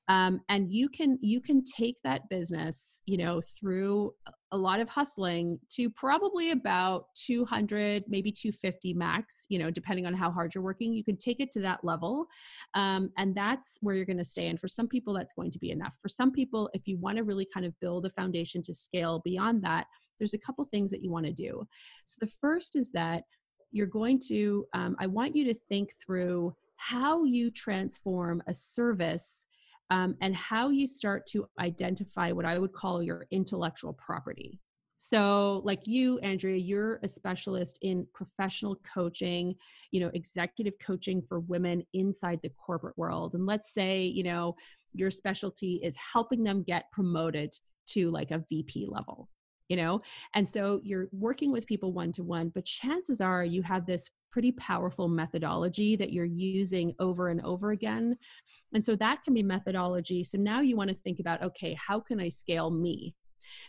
um, 0.08 0.40
and 0.48 0.72
you 0.72 0.88
can 0.88 1.18
you 1.20 1.40
can 1.40 1.62
take 1.64 1.96
that 2.02 2.28
business 2.28 3.02
you 3.06 3.16
know 3.16 3.40
through 3.40 4.12
a 4.52 4.56
lot 4.56 4.80
of 4.80 4.88
hustling 4.88 5.58
to 5.68 5.90
probably 5.90 6.50
about 6.52 7.06
200 7.14 8.04
maybe 8.08 8.32
250 8.32 8.94
max 8.94 9.44
you 9.48 9.58
know 9.58 9.70
depending 9.70 10.06
on 10.06 10.14
how 10.14 10.30
hard 10.30 10.54
you're 10.54 10.64
working 10.64 10.92
you 10.92 11.04
can 11.04 11.16
take 11.16 11.40
it 11.40 11.50
to 11.50 11.60
that 11.60 11.84
level. 11.84 12.26
Um, 12.74 13.10
and 13.16 13.34
that's 13.34 13.78
where 13.82 13.94
you're 13.94 14.06
going 14.06 14.18
to 14.18 14.24
stay. 14.24 14.48
And 14.48 14.58
for 14.58 14.68
some 14.68 14.88
people 14.88 15.12
that's 15.12 15.32
going 15.34 15.50
to 15.50 15.58
be 15.58 15.70
enough. 15.70 15.96
For 16.00 16.08
some 16.08 16.32
people 16.32 16.70
if 16.72 16.86
you 16.86 16.96
want 16.98 17.18
to 17.18 17.24
really 17.24 17.46
kind 17.52 17.66
of 17.66 17.78
build 17.80 18.06
a 18.06 18.10
foundation 18.10 18.62
to 18.62 18.74
scale 18.74 19.20
beyond 19.24 19.62
that 19.64 19.86
there's 20.18 20.34
a 20.34 20.38
couple 20.38 20.64
things 20.64 20.90
that 20.90 21.02
you 21.02 21.12
want 21.12 21.26
to 21.26 21.32
do. 21.32 21.64
So 22.06 22.16
the 22.20 22.32
first 22.40 22.74
is 22.74 22.90
that 22.92 23.22
you're 23.70 23.86
going 23.86 24.18
to 24.18 24.66
um, 24.72 24.96
i 24.98 25.06
want 25.06 25.36
you 25.36 25.44
to 25.44 25.54
think 25.54 25.92
through 26.04 26.54
how 26.76 27.24
you 27.24 27.50
transform 27.50 28.42
a 28.46 28.54
service 28.54 29.46
um, 29.90 30.16
and 30.20 30.34
how 30.34 30.68
you 30.70 30.86
start 30.86 31.26
to 31.26 31.46
identify 31.58 32.32
what 32.32 32.44
I 32.44 32.58
would 32.58 32.72
call 32.72 33.02
your 33.02 33.26
intellectual 33.30 33.92
property. 33.94 34.60
So, 35.00 35.62
like 35.64 35.86
you, 35.86 36.18
Andrea, 36.20 36.56
you're 36.56 36.98
a 37.04 37.08
specialist 37.08 37.78
in 37.82 38.04
professional 38.14 38.80
coaching, 38.94 39.54
you 39.92 40.00
know, 40.00 40.10
executive 40.12 40.74
coaching 40.80 41.22
for 41.22 41.38
women 41.38 41.84
inside 41.94 42.40
the 42.42 42.50
corporate 42.50 42.98
world. 42.98 43.34
And 43.34 43.46
let's 43.46 43.72
say, 43.72 44.02
you 44.02 44.24
know, 44.24 44.56
your 44.92 45.12
specialty 45.12 45.80
is 45.84 45.96
helping 45.96 46.42
them 46.42 46.64
get 46.64 46.90
promoted 46.90 47.54
to 47.88 48.10
like 48.10 48.32
a 48.32 48.44
VP 48.48 48.88
level, 48.90 49.28
you 49.68 49.76
know? 49.76 50.00
And 50.34 50.48
so 50.48 50.80
you're 50.82 51.08
working 51.12 51.52
with 51.52 51.66
people 51.68 51.92
one 51.92 52.10
to 52.12 52.24
one, 52.24 52.50
but 52.52 52.64
chances 52.64 53.20
are 53.20 53.44
you 53.44 53.62
have 53.62 53.86
this 53.86 54.10
pretty 54.30 54.52
powerful 54.52 55.08
methodology 55.08 55.96
that 55.96 56.12
you're 56.12 56.24
using 56.24 56.94
over 56.98 57.28
and 57.28 57.40
over 57.44 57.70
again. 57.70 58.16
And 58.72 58.84
so 58.84 58.96
that 58.96 59.22
can 59.24 59.34
be 59.34 59.42
methodology. 59.42 60.24
So 60.24 60.38
now 60.38 60.60
you 60.60 60.76
want 60.76 60.90
to 60.90 60.96
think 60.96 61.20
about 61.20 61.42
okay, 61.42 61.74
how 61.74 62.00
can 62.00 62.20
I 62.20 62.28
scale 62.28 62.70
me? 62.70 63.14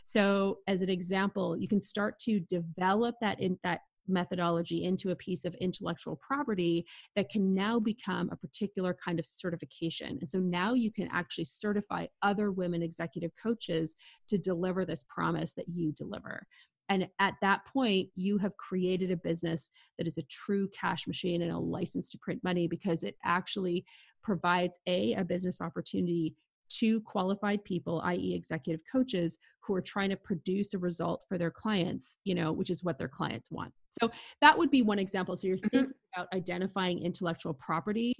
So 0.03 0.59
as 0.67 0.81
an 0.81 0.89
example, 0.89 1.57
you 1.57 1.67
can 1.67 1.79
start 1.79 2.19
to 2.19 2.39
develop 2.41 3.15
that 3.21 3.39
in 3.39 3.57
that 3.63 3.81
methodology 4.09 4.83
into 4.83 5.11
a 5.11 5.15
piece 5.15 5.45
of 5.45 5.53
intellectual 5.55 6.15
property 6.15 6.85
that 7.15 7.29
can 7.29 7.53
now 7.53 7.79
become 7.79 8.29
a 8.31 8.35
particular 8.35 8.97
kind 9.05 9.19
of 9.19 9.25
certification. 9.25 10.17
And 10.19 10.29
so 10.29 10.39
now 10.39 10.73
you 10.73 10.91
can 10.91 11.07
actually 11.11 11.45
certify 11.45 12.07
other 12.21 12.51
women 12.51 12.81
executive 12.81 13.31
coaches 13.41 13.95
to 14.27 14.37
deliver 14.37 14.83
this 14.83 15.05
promise 15.07 15.53
that 15.53 15.69
you 15.69 15.91
deliver. 15.91 16.45
And 16.89 17.07
at 17.19 17.35
that 17.41 17.65
point, 17.65 18.09
you 18.15 18.37
have 18.39 18.57
created 18.57 19.11
a 19.11 19.17
business 19.17 19.71
that 19.97 20.07
is 20.07 20.17
a 20.17 20.23
true 20.23 20.67
cash 20.69 21.07
machine 21.07 21.43
and 21.43 21.51
a 21.51 21.57
license 21.57 22.09
to 22.11 22.17
print 22.17 22.43
money 22.43 22.67
because 22.67 23.03
it 23.03 23.15
actually 23.23 23.85
provides 24.23 24.79
a, 24.87 25.13
a 25.13 25.23
business 25.23 25.61
opportunity 25.61 26.35
to 26.69 27.01
qualified 27.01 27.63
people 27.63 27.99
i.e 28.05 28.35
executive 28.35 28.81
coaches 28.91 29.39
who 29.61 29.73
are 29.73 29.81
trying 29.81 30.09
to 30.09 30.15
produce 30.15 30.73
a 30.75 30.77
result 30.77 31.25
for 31.27 31.37
their 31.37 31.49
clients 31.49 32.19
you 32.25 32.35
know 32.35 32.51
which 32.51 32.69
is 32.69 32.83
what 32.83 32.97
their 32.99 33.07
clients 33.07 33.49
want. 33.49 33.73
So 34.01 34.11
that 34.41 34.57
would 34.57 34.69
be 34.69 34.81
one 34.81 34.99
example. 34.99 35.35
So 35.35 35.47
you're 35.47 35.57
mm-hmm. 35.57 35.77
thinking 35.77 35.93
about 36.15 36.27
identifying 36.33 36.99
intellectual 36.99 37.53
property 37.53 38.13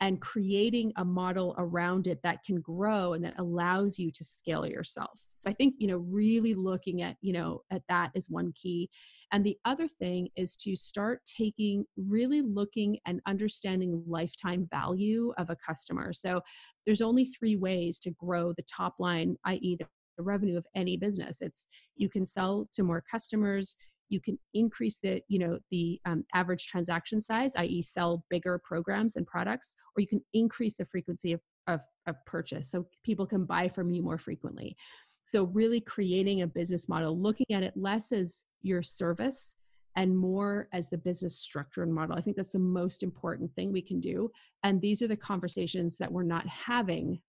and 0.00 0.20
creating 0.20 0.92
a 0.96 1.04
model 1.04 1.54
around 1.58 2.06
it 2.06 2.20
that 2.22 2.42
can 2.44 2.60
grow 2.60 3.12
and 3.12 3.24
that 3.24 3.38
allows 3.38 3.98
you 3.98 4.10
to 4.10 4.24
scale 4.24 4.66
yourself. 4.66 5.20
So 5.34 5.48
i 5.48 5.52
think 5.52 5.74
you 5.78 5.86
know 5.86 5.98
really 5.98 6.54
looking 6.54 7.02
at 7.02 7.16
you 7.22 7.32
know 7.32 7.62
at 7.70 7.82
that 7.88 8.10
is 8.14 8.28
one 8.28 8.52
key. 8.52 8.90
And 9.32 9.44
the 9.44 9.56
other 9.64 9.86
thing 9.86 10.28
is 10.36 10.56
to 10.56 10.74
start 10.74 11.20
taking 11.24 11.84
really 11.96 12.42
looking 12.42 12.98
and 13.06 13.20
understanding 13.26 14.02
lifetime 14.06 14.60
value 14.70 15.32
of 15.38 15.50
a 15.50 15.56
customer. 15.56 16.12
So 16.12 16.40
there's 16.84 17.00
only 17.00 17.26
three 17.26 17.56
ways 17.56 18.00
to 18.00 18.10
grow 18.10 18.52
the 18.52 18.64
top 18.64 18.94
line 18.98 19.36
i.e 19.44 19.76
the 19.78 19.86
revenue 20.22 20.58
of 20.58 20.66
any 20.74 20.96
business. 20.96 21.40
It's 21.40 21.66
you 21.96 22.08
can 22.08 22.26
sell 22.26 22.68
to 22.72 22.82
more 22.82 23.02
customers 23.10 23.76
you 24.10 24.20
can 24.20 24.38
increase 24.54 24.98
the 24.98 25.22
you 25.28 25.38
know 25.38 25.58
the 25.70 26.00
um, 26.04 26.24
average 26.34 26.66
transaction 26.66 27.20
size 27.20 27.54
i.e 27.56 27.80
sell 27.80 28.24
bigger 28.28 28.60
programs 28.62 29.16
and 29.16 29.26
products 29.26 29.76
or 29.96 30.00
you 30.00 30.06
can 30.06 30.20
increase 30.34 30.76
the 30.76 30.84
frequency 30.84 31.32
of, 31.32 31.40
of, 31.66 31.80
of 32.06 32.16
purchase 32.26 32.70
so 32.70 32.86
people 33.04 33.26
can 33.26 33.44
buy 33.44 33.68
from 33.68 33.90
you 33.90 34.02
more 34.02 34.18
frequently. 34.18 34.76
So 35.24 35.44
really 35.44 35.80
creating 35.80 36.42
a 36.42 36.46
business 36.46 36.88
model 36.88 37.18
looking 37.18 37.46
at 37.52 37.62
it 37.62 37.74
less 37.76 38.12
as 38.12 38.44
your 38.62 38.82
service 38.82 39.56
and 39.96 40.16
more 40.16 40.68
as 40.72 40.88
the 40.88 40.98
business 40.98 41.38
structure 41.38 41.82
and 41.82 41.92
model. 41.92 42.16
I 42.16 42.20
think 42.20 42.36
that's 42.36 42.52
the 42.52 42.58
most 42.58 43.02
important 43.02 43.52
thing 43.54 43.72
we 43.72 43.82
can 43.82 44.00
do 44.00 44.30
and 44.64 44.80
these 44.80 45.02
are 45.02 45.08
the 45.08 45.16
conversations 45.16 45.98
that 45.98 46.10
we're 46.10 46.22
not 46.22 46.46
having 46.46 47.20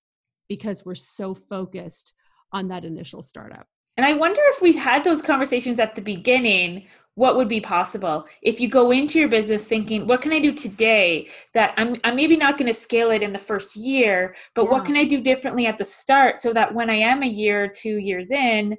because 0.49 0.85
we're 0.85 0.95
so 0.95 1.33
focused 1.33 2.13
on 2.51 2.67
that 2.67 2.83
initial 2.85 3.23
startup. 3.23 3.67
And 4.01 4.09
I 4.09 4.13
wonder 4.13 4.41
if 4.45 4.63
we've 4.63 4.75
had 4.75 5.03
those 5.03 5.21
conversations 5.21 5.79
at 5.79 5.93
the 5.93 6.01
beginning, 6.01 6.87
what 7.13 7.35
would 7.35 7.47
be 7.47 7.61
possible 7.61 8.25
if 8.41 8.59
you 8.59 8.67
go 8.67 8.89
into 8.89 9.19
your 9.19 9.27
business 9.27 9.65
thinking, 9.65 10.07
what 10.07 10.23
can 10.23 10.33
I 10.33 10.39
do 10.39 10.51
today 10.51 11.29
that 11.53 11.75
I'm, 11.77 11.95
I'm 12.03 12.15
maybe 12.15 12.35
not 12.35 12.57
going 12.57 12.73
to 12.73 12.79
scale 12.79 13.11
it 13.11 13.21
in 13.21 13.31
the 13.31 13.37
first 13.37 13.75
year, 13.75 14.35
but 14.55 14.63
yeah. 14.63 14.71
what 14.71 14.85
can 14.85 14.97
I 14.97 15.03
do 15.05 15.21
differently 15.21 15.67
at 15.67 15.77
the 15.77 15.85
start 15.85 16.39
so 16.39 16.51
that 16.51 16.73
when 16.73 16.89
I 16.89 16.95
am 16.95 17.21
a 17.21 17.27
year, 17.27 17.67
two 17.67 17.97
years 17.97 18.31
in, 18.31 18.75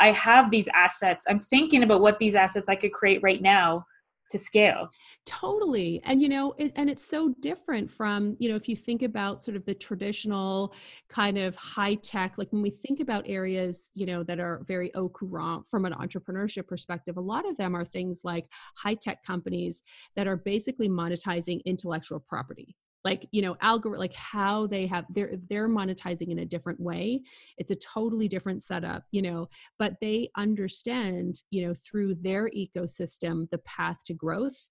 I 0.00 0.10
have 0.10 0.50
these 0.50 0.68
assets. 0.74 1.24
I'm 1.28 1.38
thinking 1.38 1.84
about 1.84 2.00
what 2.00 2.18
these 2.18 2.34
assets 2.34 2.68
I 2.68 2.74
could 2.74 2.92
create 2.92 3.22
right 3.22 3.40
now 3.40 3.86
to 4.30 4.38
scale. 4.38 4.88
Totally 5.24 6.00
and 6.04 6.22
you 6.22 6.28
know 6.28 6.54
it, 6.58 6.72
and 6.76 6.88
it's 6.88 7.04
so 7.04 7.34
different 7.40 7.90
from 7.90 8.36
you 8.38 8.48
know 8.48 8.56
if 8.56 8.68
you 8.68 8.76
think 8.76 9.02
about 9.02 9.42
sort 9.42 9.56
of 9.56 9.64
the 9.64 9.74
traditional 9.74 10.74
kind 11.08 11.38
of 11.38 11.56
high 11.56 11.94
tech 11.96 12.38
like 12.38 12.52
when 12.52 12.62
we 12.62 12.70
think 12.70 13.00
about 13.00 13.24
areas 13.26 13.90
you 13.94 14.06
know 14.06 14.22
that 14.22 14.38
are 14.38 14.62
very 14.66 14.94
au 14.94 15.08
courant 15.08 15.64
from 15.70 15.84
an 15.84 15.92
entrepreneurship 15.92 16.66
perspective 16.66 17.16
a 17.16 17.20
lot 17.20 17.48
of 17.48 17.56
them 17.56 17.74
are 17.74 17.84
things 17.84 18.20
like 18.24 18.46
high 18.76 18.94
tech 18.94 19.22
companies 19.24 19.82
that 20.14 20.26
are 20.26 20.36
basically 20.36 20.88
monetizing 20.88 21.60
intellectual 21.64 22.20
property 22.20 22.76
like 23.06 23.28
you 23.30 23.40
know 23.40 23.56
algorithm 23.60 24.00
like 24.00 24.12
how 24.14 24.66
they 24.66 24.84
have 24.84 25.04
they're 25.10 25.36
they're 25.48 25.68
monetizing 25.68 26.30
in 26.32 26.40
a 26.40 26.44
different 26.44 26.80
way 26.80 27.22
it's 27.56 27.70
a 27.70 27.76
totally 27.76 28.26
different 28.26 28.60
setup 28.60 29.04
you 29.12 29.22
know 29.22 29.48
but 29.78 29.94
they 30.00 30.28
understand 30.36 31.36
you 31.50 31.64
know 31.64 31.72
through 31.72 32.14
their 32.16 32.50
ecosystem 32.50 33.48
the 33.50 33.58
path 33.58 33.98
to 34.04 34.12
growth 34.12 34.68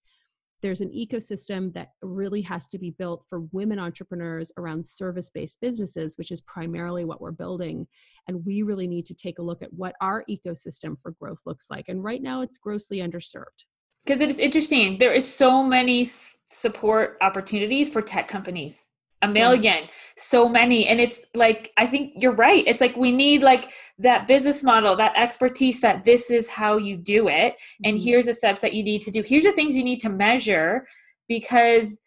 there's 0.61 0.81
an 0.81 0.89
ecosystem 0.91 1.73
that 1.73 1.89
really 2.01 2.41
has 2.41 2.67
to 2.67 2.79
be 2.79 2.89
built 2.89 3.23
for 3.29 3.41
women 3.51 3.77
entrepreneurs 3.77 4.51
around 4.57 4.83
service 4.83 5.29
based 5.29 5.59
businesses, 5.61 6.17
which 6.17 6.31
is 6.31 6.41
primarily 6.41 7.05
what 7.05 7.21
we're 7.21 7.31
building. 7.31 7.85
And 8.27 8.43
we 8.45 8.63
really 8.63 8.87
need 8.87 9.05
to 9.07 9.13
take 9.13 9.37
a 9.37 9.43
look 9.43 9.61
at 9.61 9.71
what 9.73 9.93
our 10.01 10.23
ecosystem 10.27 10.99
for 10.99 11.11
growth 11.11 11.41
looks 11.45 11.67
like. 11.69 11.85
And 11.87 12.03
right 12.03 12.21
now, 12.21 12.41
it's 12.41 12.57
grossly 12.57 12.97
underserved. 12.97 13.65
Because 14.05 14.21
it 14.21 14.29
is 14.29 14.39
interesting. 14.39 14.97
There 14.97 15.13
is 15.13 15.31
so 15.31 15.63
many 15.63 16.07
support 16.47 17.17
opportunities 17.21 17.89
for 17.89 18.01
tech 18.01 18.27
companies. 18.27 18.87
A 19.21 19.27
million. 19.27 19.87
So 20.17 20.47
many. 20.47 20.87
And 20.87 20.99
it's 20.99 21.19
like 21.33 21.71
i 21.77 21.87
think 21.87 22.13
you're 22.15 22.35
right. 22.35 22.63
It's 22.67 22.81
like 22.81 22.95
we 22.95 23.11
need 23.11 23.41
like 23.41 23.71
that 23.99 24.27
business 24.27 24.61
model 24.61 24.95
that 24.97 25.13
expertise 25.15 25.79
that 25.81 26.03
this 26.03 26.29
is 26.29 26.49
how 26.49 26.77
you 26.77 26.97
do 26.97 27.27
it 27.27 27.55
and 27.83 27.97
mm-hmm. 27.97 28.03
here's 28.03 28.25
the 28.25 28.33
steps 28.33 28.61
that 28.61 28.73
you 28.73 28.83
need 28.83 29.01
to 29.03 29.11
do. 29.11 29.23
Here's 29.23 29.45
the 29.45 29.51
things 29.53 29.75
you 29.75 29.83
need 29.83 29.99
to 30.01 30.09
measure 30.09 30.85
because 31.27 31.99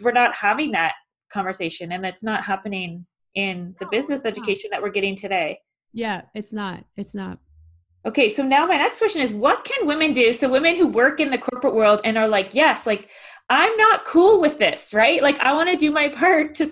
we're 0.00 0.12
not 0.12 0.34
having 0.34 0.70
that 0.72 0.94
conversation 1.30 1.92
and 1.92 2.06
it's 2.06 2.22
not 2.22 2.44
happening 2.44 3.04
in 3.34 3.74
the 3.78 3.86
no, 3.86 3.90
business 3.90 4.24
education 4.24 4.70
not. 4.70 4.78
that 4.78 4.82
we're 4.82 4.92
getting 4.92 5.16
today. 5.16 5.58
Yeah 5.92 6.22
it's 6.34 6.52
not. 6.52 6.84
It's 6.96 7.14
not 7.14 7.38
Okay, 8.04 8.28
so 8.28 8.42
now 8.42 8.66
my 8.66 8.76
next 8.76 8.98
question 8.98 9.22
is 9.22 9.32
what 9.32 9.64
can 9.64 9.86
women 9.86 10.12
do? 10.12 10.32
So, 10.32 10.48
women 10.48 10.76
who 10.76 10.88
work 10.88 11.20
in 11.20 11.30
the 11.30 11.38
corporate 11.38 11.74
world 11.74 12.00
and 12.04 12.18
are 12.18 12.26
like, 12.26 12.52
yes, 12.52 12.84
like 12.86 13.08
I'm 13.48 13.76
not 13.76 14.04
cool 14.06 14.40
with 14.40 14.58
this, 14.58 14.94
right? 14.94 15.22
Like 15.22 15.38
I 15.40 15.52
want 15.52 15.68
to 15.68 15.76
do 15.76 15.90
my 15.90 16.08
part 16.22 16.54
to 16.56 16.66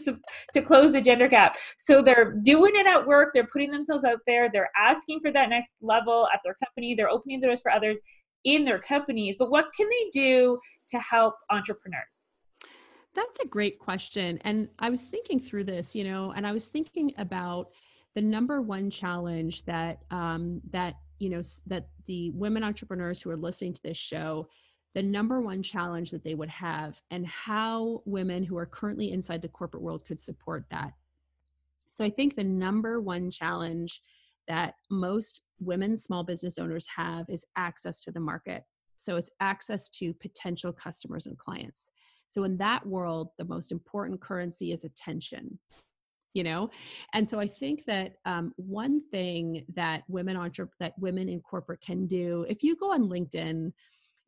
to 0.55 0.63
close 0.63 0.93
the 0.93 1.01
gender 1.01 1.29
gap. 1.29 1.57
So 1.79 2.03
they're 2.03 2.33
doing 2.33 2.73
it 2.75 2.87
at 2.87 3.07
work, 3.07 3.31
they're 3.35 3.47
putting 3.53 3.71
themselves 3.71 4.05
out 4.05 4.21
there, 4.27 4.51
they're 4.53 4.71
asking 4.77 5.21
for 5.21 5.31
that 5.33 5.51
next 5.51 5.75
level 5.81 6.29
at 6.33 6.41
their 6.45 6.55
company, 6.55 6.95
they're 6.95 7.11
opening 7.11 7.41
the 7.41 7.49
doors 7.49 7.61
for 7.61 7.71
others 7.71 8.01
in 8.45 8.65
their 8.65 8.79
companies. 8.79 9.37
But 9.39 9.51
what 9.51 9.67
can 9.77 9.89
they 9.89 10.11
do 10.13 10.59
to 10.89 10.99
help 10.99 11.35
entrepreneurs? 11.51 12.33
That's 13.15 13.41
a 13.41 13.47
great 13.47 13.79
question. 13.79 14.39
And 14.43 14.69
I 14.79 14.89
was 14.89 15.07
thinking 15.07 15.39
through 15.39 15.65
this, 15.65 15.95
you 15.95 16.05
know, 16.05 16.33
and 16.35 16.47
I 16.47 16.53
was 16.53 16.69
thinking 16.69 17.13
about 17.19 17.73
the 18.15 18.23
number 18.23 18.63
one 18.63 18.91
challenge 18.91 19.65
that 19.67 19.99
um, 20.11 20.61
that 20.71 20.95
you 21.21 21.31
know 21.31 21.43
that 21.67 21.87
the 22.07 22.31
women 22.31 22.65
entrepreneurs 22.65 23.21
who 23.21 23.31
are 23.31 23.37
listening 23.37 23.73
to 23.75 23.83
this 23.83 23.97
show 23.97 24.49
the 24.95 25.03
number 25.03 25.41
one 25.41 25.63
challenge 25.63 26.11
that 26.11 26.25
they 26.25 26.35
would 26.35 26.49
have 26.49 27.01
and 27.11 27.27
how 27.27 28.03
women 28.07 28.43
who 28.43 28.57
are 28.57 28.67
currently 28.67 29.13
inside 29.13 29.41
the 29.41 29.49
corporate 29.49 29.83
world 29.83 30.05
could 30.05 30.19
support 30.19 30.65
that. 30.71 30.93
So 31.91 32.05
I 32.05 32.11
think 32.11 32.35
the 32.35 32.45
number 32.45 33.01
one 33.01 33.31
challenge 33.31 34.01
that 34.49 34.75
most 34.91 35.43
women 35.61 35.97
small 35.97 36.25
business 36.25 36.59
owners 36.59 36.89
have 36.89 37.27
is 37.29 37.45
access 37.57 38.01
to 38.01 38.11
the 38.11 38.21
market. 38.21 38.65
So 38.97 39.17
it's 39.17 39.31
access 39.41 39.89
to 39.91 40.13
potential 40.15 40.73
customers 40.73 41.27
and 41.27 41.39
clients. 41.39 41.91
So 42.29 42.45
in 42.45 42.57
that 42.59 42.85
world, 42.85 43.31
the 43.39 43.45
most 43.45 43.73
important 43.73 44.21
currency 44.21 44.73
is 44.73 44.85
attention. 44.85 45.59
You 46.33 46.45
know, 46.45 46.71
and 47.13 47.29
so 47.29 47.41
I 47.41 47.49
think 47.49 47.85
that 47.87 48.13
um, 48.25 48.53
one 48.57 49.03
thing 49.11 49.65
that 49.75 50.05
women 50.07 50.37
entre- 50.37 50.71
that 50.79 50.97
women 50.97 51.29
in 51.29 51.41
corporate 51.41 51.81
can 51.81 52.07
do, 52.07 52.47
if 52.49 52.63
you 52.63 52.77
go 52.77 52.93
on 52.93 53.09
LinkedIn, 53.09 53.73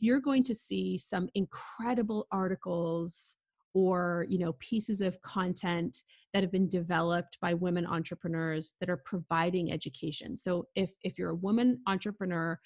you're 0.00 0.20
going 0.20 0.42
to 0.42 0.54
see 0.54 0.98
some 0.98 1.28
incredible 1.36 2.26
articles 2.32 3.36
or 3.74 4.26
you 4.28 4.38
know 4.38 4.52
pieces 4.54 5.00
of 5.00 5.20
content 5.22 6.02
that 6.32 6.42
have 6.42 6.52
been 6.52 6.68
developed 6.68 7.38
by 7.40 7.54
women 7.54 7.86
entrepreneurs 7.86 8.74
that 8.80 8.90
are 8.90 9.02
providing 9.04 9.70
education. 9.72 10.36
So 10.36 10.66
if 10.74 10.92
if 11.02 11.18
you're 11.18 11.30
a 11.30 11.36
woman 11.36 11.80
entrepreneur 11.86 12.58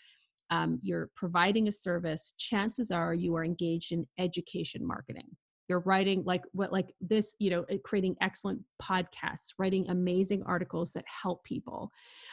um, 0.51 0.79
you're 0.83 1.11
providing 1.15 1.69
a 1.69 1.73
service 1.73 2.33
chances 2.39 2.91
are 2.91 3.15
you 3.15 3.35
are 3.37 3.45
engaged 3.45 3.93
in 3.93 4.07
education 4.19 4.87
marketing 4.87 5.37
they're 5.69 5.81
writing 5.81 6.23
like 6.25 6.43
what 6.53 6.73
like 6.73 6.95
this 7.01 7.35
you 7.39 7.51
know 7.51 7.65
creating 7.85 8.17
excellent 8.21 8.61
podcasts 8.83 9.55
writing 9.59 9.89
amazing 9.89 10.43
articles 10.45 10.93
that 10.93 11.05
help 11.07 11.45
people. 11.45 11.91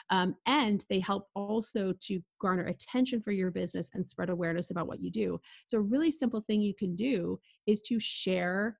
Um, 0.09 0.35
and 0.45 0.85
they 0.89 0.99
help 0.99 1.27
also 1.35 1.93
to 2.01 2.19
garner 2.41 2.65
attention 2.65 3.21
for 3.21 3.31
your 3.31 3.51
business 3.51 3.89
and 3.93 4.05
spread 4.05 4.29
awareness 4.29 4.71
about 4.71 4.87
what 4.87 5.01
you 5.01 5.11
do. 5.11 5.39
So 5.65 5.77
a 5.77 5.81
really 5.81 6.11
simple 6.11 6.41
thing 6.41 6.61
you 6.61 6.73
can 6.73 6.95
do 6.95 7.39
is 7.65 7.81
to 7.83 7.99
share 7.99 8.79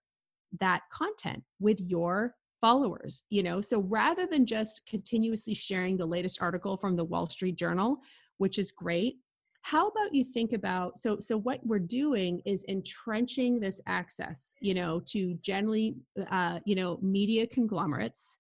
that 0.60 0.82
content 0.92 1.44
with 1.60 1.80
your 1.80 2.36
followers 2.62 3.24
you 3.30 3.44
know? 3.44 3.60
So 3.60 3.80
rather 3.80 4.26
than 4.26 4.46
just 4.46 4.84
continuously 4.88 5.54
sharing 5.54 5.98
the 5.98 6.06
latest 6.06 6.42
article 6.42 6.78
from 6.78 6.96
the 6.96 7.04
wall 7.04 7.28
street 7.28 7.56
journal 7.56 7.98
which 8.38 8.58
is 8.58 8.72
great 8.72 9.18
how 9.64 9.88
about 9.88 10.14
you 10.14 10.26
think 10.26 10.52
about 10.52 11.00
so 11.00 11.18
so 11.20 11.38
what 11.38 11.60
we're 11.66 11.80
doing 11.80 12.42
is 12.46 12.66
entrenching 12.68 13.60
this 13.60 13.82
access 13.88 14.56
you 14.60 14.74
know 14.74 15.02
to 15.06 15.34
generally 15.36 15.96
uh, 16.30 16.60
you 16.66 16.76
know 16.76 17.00
media 17.02 17.48
conglomerates 17.48 18.38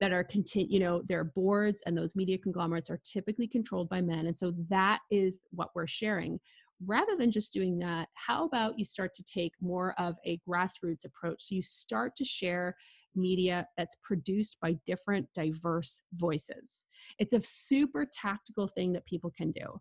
that 0.00 0.12
are 0.12 0.22
continue 0.22 0.68
you 0.70 0.78
know 0.78 1.02
their 1.08 1.24
boards 1.24 1.82
and 1.86 1.96
those 1.96 2.14
media 2.14 2.38
conglomerates 2.38 2.90
are 2.90 3.00
typically 3.02 3.48
controlled 3.48 3.88
by 3.88 4.00
men 4.00 4.26
and 4.26 4.36
so 4.36 4.52
that 4.68 5.00
is 5.10 5.40
what 5.50 5.70
we're 5.74 5.86
sharing. 5.86 6.38
Rather 6.86 7.16
than 7.16 7.32
just 7.32 7.52
doing 7.52 7.76
that 7.80 8.08
how 8.14 8.44
about 8.44 8.78
you 8.78 8.84
start 8.84 9.12
to 9.14 9.24
take 9.24 9.52
more 9.60 9.94
of 9.98 10.14
a 10.24 10.38
grassroots 10.48 11.04
approach? 11.04 11.42
So 11.42 11.56
you 11.56 11.62
start 11.62 12.14
to 12.16 12.24
share 12.24 12.76
media 13.16 13.66
that's 13.76 13.96
produced 14.02 14.58
by 14.60 14.76
different 14.86 15.26
diverse 15.34 16.02
voices. 16.14 16.86
It's 17.18 17.32
a 17.32 17.40
super 17.40 18.06
tactical 18.12 18.68
thing 18.68 18.92
that 18.92 19.06
people 19.06 19.32
can 19.36 19.50
do 19.50 19.80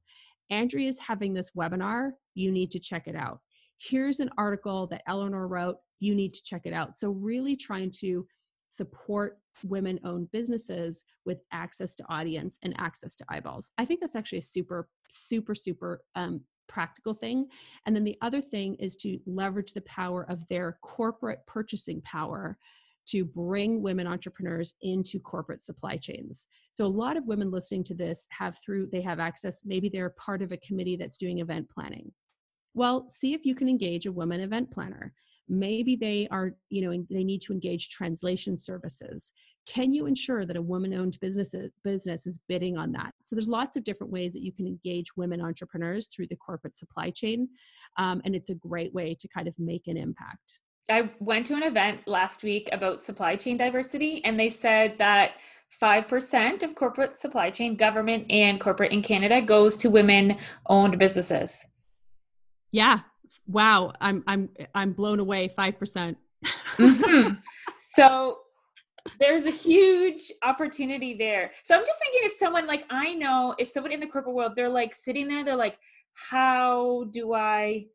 Andrea 0.49 0.87
is 0.87 0.99
having 0.99 1.33
this 1.33 1.51
webinar. 1.57 2.11
You 2.35 2.51
need 2.51 2.71
to 2.71 2.79
check 2.79 3.07
it 3.07 3.15
out. 3.15 3.39
Here's 3.79 4.19
an 4.19 4.29
article 4.37 4.87
that 4.87 5.03
Eleanor 5.07 5.47
wrote. 5.47 5.77
You 5.99 6.15
need 6.15 6.33
to 6.33 6.43
check 6.43 6.61
it 6.65 6.73
out. 6.73 6.97
So, 6.97 7.11
really 7.11 7.55
trying 7.55 7.91
to 7.99 8.25
support 8.69 9.39
women 9.63 9.99
owned 10.03 10.31
businesses 10.31 11.03
with 11.25 11.43
access 11.51 11.95
to 11.95 12.05
audience 12.09 12.59
and 12.63 12.75
access 12.79 13.15
to 13.15 13.25
eyeballs. 13.29 13.71
I 13.77 13.85
think 13.85 14.01
that's 14.01 14.15
actually 14.15 14.39
a 14.39 14.43
super, 14.43 14.89
super, 15.09 15.55
super 15.55 16.01
um, 16.15 16.41
practical 16.67 17.13
thing. 17.13 17.47
And 17.85 17.95
then 17.95 18.03
the 18.03 18.17
other 18.21 18.41
thing 18.41 18.75
is 18.75 18.95
to 18.97 19.19
leverage 19.25 19.73
the 19.73 19.81
power 19.81 20.29
of 20.29 20.47
their 20.47 20.77
corporate 20.81 21.39
purchasing 21.47 22.01
power 22.01 22.57
to 23.07 23.25
bring 23.25 23.81
women 23.81 24.07
entrepreneurs 24.07 24.75
into 24.81 25.19
corporate 25.19 25.61
supply 25.61 25.97
chains. 25.97 26.47
So 26.73 26.85
a 26.85 26.87
lot 26.87 27.17
of 27.17 27.27
women 27.27 27.51
listening 27.51 27.83
to 27.85 27.95
this 27.95 28.27
have 28.29 28.57
through 28.63 28.89
they 28.91 29.01
have 29.01 29.19
access 29.19 29.63
maybe 29.65 29.89
they're 29.89 30.11
part 30.11 30.41
of 30.41 30.51
a 30.51 30.57
committee 30.57 30.97
that's 30.97 31.17
doing 31.17 31.39
event 31.39 31.69
planning. 31.69 32.11
Well, 32.73 33.09
see 33.09 33.33
if 33.33 33.45
you 33.45 33.55
can 33.55 33.69
engage 33.69 34.05
a 34.05 34.11
woman 34.11 34.41
event 34.41 34.71
planner. 34.71 35.13
Maybe 35.49 35.95
they 35.95 36.27
are, 36.29 36.51
you 36.69 36.81
know, 36.81 37.05
they 37.09 37.23
need 37.23 37.41
to 37.41 37.53
engage 37.53 37.89
translation 37.89 38.57
services. 38.57 39.31
Can 39.65 39.93
you 39.93 40.05
ensure 40.05 40.45
that 40.45 40.57
a 40.57 40.61
woman-owned 40.61 41.17
business 41.21 41.55
business 41.83 42.27
is 42.27 42.39
bidding 42.49 42.77
on 42.77 42.91
that? 42.91 43.13
So 43.23 43.35
there's 43.35 43.47
lots 43.47 43.77
of 43.77 43.85
different 43.85 44.11
ways 44.11 44.33
that 44.33 44.43
you 44.43 44.51
can 44.51 44.67
engage 44.67 45.15
women 45.15 45.41
entrepreneurs 45.41 46.07
through 46.07 46.27
the 46.27 46.35
corporate 46.35 46.75
supply 46.75 47.09
chain, 47.09 47.47
um, 47.97 48.21
and 48.25 48.35
it's 48.35 48.49
a 48.49 48.55
great 48.55 48.93
way 48.93 49.15
to 49.17 49.27
kind 49.29 49.47
of 49.47 49.57
make 49.57 49.87
an 49.87 49.97
impact. 49.97 50.59
I 50.89 51.09
went 51.19 51.45
to 51.47 51.55
an 51.55 51.63
event 51.63 52.07
last 52.07 52.43
week 52.43 52.69
about 52.71 53.03
supply 53.03 53.35
chain 53.35 53.57
diversity, 53.57 54.23
and 54.23 54.39
they 54.39 54.49
said 54.49 54.97
that 54.99 55.31
5% 55.81 56.63
of 56.63 56.75
corporate 56.75 57.19
supply 57.19 57.49
chain, 57.49 57.75
government 57.75 58.25
and 58.29 58.59
corporate 58.59 58.91
in 58.91 59.01
Canada 59.01 59.41
goes 59.41 59.75
to 59.77 59.89
women 59.89 60.37
owned 60.67 60.97
businesses. 60.97 61.65
Yeah. 62.71 62.99
Wow. 63.47 63.93
I'm 64.01 64.23
I'm 64.27 64.49
I'm 64.73 64.93
blown 64.93 65.19
away 65.19 65.49
5%. 65.49 66.15
mm-hmm. 66.45 67.33
So 67.95 68.41
there's 69.19 69.45
a 69.45 69.51
huge 69.51 70.31
opportunity 70.43 71.15
there. 71.17 71.51
So 71.63 71.73
I'm 71.73 71.83
just 71.83 71.97
thinking 71.97 72.21
if 72.25 72.33
someone 72.33 72.67
like 72.67 72.85
I 72.91 73.15
know, 73.15 73.55
if 73.57 73.69
someone 73.69 73.91
in 73.91 73.99
the 73.99 74.05
corporate 74.05 74.35
world, 74.35 74.53
they're 74.55 74.69
like 74.69 74.93
sitting 74.93 75.27
there, 75.27 75.43
they're 75.43 75.55
like, 75.55 75.79
how 76.13 77.05
do 77.09 77.33
I 77.33 77.87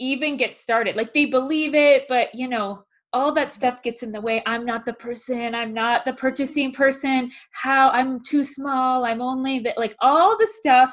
even 0.00 0.36
get 0.36 0.56
started? 0.56 0.96
Like 0.96 1.14
they 1.14 1.26
believe 1.26 1.74
it, 1.74 2.06
but 2.08 2.34
you 2.34 2.48
know, 2.48 2.82
all 3.12 3.32
that 3.32 3.52
stuff 3.52 3.82
gets 3.82 4.02
in 4.02 4.12
the 4.12 4.20
way. 4.20 4.42
I'm 4.46 4.64
not 4.64 4.84
the 4.84 4.92
person, 4.94 5.54
I'm 5.54 5.72
not 5.72 6.04
the 6.04 6.12
purchasing 6.12 6.72
person, 6.72 7.30
how 7.52 7.90
I'm 7.90 8.22
too 8.22 8.44
small, 8.44 9.04
I'm 9.04 9.22
only 9.22 9.60
that 9.60 9.78
like 9.78 9.94
all 10.00 10.36
the 10.36 10.48
stuff 10.52 10.92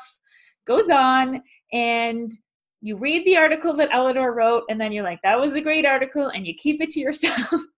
goes 0.66 0.90
on 0.90 1.42
and 1.74 2.32
you 2.82 2.98
read 2.98 3.26
the 3.26 3.38
article 3.38 3.74
that 3.74 3.90
Eleanor 3.92 4.34
wrote 4.34 4.64
and 4.70 4.80
then 4.80 4.92
you're 4.92 5.04
like, 5.04 5.22
that 5.24 5.40
was 5.40 5.54
a 5.56 5.62
great 5.62 5.86
article, 5.86 6.28
and 6.28 6.46
you 6.46 6.54
keep 6.54 6.82
it 6.82 6.92
to 6.92 7.00
yourself. 7.00 7.54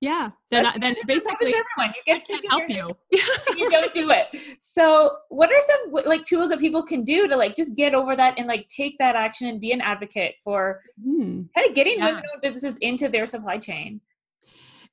yeah. 0.00 0.30
Then, 0.50 0.66
then 0.80 0.96
basically, 1.06 1.54
everyone. 1.54 1.94
You 1.96 2.02
get 2.06 2.22
I 2.22 2.26
can't 2.26 2.50
help 2.50 2.64
you. 2.68 2.96
you 3.56 3.70
don't 3.70 3.92
do 3.92 4.10
it. 4.10 4.26
So, 4.60 5.16
what 5.28 5.50
are 5.50 5.60
some 5.60 6.04
like 6.06 6.24
tools 6.24 6.48
that 6.50 6.60
people 6.60 6.82
can 6.82 7.02
do 7.02 7.26
to 7.28 7.36
like 7.36 7.56
just 7.56 7.74
get 7.74 7.94
over 7.94 8.14
that 8.14 8.38
and 8.38 8.46
like 8.46 8.68
take 8.68 8.98
that 8.98 9.16
action 9.16 9.48
and 9.48 9.60
be 9.60 9.72
an 9.72 9.80
advocate 9.80 10.36
for 10.42 10.82
mm. 11.04 11.46
kind 11.54 11.68
of 11.68 11.74
getting 11.74 11.98
yeah. 11.98 12.06
women-owned 12.06 12.42
businesses 12.42 12.78
into 12.80 13.08
their 13.08 13.26
supply 13.26 13.58
chain? 13.58 14.00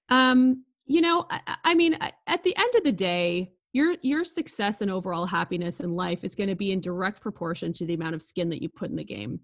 Um, 0.10 0.64
you 0.86 1.02
know, 1.02 1.26
I, 1.30 1.58
I 1.64 1.76
mean, 1.76 1.98
at 2.28 2.44
the 2.44 2.56
end 2.58 2.76
of 2.76 2.84
the 2.84 2.92
day, 2.92 3.52
your 3.76 3.96
your 4.02 4.24
success 4.24 4.82
and 4.82 4.90
overall 4.90 5.26
happiness 5.26 5.82
in 5.82 5.94
life 5.96 6.24
is 6.24 6.34
going 6.34 6.50
to 6.50 6.56
be 6.56 6.72
in 6.72 6.80
direct 6.80 7.22
proportion 7.22 7.74
to 7.74 7.86
the 7.86 7.94
amount 7.94 8.16
of 8.16 8.22
skin 8.22 8.50
that 8.50 8.62
you 8.62 8.70
put 8.70 8.90
in 8.90 8.96
the 8.96 9.04
game 9.04 9.40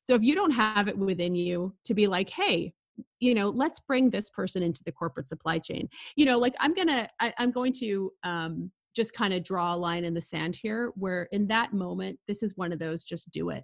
so 0.00 0.14
if 0.14 0.22
you 0.22 0.34
don't 0.34 0.50
have 0.50 0.88
it 0.88 0.96
within 0.96 1.34
you 1.34 1.74
to 1.84 1.92
be 1.92 2.06
like 2.06 2.30
hey 2.30 2.72
you 3.20 3.34
know 3.34 3.48
let's 3.48 3.80
bring 3.80 4.10
this 4.10 4.30
person 4.30 4.62
into 4.62 4.82
the 4.84 4.92
corporate 4.92 5.28
supply 5.28 5.58
chain 5.58 5.88
you 6.16 6.24
know 6.24 6.38
like 6.38 6.54
i'm 6.60 6.74
gonna 6.74 7.08
I, 7.20 7.32
i'm 7.38 7.50
going 7.50 7.72
to 7.80 8.10
um 8.24 8.70
just 8.94 9.12
kind 9.12 9.34
of 9.34 9.44
draw 9.44 9.74
a 9.74 9.76
line 9.76 10.04
in 10.04 10.14
the 10.14 10.22
sand 10.22 10.56
here 10.60 10.92
where 10.96 11.28
in 11.32 11.46
that 11.48 11.72
moment 11.72 12.18
this 12.26 12.42
is 12.42 12.56
one 12.56 12.72
of 12.72 12.78
those 12.78 13.04
just 13.04 13.30
do 13.30 13.50
it 13.50 13.62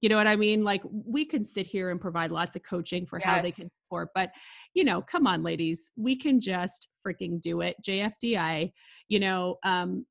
you 0.00 0.08
know 0.08 0.16
what 0.16 0.26
I 0.26 0.36
mean? 0.36 0.62
Like 0.62 0.82
we 0.84 1.24
can 1.24 1.42
sit 1.42 1.66
here 1.66 1.90
and 1.90 2.00
provide 2.00 2.30
lots 2.30 2.54
of 2.54 2.62
coaching 2.62 3.06
for 3.06 3.18
yes. 3.18 3.26
how 3.26 3.42
they 3.42 3.50
can 3.50 3.70
support, 3.82 4.10
but 4.14 4.30
you 4.74 4.84
know, 4.84 5.00
come 5.00 5.26
on, 5.26 5.42
ladies, 5.42 5.90
we 5.96 6.16
can 6.16 6.40
just 6.40 6.88
freaking 7.06 7.40
do 7.40 7.62
it. 7.62 7.76
JFDI, 7.84 8.72
you 9.08 9.20
know, 9.20 9.56
um, 9.64 10.04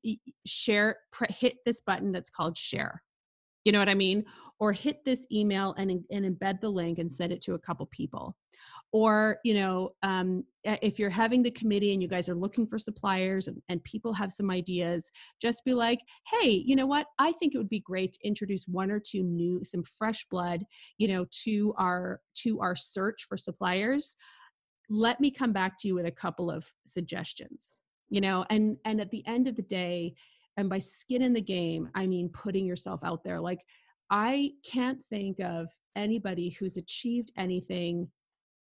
share, 0.44 0.96
hit 1.28 1.58
this 1.64 1.80
button 1.80 2.10
that's 2.10 2.30
called 2.30 2.56
share. 2.56 3.02
You 3.66 3.72
know 3.72 3.80
what 3.80 3.88
I 3.88 3.94
mean? 3.94 4.24
Or 4.60 4.72
hit 4.72 5.04
this 5.04 5.26
email 5.32 5.74
and, 5.76 5.90
and 6.10 6.24
embed 6.24 6.60
the 6.60 6.70
link 6.70 6.98
and 7.00 7.10
send 7.10 7.32
it 7.32 7.42
to 7.42 7.54
a 7.54 7.58
couple 7.58 7.84
people. 7.86 8.36
Or, 8.92 9.38
you 9.44 9.54
know, 9.54 9.90
um, 10.04 10.44
if 10.62 11.00
you're 11.00 11.10
having 11.10 11.42
the 11.42 11.50
committee 11.50 11.92
and 11.92 12.00
you 12.00 12.08
guys 12.08 12.28
are 12.28 12.34
looking 12.36 12.64
for 12.64 12.78
suppliers 12.78 13.48
and, 13.48 13.60
and 13.68 13.82
people 13.82 14.14
have 14.14 14.32
some 14.32 14.52
ideas, 14.52 15.10
just 15.42 15.64
be 15.64 15.74
like, 15.74 15.98
hey, 16.30 16.48
you 16.48 16.76
know 16.76 16.86
what? 16.86 17.08
I 17.18 17.32
think 17.32 17.54
it 17.54 17.58
would 17.58 17.68
be 17.68 17.80
great 17.80 18.12
to 18.12 18.26
introduce 18.26 18.66
one 18.68 18.90
or 18.90 19.00
two 19.00 19.24
new, 19.24 19.62
some 19.64 19.82
fresh 19.82 20.24
blood, 20.30 20.64
you 20.96 21.08
know, 21.08 21.26
to 21.44 21.74
our 21.76 22.20
to 22.36 22.60
our 22.60 22.76
search 22.76 23.24
for 23.28 23.36
suppliers. 23.36 24.16
Let 24.88 25.20
me 25.20 25.32
come 25.32 25.52
back 25.52 25.74
to 25.80 25.88
you 25.88 25.96
with 25.96 26.06
a 26.06 26.12
couple 26.12 26.52
of 26.52 26.72
suggestions 26.86 27.82
you 28.08 28.20
know 28.20 28.44
and 28.50 28.76
and 28.84 29.00
at 29.00 29.10
the 29.10 29.26
end 29.26 29.48
of 29.48 29.56
the 29.56 29.62
day 29.62 30.14
and 30.56 30.68
by 30.68 30.78
skin 30.78 31.22
in 31.22 31.32
the 31.32 31.40
game 31.40 31.88
i 31.94 32.06
mean 32.06 32.28
putting 32.28 32.66
yourself 32.66 33.00
out 33.04 33.22
there. 33.24 33.40
Like 33.40 33.60
i 34.10 34.52
can't 34.64 35.04
think 35.04 35.40
of 35.40 35.68
anybody 35.94 36.50
who's 36.50 36.76
achieved 36.76 37.32
anything 37.36 38.08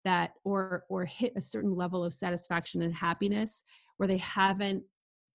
that 0.06 0.32
or 0.44 0.84
or 0.90 1.06
hit 1.06 1.34
a 1.36 1.42
certain 1.42 1.76
level 1.76 2.04
of 2.04 2.14
satisfaction 2.14 2.82
and 2.82 2.94
happiness 2.94 3.64
where 3.98 4.08
they 4.08 4.18
haven't 4.18 4.84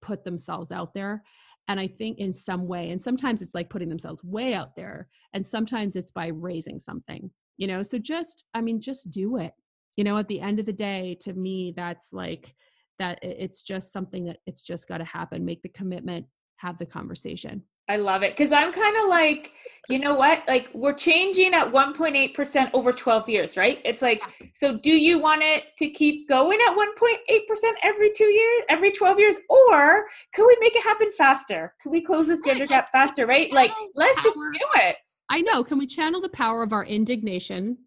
put 0.03 0.25
themselves 0.25 0.71
out 0.71 0.95
there. 0.95 1.23
And 1.69 1.79
i 1.79 1.87
think 1.87 2.19
in 2.19 2.33
some 2.33 2.67
way 2.67 2.91
and 2.91 3.01
sometimes 3.01 3.43
it's 3.43 3.55
like 3.55 3.69
putting 3.69 3.89
themselves 3.91 4.25
way 4.25 4.55
out 4.55 4.75
there 4.77 5.09
and 5.35 5.45
sometimes 5.45 5.97
it's 5.97 6.11
by 6.11 6.29
raising 6.29 6.79
something 6.79 7.31
you 7.59 7.67
know? 7.67 7.83
So 7.83 7.99
just 7.99 8.47
i 8.55 8.61
mean 8.63 8.81
just 8.81 9.11
do 9.11 9.37
it. 9.37 9.53
You 9.97 10.05
know 10.05 10.17
at 10.17 10.29
the 10.29 10.41
end 10.41 10.61
of 10.61 10.67
the 10.67 10.73
day 10.73 11.19
to 11.21 11.35
me 11.35 11.75
that's 11.77 12.13
like 12.13 12.55
that 12.99 13.19
it's 13.23 13.63
just 13.63 13.93
something 13.93 14.25
that 14.25 14.39
it's 14.47 14.63
just 14.63 14.89
got 14.89 14.99
to 14.99 15.05
happen. 15.05 15.45
Make 15.45 15.63
the 15.63 15.69
commitment 15.69 16.27
have 16.59 16.79
the 16.79 16.87
conversation. 16.87 17.63
I 17.89 17.97
love 17.97 18.23
it 18.23 18.37
because 18.37 18.53
I'm 18.53 18.73
kind 18.73 18.97
of 18.99 19.09
like, 19.09 19.53
you 19.89 19.99
know 19.99 20.15
what? 20.15 20.43
Like 20.47 20.69
we're 20.75 20.93
changing 20.93 21.55
at 21.55 21.73
1.8% 21.73 22.71
over 22.75 22.93
12 22.93 23.29
years, 23.31 23.57
right? 23.57 23.81
It's 23.83 24.03
like, 24.03 24.21
so 24.55 24.77
do 24.77 24.91
you 24.91 25.19
want 25.19 25.43
it 25.43 25.65
to 25.79 25.89
keep 25.89 26.29
going 26.29 26.59
at 26.61 26.77
1.8% 26.77 27.73
every 27.83 28.13
two 28.15 28.27
years, 28.27 28.63
every 28.69 28.93
12 28.93 29.19
years, 29.19 29.37
or 29.49 30.05
could 30.35 30.47
we 30.47 30.57
make 30.61 30.77
it 30.77 30.85
happen 30.85 31.11
faster? 31.17 31.75
Could 31.83 31.91
we 31.91 32.03
close 32.03 32.27
this 32.27 32.41
gender 32.45 32.67
gap 32.67 32.93
faster, 32.93 33.27
right? 33.27 33.51
Like, 33.51 33.73
let's 33.95 34.23
just 34.23 34.37
do 34.37 34.67
it. 34.83 34.97
I 35.31 35.41
know. 35.41 35.65
Can 35.65 35.79
we 35.79 35.87
channel 35.87 36.21
the 36.21 36.29
power 36.29 36.63
of 36.63 36.75
our 36.75 36.85
indignation? 36.85 37.79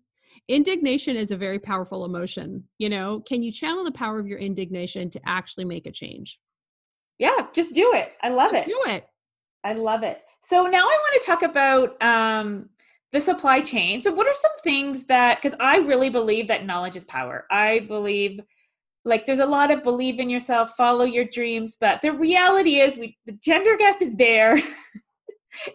Indignation 0.48 1.16
is 1.16 1.30
a 1.30 1.38
very 1.38 1.60
powerful 1.60 2.06
emotion. 2.06 2.64
You 2.80 2.90
know, 2.90 3.20
can 3.20 3.44
you 3.44 3.52
channel 3.52 3.84
the 3.84 3.92
power 3.92 4.20
of 4.20 4.28
your 4.28 4.40
indignation 4.40 5.12
to 5.12 5.22
actually 5.28 5.66
make 5.66 5.86
a 5.86 5.92
change? 5.92 6.40
Yeah 7.22 7.46
just 7.54 7.76
do 7.76 7.94
it. 7.94 8.14
I 8.24 8.30
love 8.30 8.52
just 8.52 8.68
it. 8.68 8.72
do 8.72 8.82
it. 8.92 9.06
I 9.64 9.74
love 9.74 10.02
it. 10.04 10.24
So 10.42 10.64
now 10.66 10.84
i 10.84 10.98
want 11.04 11.22
to 11.22 11.26
talk 11.26 11.44
about 11.44 12.02
um, 12.02 12.68
the 13.14 13.22
supply 13.22 13.62
chain. 13.62 14.02
So 14.02 14.12
what 14.12 14.28
are 14.28 14.34
some 14.34 14.58
things 14.64 15.06
that 15.06 15.40
because 15.42 15.58
i 15.62 15.78
really 15.78 16.10
believe 16.10 16.48
that 16.48 16.66
knowledge 16.66 16.96
is 16.96 17.06
power. 17.06 17.46
I 17.52 17.80
believe 17.80 18.42
like 19.06 19.26
there's 19.26 19.40
a 19.40 19.46
lot 19.46 19.72
of 19.72 19.84
believe 19.84 20.20
in 20.20 20.30
yourself 20.30 20.72
follow 20.78 21.06
your 21.06 21.26
dreams 21.26 21.76
but 21.80 22.02
the 22.02 22.12
reality 22.12 22.80
is 22.80 22.98
we 22.98 23.18
the 23.26 23.34
gender 23.34 23.78
gap 23.78 24.02
is 24.02 24.16
there. 24.16 24.60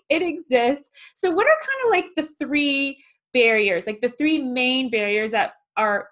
It 0.08 0.22
exists. 0.22 0.88
So 1.16 1.30
what 1.30 1.46
are 1.46 1.66
kind 1.68 1.80
of 1.84 1.90
like 1.90 2.06
the 2.16 2.34
three 2.42 2.96
barriers 3.34 3.86
like 3.86 4.00
the 4.00 4.14
three 4.18 4.42
main 4.42 4.90
barriers 4.90 5.32
that 5.32 5.52
are 5.76 6.08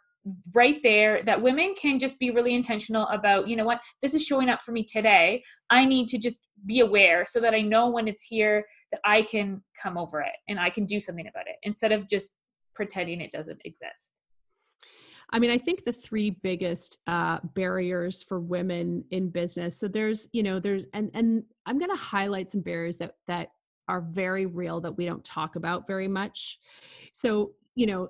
right 0.54 0.82
there 0.82 1.22
that 1.22 1.40
women 1.40 1.74
can 1.74 1.98
just 1.98 2.18
be 2.18 2.30
really 2.30 2.54
intentional 2.54 3.06
about 3.08 3.46
you 3.46 3.56
know 3.56 3.64
what 3.64 3.80
this 4.00 4.14
is 4.14 4.24
showing 4.24 4.48
up 4.48 4.62
for 4.62 4.72
me 4.72 4.82
today 4.82 5.42
i 5.70 5.84
need 5.84 6.08
to 6.08 6.16
just 6.16 6.40
be 6.64 6.80
aware 6.80 7.26
so 7.26 7.40
that 7.40 7.54
i 7.54 7.60
know 7.60 7.90
when 7.90 8.08
it's 8.08 8.24
here 8.24 8.64
that 8.90 9.00
i 9.04 9.20
can 9.20 9.62
come 9.80 9.98
over 9.98 10.20
it 10.20 10.32
and 10.48 10.58
i 10.58 10.70
can 10.70 10.86
do 10.86 10.98
something 10.98 11.26
about 11.26 11.46
it 11.46 11.56
instead 11.62 11.92
of 11.92 12.08
just 12.08 12.32
pretending 12.74 13.20
it 13.20 13.32
doesn't 13.32 13.60
exist 13.64 14.12
I 15.30 15.40
mean, 15.40 15.50
I 15.50 15.58
think 15.58 15.84
the 15.84 15.92
three 15.92 16.30
biggest 16.30 17.00
uh, 17.08 17.38
barriers 17.54 18.22
for 18.22 18.38
women 18.38 19.04
in 19.10 19.30
business. 19.30 19.76
So 19.76 19.88
there's, 19.88 20.28
you 20.32 20.44
know, 20.44 20.60
there's, 20.60 20.86
and 20.92 21.10
and 21.12 21.42
I'm 21.66 21.78
going 21.78 21.90
to 21.90 21.96
highlight 21.96 22.52
some 22.52 22.60
barriers 22.60 22.98
that 22.98 23.16
that 23.26 23.48
are 23.88 24.00
very 24.00 24.46
real 24.46 24.80
that 24.82 24.96
we 24.96 25.06
don't 25.06 25.24
talk 25.24 25.56
about 25.56 25.88
very 25.88 26.08
much. 26.08 26.60
So, 27.12 27.52
you 27.74 27.86
know, 27.86 28.08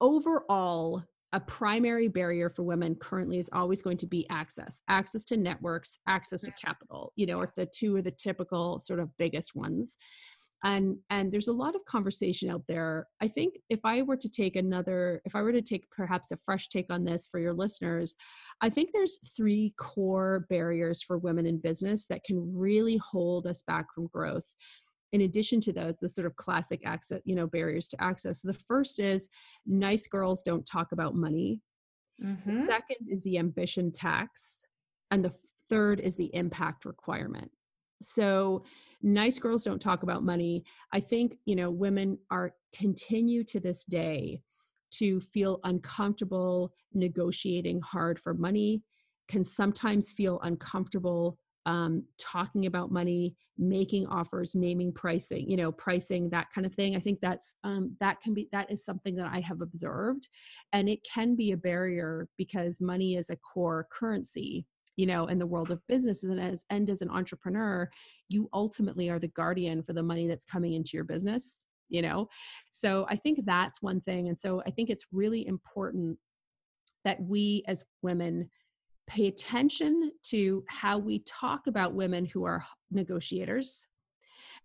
overall, 0.00 1.04
a 1.32 1.40
primary 1.40 2.08
barrier 2.08 2.50
for 2.50 2.62
women 2.62 2.94
currently 2.96 3.38
is 3.38 3.50
always 3.52 3.82
going 3.82 3.96
to 3.96 4.06
be 4.06 4.26
access 4.30 4.82
access 4.88 5.24
to 5.24 5.36
networks 5.36 6.00
access 6.08 6.40
to 6.42 6.50
mm. 6.50 6.60
capital 6.60 7.12
you 7.16 7.26
know 7.26 7.38
are 7.38 7.52
the 7.56 7.66
two 7.66 7.94
are 7.96 8.02
the 8.02 8.10
typical 8.10 8.78
sort 8.80 9.00
of 9.00 9.16
biggest 9.18 9.54
ones. 9.54 9.96
And 10.62 10.98
and 11.08 11.32
there's 11.32 11.48
a 11.48 11.54
lot 11.54 11.74
of 11.74 11.84
conversation 11.86 12.50
out 12.50 12.64
there. 12.68 13.06
I 13.22 13.28
think 13.28 13.54
if 13.70 13.80
i 13.84 14.02
were 14.02 14.16
to 14.16 14.28
take 14.28 14.56
another 14.56 15.22
if 15.24 15.34
i 15.34 15.40
were 15.40 15.52
to 15.52 15.62
take 15.62 15.88
perhaps 15.90 16.32
a 16.32 16.36
fresh 16.36 16.68
take 16.68 16.86
on 16.90 17.04
this 17.04 17.28
for 17.30 17.40
your 17.40 17.54
listeners 17.54 18.14
i 18.60 18.68
think 18.68 18.90
there's 18.92 19.20
three 19.34 19.72
core 19.78 20.46
barriers 20.50 21.02
for 21.02 21.16
women 21.16 21.46
in 21.46 21.58
business 21.58 22.06
that 22.08 22.24
can 22.24 22.52
really 22.54 22.98
hold 22.98 23.46
us 23.46 23.62
back 23.66 23.86
from 23.94 24.06
growth 24.08 24.44
in 25.12 25.22
addition 25.22 25.60
to 25.60 25.72
those 25.72 25.96
the 25.96 26.08
sort 26.08 26.26
of 26.26 26.36
classic 26.36 26.82
access 26.84 27.20
you 27.24 27.34
know 27.34 27.46
barriers 27.46 27.88
to 27.88 28.02
access. 28.02 28.42
So 28.42 28.48
the 28.48 28.54
first 28.54 29.00
is 29.00 29.28
nice 29.66 30.06
girls 30.06 30.42
don't 30.42 30.66
talk 30.66 30.92
about 30.92 31.14
money. 31.14 31.60
Mm-hmm. 32.22 32.66
second 32.66 33.08
is 33.08 33.22
the 33.22 33.38
ambition 33.38 33.90
tax 33.90 34.66
and 35.10 35.24
the 35.24 35.34
third 35.70 36.00
is 36.00 36.16
the 36.16 36.30
impact 36.34 36.84
requirement. 36.84 37.50
So 38.02 38.64
nice 39.02 39.38
girls 39.38 39.64
don't 39.64 39.80
talk 39.80 40.02
about 40.02 40.22
money. 40.22 40.64
I 40.92 41.00
think 41.00 41.36
you 41.44 41.56
know 41.56 41.70
women 41.70 42.18
are 42.30 42.52
continue 42.74 43.42
to 43.44 43.60
this 43.60 43.84
day 43.84 44.42
to 44.92 45.20
feel 45.20 45.60
uncomfortable 45.64 46.72
negotiating 46.92 47.80
hard 47.80 48.18
for 48.18 48.34
money 48.34 48.82
can 49.28 49.44
sometimes 49.44 50.10
feel 50.10 50.40
uncomfortable 50.42 51.38
um, 51.70 52.02
talking 52.18 52.66
about 52.66 52.90
money, 52.90 53.36
making 53.56 54.04
offers, 54.08 54.56
naming 54.56 54.92
pricing, 54.92 55.48
you 55.48 55.56
know, 55.56 55.70
pricing 55.70 56.28
that 56.30 56.48
kind 56.52 56.66
of 56.66 56.74
thing. 56.74 56.96
I 56.96 56.98
think 56.98 57.20
that's 57.20 57.54
um, 57.62 57.96
that 58.00 58.20
can 58.20 58.34
be 58.34 58.48
that 58.50 58.72
is 58.72 58.84
something 58.84 59.14
that 59.14 59.30
I 59.32 59.38
have 59.38 59.60
observed, 59.60 60.28
and 60.72 60.88
it 60.88 60.98
can 61.04 61.36
be 61.36 61.52
a 61.52 61.56
barrier 61.56 62.28
because 62.36 62.80
money 62.80 63.14
is 63.14 63.30
a 63.30 63.36
core 63.36 63.86
currency 63.92 64.66
you 64.96 65.06
know 65.06 65.26
in 65.26 65.38
the 65.38 65.46
world 65.46 65.70
of 65.70 65.86
business. 65.86 66.24
And 66.24 66.40
as 66.40 66.64
and 66.70 66.90
as 66.90 67.02
an 67.02 67.10
entrepreneur 67.10 67.88
you 68.28 68.48
ultimately 68.52 69.08
are 69.08 69.20
the 69.20 69.28
guardian 69.28 69.82
for 69.84 69.92
the 69.92 70.02
money 70.02 70.26
that's 70.26 70.44
coming 70.44 70.72
into 70.74 70.90
your 70.94 71.04
business 71.04 71.66
you 71.88 72.02
know? 72.02 72.28
So 72.70 73.06
i 73.08 73.16
think 73.16 73.40
that's 73.44 73.82
one 73.82 74.00
thing. 74.00 74.28
And 74.28 74.38
so 74.38 74.62
i 74.66 74.70
think 74.70 74.90
it's 74.90 75.06
really 75.12 75.46
important 75.46 76.18
that 77.04 77.22
we 77.22 77.64
as 77.66 77.84
women 78.02 78.50
pay 79.10 79.26
attention 79.26 80.12
to 80.22 80.64
how 80.68 80.96
we 80.96 81.18
talk 81.26 81.66
about 81.66 81.94
women 81.94 82.24
who 82.24 82.44
are 82.44 82.64
negotiators 82.92 83.88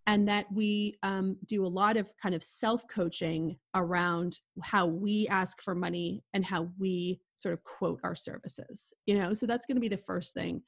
and 0.06 0.28
that 0.28 0.46
we 0.52 0.96
um, 1.02 1.36
do 1.46 1.66
a 1.66 1.68
lot 1.68 1.96
of 1.96 2.08
kind 2.22 2.32
of 2.32 2.44
self 2.44 2.86
coaching 2.88 3.58
around 3.74 4.38
how 4.62 4.86
we 4.86 5.26
ask 5.28 5.60
for 5.60 5.74
money 5.74 6.22
and 6.32 6.44
how 6.44 6.68
we 6.78 7.20
sort 7.34 7.54
of 7.54 7.64
quote 7.64 7.98
our 8.04 8.14
services 8.14 8.94
you 9.04 9.18
know? 9.18 9.34
So 9.34 9.46
that's 9.46 9.66
going 9.66 9.76
to 9.76 9.80
be 9.80 9.88
the 9.88 9.96
first 9.96 10.32
thing. 10.32 10.62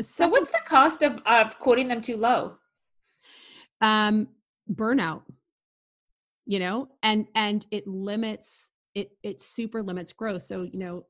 So 0.00 0.28
what's 0.28 0.50
the 0.50 0.60
cost 0.64 1.02
of, 1.02 1.20
of 1.26 1.58
quoting 1.58 1.88
them 1.88 2.00
too 2.00 2.16
low? 2.16 2.54
Um 3.80 4.28
burnout 4.72 5.22
you 6.46 6.60
know? 6.60 6.88
And 7.02 7.26
and 7.34 7.66
it 7.70 7.86
limits 7.88 8.69
it 8.94 9.10
it 9.22 9.40
super 9.40 9.82
limits 9.82 10.12
growth. 10.12 10.42
So 10.42 10.62
you 10.62 10.78
know 10.78 11.06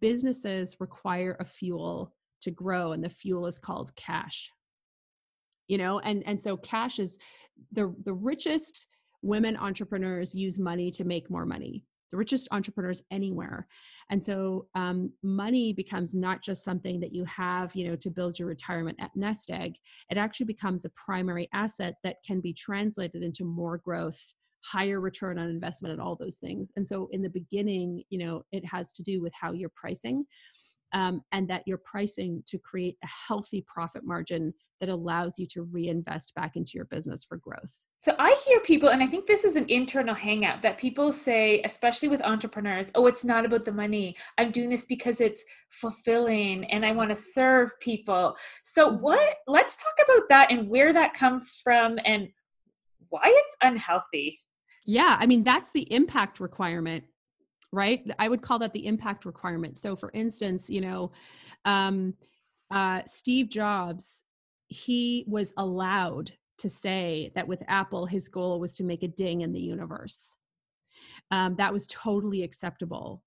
businesses 0.00 0.76
require 0.80 1.36
a 1.40 1.44
fuel 1.44 2.14
to 2.42 2.50
grow 2.50 2.92
and 2.92 3.04
the 3.04 3.10
fuel 3.10 3.46
is 3.46 3.58
called 3.58 3.94
cash. 3.96 4.50
You 5.68 5.78
know 5.78 6.00
and 6.00 6.22
and 6.26 6.38
so 6.38 6.56
cash 6.56 6.98
is 6.98 7.18
the 7.72 7.94
the 8.04 8.14
richest 8.14 8.86
women 9.22 9.56
entrepreneurs 9.56 10.34
use 10.34 10.58
money 10.58 10.90
to 10.90 11.04
make 11.04 11.30
more 11.30 11.44
money 11.44 11.84
the 12.10 12.16
richest 12.16 12.48
entrepreneurs 12.50 13.02
anywhere. 13.10 13.66
And 14.10 14.22
so 14.22 14.66
um, 14.74 15.12
money 15.22 15.72
becomes 15.72 16.14
not 16.14 16.42
just 16.42 16.64
something 16.64 17.00
that 17.00 17.12
you 17.12 17.24
have 17.24 17.74
you 17.74 17.88
know 17.88 17.96
to 17.96 18.10
build 18.10 18.38
your 18.38 18.48
retirement 18.48 18.98
at 19.00 19.14
nest 19.14 19.50
egg. 19.50 19.74
It 20.10 20.18
actually 20.18 20.46
becomes 20.46 20.84
a 20.84 20.90
primary 20.90 21.48
asset 21.52 21.94
that 22.02 22.16
can 22.26 22.40
be 22.40 22.52
translated 22.52 23.22
into 23.22 23.44
more 23.44 23.78
growth 23.78 24.34
higher 24.62 25.00
return 25.00 25.38
on 25.38 25.48
investment 25.48 25.92
and 25.92 26.00
all 26.00 26.16
those 26.16 26.36
things 26.36 26.72
and 26.76 26.86
so 26.86 27.08
in 27.12 27.22
the 27.22 27.30
beginning 27.30 28.02
you 28.10 28.18
know 28.18 28.42
it 28.52 28.64
has 28.64 28.92
to 28.92 29.02
do 29.02 29.20
with 29.20 29.32
how 29.38 29.52
you're 29.52 29.72
pricing 29.74 30.24
um, 30.92 31.22
and 31.32 31.48
that 31.48 31.62
you're 31.66 31.78
pricing 31.78 32.42
to 32.46 32.58
create 32.58 32.96
a 33.04 33.08
healthy 33.28 33.64
profit 33.66 34.04
margin 34.04 34.52
that 34.80 34.88
allows 34.88 35.38
you 35.38 35.46
to 35.46 35.62
reinvest 35.62 36.34
back 36.34 36.56
into 36.56 36.72
your 36.74 36.86
business 36.86 37.24
for 37.24 37.36
growth. 37.36 37.86
So 38.00 38.14
I 38.18 38.34
hear 38.46 38.60
people, 38.60 38.88
and 38.88 39.02
I 39.02 39.06
think 39.06 39.26
this 39.26 39.44
is 39.44 39.56
an 39.56 39.66
internal 39.68 40.14
hangout 40.14 40.62
that 40.62 40.78
people 40.78 41.12
say, 41.12 41.60
especially 41.64 42.08
with 42.08 42.22
entrepreneurs, 42.22 42.90
oh, 42.94 43.06
it's 43.06 43.24
not 43.24 43.44
about 43.44 43.66
the 43.66 43.72
money. 43.72 44.16
I'm 44.38 44.50
doing 44.50 44.70
this 44.70 44.86
because 44.86 45.20
it's 45.20 45.44
fulfilling 45.68 46.64
and 46.70 46.84
I 46.84 46.92
want 46.92 47.10
to 47.10 47.16
serve 47.16 47.78
people. 47.78 48.36
So 48.64 48.88
what 48.88 49.36
let's 49.46 49.76
talk 49.76 49.94
about 50.02 50.28
that 50.30 50.50
and 50.50 50.68
where 50.68 50.94
that 50.94 51.12
comes 51.12 51.60
from 51.62 51.98
and 52.06 52.28
why 53.10 53.22
it's 53.24 53.56
unhealthy. 53.60 54.38
Yeah, 54.86 55.16
I 55.18 55.26
mean 55.26 55.42
that's 55.42 55.72
the 55.72 55.92
impact 55.92 56.40
requirement 56.40 57.04
right? 57.72 58.04
I 58.18 58.28
would 58.28 58.42
call 58.42 58.58
that 58.58 58.72
the 58.72 58.84
impact 58.86 59.24
requirement. 59.24 59.78
So 59.78 59.94
for 59.94 60.10
instance 60.14 60.68
you 60.70 60.80
know 60.80 61.12
um, 61.64 62.14
uh, 62.70 63.02
steve 63.06 63.48
jobs 63.48 64.24
he 64.68 65.24
was 65.28 65.52
allowed 65.56 66.32
to 66.58 66.68
say 66.68 67.32
that 67.34 67.48
with 67.48 67.62
apple 67.68 68.06
his 68.06 68.28
goal 68.28 68.60
was 68.60 68.74
to 68.76 68.84
make 68.84 69.02
a 69.02 69.08
ding 69.08 69.42
in 69.42 69.52
the 69.52 69.60
universe. 69.60 70.36
Um, 71.30 71.56
that 71.56 71.72
was 71.72 71.86
totally 71.88 72.42
acceptable. 72.42 73.22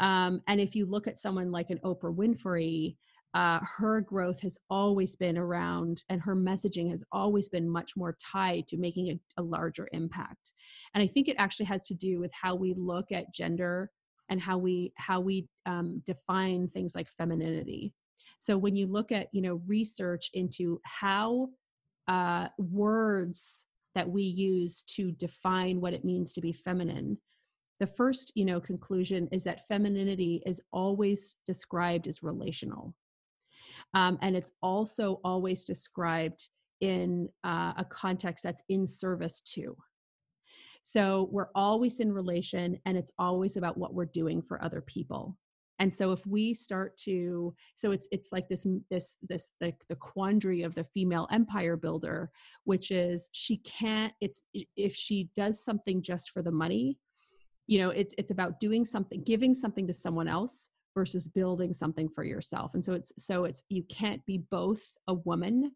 Um, 0.00 0.42
and 0.48 0.60
if 0.60 0.74
you 0.74 0.86
look 0.86 1.06
at 1.06 1.18
someone 1.18 1.50
like 1.50 1.70
an 1.70 1.80
oprah 1.84 2.14
winfrey 2.14 2.96
uh, 3.34 3.60
her 3.76 4.00
growth 4.00 4.40
has 4.40 4.56
always 4.70 5.14
been 5.14 5.36
around 5.36 6.02
and 6.08 6.20
her 6.22 6.34
messaging 6.34 6.88
has 6.88 7.04
always 7.12 7.48
been 7.48 7.68
much 7.68 7.96
more 7.96 8.16
tied 8.20 8.66
to 8.66 8.78
making 8.78 9.08
a, 9.08 9.40
a, 9.40 9.42
larger 9.42 9.86
impact. 9.92 10.52
And 10.94 11.02
i 11.02 11.06
think 11.06 11.28
it 11.28 11.36
actually 11.38 11.66
has 11.66 11.86
to 11.88 11.94
do 11.94 12.20
with 12.20 12.32
how 12.32 12.54
we 12.54 12.74
look 12.76 13.12
at 13.12 13.32
gender 13.32 13.90
and 14.30 14.40
how 14.40 14.58
we 14.58 14.92
how 14.96 15.20
we 15.20 15.46
um, 15.66 16.02
define 16.06 16.68
things 16.68 16.94
like 16.94 17.08
femininity. 17.08 17.92
So 18.38 18.56
when 18.56 18.76
you 18.76 18.86
look 18.86 19.12
at 19.12 19.28
you 19.32 19.42
know 19.42 19.60
research 19.66 20.30
into 20.34 20.80
how 20.84 21.48
uh, 22.06 22.48
words 22.58 23.66
that 23.94 24.08
we 24.08 24.22
use 24.22 24.82
to 24.84 25.12
define 25.12 25.80
what 25.80 25.92
it 25.92 26.04
means 26.04 26.32
to 26.32 26.40
be 26.40 26.52
feminine 26.52 27.18
the 27.80 27.86
first 27.86 28.32
you 28.34 28.44
know 28.44 28.60
conclusion 28.60 29.28
is 29.32 29.44
that 29.44 29.66
femininity 29.66 30.42
is 30.46 30.60
always 30.72 31.36
described 31.46 32.06
as 32.06 32.22
relational 32.22 32.94
um, 33.94 34.18
and 34.22 34.36
it's 34.36 34.52
also 34.62 35.20
always 35.24 35.64
described 35.64 36.48
in 36.80 37.28
uh, 37.44 37.72
a 37.76 37.84
context 37.88 38.44
that's 38.44 38.62
in 38.68 38.86
service 38.86 39.40
to. 39.40 39.76
So 40.82 41.28
we're 41.32 41.50
always 41.54 42.00
in 42.00 42.12
relation 42.12 42.78
and 42.86 42.96
it's 42.96 43.12
always 43.18 43.56
about 43.56 43.76
what 43.76 43.94
we're 43.94 44.06
doing 44.06 44.42
for 44.42 44.62
other 44.62 44.80
people. 44.80 45.36
And 45.80 45.92
so 45.92 46.12
if 46.12 46.26
we 46.26 46.54
start 46.54 46.96
to 47.04 47.54
so 47.74 47.92
it's 47.92 48.08
it's 48.10 48.32
like 48.32 48.48
this 48.48 48.66
this 48.90 49.18
this 49.28 49.52
the, 49.60 49.72
the 49.88 49.96
quandary 49.96 50.62
of 50.62 50.74
the 50.74 50.84
female 50.84 51.28
empire 51.30 51.76
builder 51.76 52.30
which 52.64 52.90
is 52.90 53.30
she 53.32 53.58
can't 53.58 54.12
it's 54.20 54.42
if 54.76 54.94
she 54.94 55.30
does 55.36 55.64
something 55.64 56.02
just 56.02 56.30
for 56.30 56.42
the 56.42 56.50
money 56.50 56.98
you 57.68 57.78
know 57.78 57.90
it's 57.90 58.12
it's 58.18 58.32
about 58.32 58.58
doing 58.58 58.84
something 58.84 59.22
giving 59.22 59.54
something 59.54 59.86
to 59.86 59.94
someone 59.94 60.26
else 60.26 60.68
versus 60.98 61.28
building 61.28 61.72
something 61.72 62.08
for 62.08 62.24
yourself. 62.24 62.74
And 62.74 62.84
so 62.84 62.92
it's 62.92 63.12
so 63.18 63.44
it's 63.44 63.62
you 63.68 63.84
can't 63.84 64.24
be 64.26 64.38
both 64.50 64.82
a 65.06 65.14
woman 65.14 65.70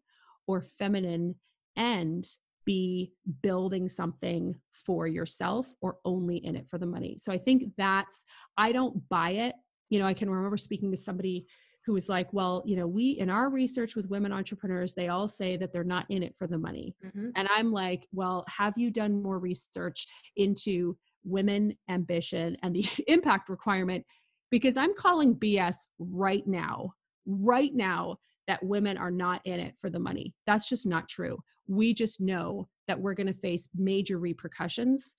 or 0.47 0.61
feminine 0.61 1.35
and 1.77 2.25
be 2.65 3.13
building 3.41 3.87
something 3.87 4.53
for 4.73 5.07
yourself 5.07 5.73
or 5.79 5.95
only 6.03 6.37
in 6.37 6.57
it 6.57 6.67
for 6.67 6.77
the 6.77 6.85
money. 6.85 7.15
So 7.17 7.31
i 7.31 7.37
think 7.37 7.71
that's 7.77 8.25
i 8.57 8.73
don't 8.73 9.07
buy 9.07 9.29
it. 9.45 9.55
You 9.89 9.99
know 9.99 10.05
i 10.05 10.13
can 10.13 10.29
remember 10.29 10.57
speaking 10.57 10.91
to 10.91 10.97
somebody 10.97 11.47
who 11.85 11.93
was 11.93 12.09
like 12.09 12.31
well 12.33 12.63
you 12.65 12.75
know 12.75 12.87
we 12.87 13.11
in 13.11 13.29
our 13.29 13.49
research 13.49 13.95
with 13.95 14.09
women 14.09 14.33
entrepreneurs 14.33 14.93
they 14.93 15.07
all 15.07 15.29
say 15.29 15.55
that 15.55 15.71
they're 15.71 15.93
not 15.95 16.05
in 16.09 16.21
it 16.21 16.35
for 16.37 16.47
the 16.47 16.57
money. 16.57 16.95
Mm-hmm. 17.05 17.29
and 17.37 17.47
i'm 17.55 17.71
like 17.71 18.07
well 18.11 18.43
have 18.49 18.77
you 18.77 18.91
done 18.91 19.23
more 19.23 19.39
research 19.39 20.05
into 20.35 20.97
women 21.23 21.77
ambition 21.89 22.57
and 22.61 22.75
the 22.75 22.85
impact 23.07 23.47
requirement 23.47 24.05
because 24.53 24.77
I'm 24.77 24.93
calling 24.93 25.33
BS 25.33 25.77
right 25.97 26.45
now, 26.45 26.93
right 27.25 27.73
now, 27.73 28.17
that 28.47 28.61
women 28.61 28.99
are 28.99 29.09
not 29.09 29.41
in 29.45 29.59
it 29.59 29.73
for 29.79 29.89
the 29.89 29.97
money. 29.97 30.35
That's 30.45 30.69
just 30.69 30.85
not 30.85 31.09
true. 31.09 31.39
We 31.67 31.91
just 31.91 32.21
know 32.21 32.69
that 32.87 32.99
we're 32.99 33.15
going 33.15 33.33
to 33.33 33.33
face 33.33 33.67
major 33.73 34.19
repercussions 34.19 35.15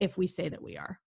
if 0.00 0.16
we 0.16 0.26
say 0.26 0.48
that 0.48 0.62
we 0.62 0.78
are. 0.78 0.98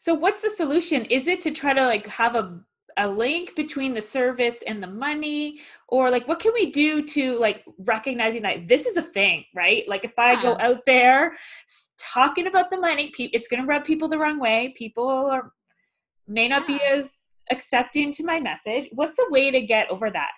So, 0.00 0.14
what's 0.14 0.42
the 0.42 0.50
solution? 0.50 1.04
Is 1.04 1.28
it 1.28 1.42
to 1.42 1.52
try 1.52 1.74
to 1.74 1.86
like 1.86 2.08
have 2.08 2.34
a 2.34 2.58
a 2.96 3.06
link 3.08 3.54
between 3.54 3.94
the 3.94 4.02
service 4.02 4.60
and 4.66 4.82
the 4.82 4.88
money 4.88 5.60
or 5.88 6.10
like 6.10 6.28
what 6.28 6.38
can 6.38 6.52
we 6.54 6.70
do 6.70 7.04
to 7.04 7.36
like 7.40 7.64
recognizing 7.78 8.42
that 8.42 8.68
this 8.68 8.86
is 8.86 8.96
a 8.96 9.02
thing 9.02 9.44
right 9.52 9.88
like 9.88 10.04
if 10.04 10.16
i 10.16 10.40
go 10.40 10.56
out 10.60 10.78
there 10.86 11.36
talking 11.98 12.46
about 12.46 12.70
the 12.70 12.76
money 12.76 13.12
it's 13.18 13.48
going 13.48 13.60
to 13.60 13.66
rub 13.66 13.84
people 13.84 14.06
the 14.06 14.16
wrong 14.16 14.38
way 14.38 14.72
people 14.76 15.08
are 15.08 15.50
may 16.26 16.48
not 16.48 16.68
yeah. 16.68 16.78
be 16.78 16.84
as 16.84 17.10
accepting 17.50 18.12
to 18.12 18.24
my 18.24 18.40
message. 18.40 18.88
What's 18.92 19.18
a 19.18 19.30
way 19.30 19.50
to 19.50 19.60
get 19.60 19.90
over 19.90 20.10
that? 20.10 20.30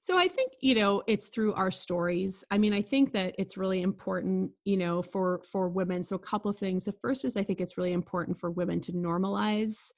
So 0.00 0.16
I 0.16 0.28
think, 0.28 0.52
you 0.60 0.76
know, 0.76 1.02
it's 1.08 1.26
through 1.26 1.54
our 1.54 1.72
stories. 1.72 2.44
I 2.52 2.58
mean, 2.58 2.72
I 2.72 2.80
think 2.80 3.12
that 3.14 3.34
it's 3.38 3.56
really 3.56 3.82
important, 3.82 4.52
you 4.64 4.76
know, 4.76 5.02
for 5.02 5.42
for 5.50 5.68
women. 5.68 6.04
So 6.04 6.14
a 6.14 6.20
couple 6.20 6.48
of 6.48 6.56
things. 6.56 6.84
The 6.84 6.92
first 6.92 7.24
is 7.24 7.36
I 7.36 7.42
think 7.42 7.60
it's 7.60 7.76
really 7.76 7.92
important 7.92 8.38
for 8.38 8.52
women 8.52 8.80
to 8.82 8.92
normalize 8.92 9.90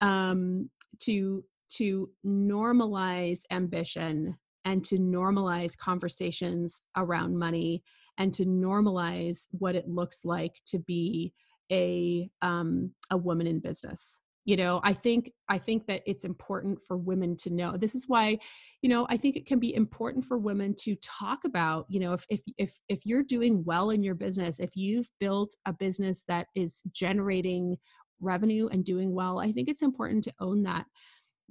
um 0.00 0.70
to 1.00 1.44
to 1.76 2.08
normalize 2.24 3.42
ambition 3.50 4.38
and 4.64 4.82
to 4.84 4.96
normalize 4.96 5.76
conversations 5.76 6.80
around 6.96 7.36
money 7.36 7.82
and 8.16 8.32
to 8.32 8.46
normalize 8.46 9.48
what 9.50 9.74
it 9.74 9.86
looks 9.86 10.24
like 10.24 10.60
to 10.66 10.78
be 10.78 11.34
a 11.70 12.30
um, 12.40 12.92
a 13.10 13.18
woman 13.18 13.46
in 13.46 13.58
business 13.58 14.21
you 14.44 14.56
know 14.56 14.80
i 14.82 14.92
think 14.92 15.32
i 15.48 15.56
think 15.56 15.86
that 15.86 16.02
it's 16.06 16.24
important 16.24 16.78
for 16.86 16.96
women 16.96 17.36
to 17.36 17.50
know. 17.50 17.76
This 17.76 17.94
is 17.94 18.08
why 18.08 18.38
you 18.82 18.88
know 18.88 19.06
i 19.08 19.16
think 19.16 19.36
it 19.36 19.46
can 19.46 19.58
be 19.58 19.74
important 19.74 20.24
for 20.24 20.38
women 20.38 20.74
to 20.80 20.96
talk 20.96 21.40
about 21.44 21.86
you 21.88 22.00
know 22.00 22.12
if 22.12 22.24
if 22.28 22.40
if, 22.58 22.72
if 22.88 23.06
you're 23.06 23.22
doing 23.22 23.62
well 23.64 23.90
in 23.90 24.02
your 24.02 24.14
business 24.14 24.58
if 24.58 24.76
you've 24.76 25.10
built 25.20 25.54
a 25.66 25.72
business 25.72 26.24
that 26.28 26.48
is 26.54 26.82
generating 26.92 27.76
revenue 28.20 28.68
and 28.68 28.84
doing 28.84 29.14
well 29.14 29.38
i 29.38 29.52
think 29.52 29.68
it's 29.68 29.82
important 29.82 30.24
to 30.24 30.34
own 30.40 30.62
that. 30.64 30.86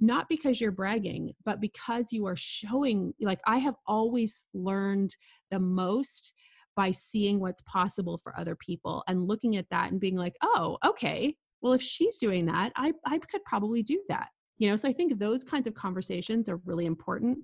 Not 0.00 0.28
because 0.28 0.60
you're 0.60 0.72
bragging 0.72 1.32
but 1.44 1.60
because 1.60 2.12
you 2.12 2.26
are 2.26 2.36
showing 2.36 3.14
like 3.20 3.40
i 3.46 3.58
have 3.58 3.76
always 3.86 4.44
learned 4.52 5.14
the 5.50 5.60
most 5.60 6.34
by 6.74 6.90
seeing 6.90 7.38
what's 7.38 7.62
possible 7.62 8.18
for 8.18 8.36
other 8.38 8.56
people 8.56 9.04
and 9.06 9.28
looking 9.28 9.56
at 9.56 9.68
that 9.70 9.92
and 9.92 10.00
being 10.00 10.16
like 10.16 10.34
oh 10.42 10.78
okay 10.84 11.36
well 11.62 11.72
if 11.72 11.82
she's 11.82 12.18
doing 12.18 12.46
that 12.46 12.72
i 12.76 12.92
i 13.06 13.18
could 13.18 13.44
probably 13.44 13.82
do 13.82 14.00
that 14.08 14.28
you 14.58 14.68
know 14.68 14.76
so 14.76 14.88
i 14.88 14.92
think 14.92 15.18
those 15.18 15.44
kinds 15.44 15.66
of 15.66 15.74
conversations 15.74 16.48
are 16.48 16.60
really 16.64 16.86
important 16.86 17.38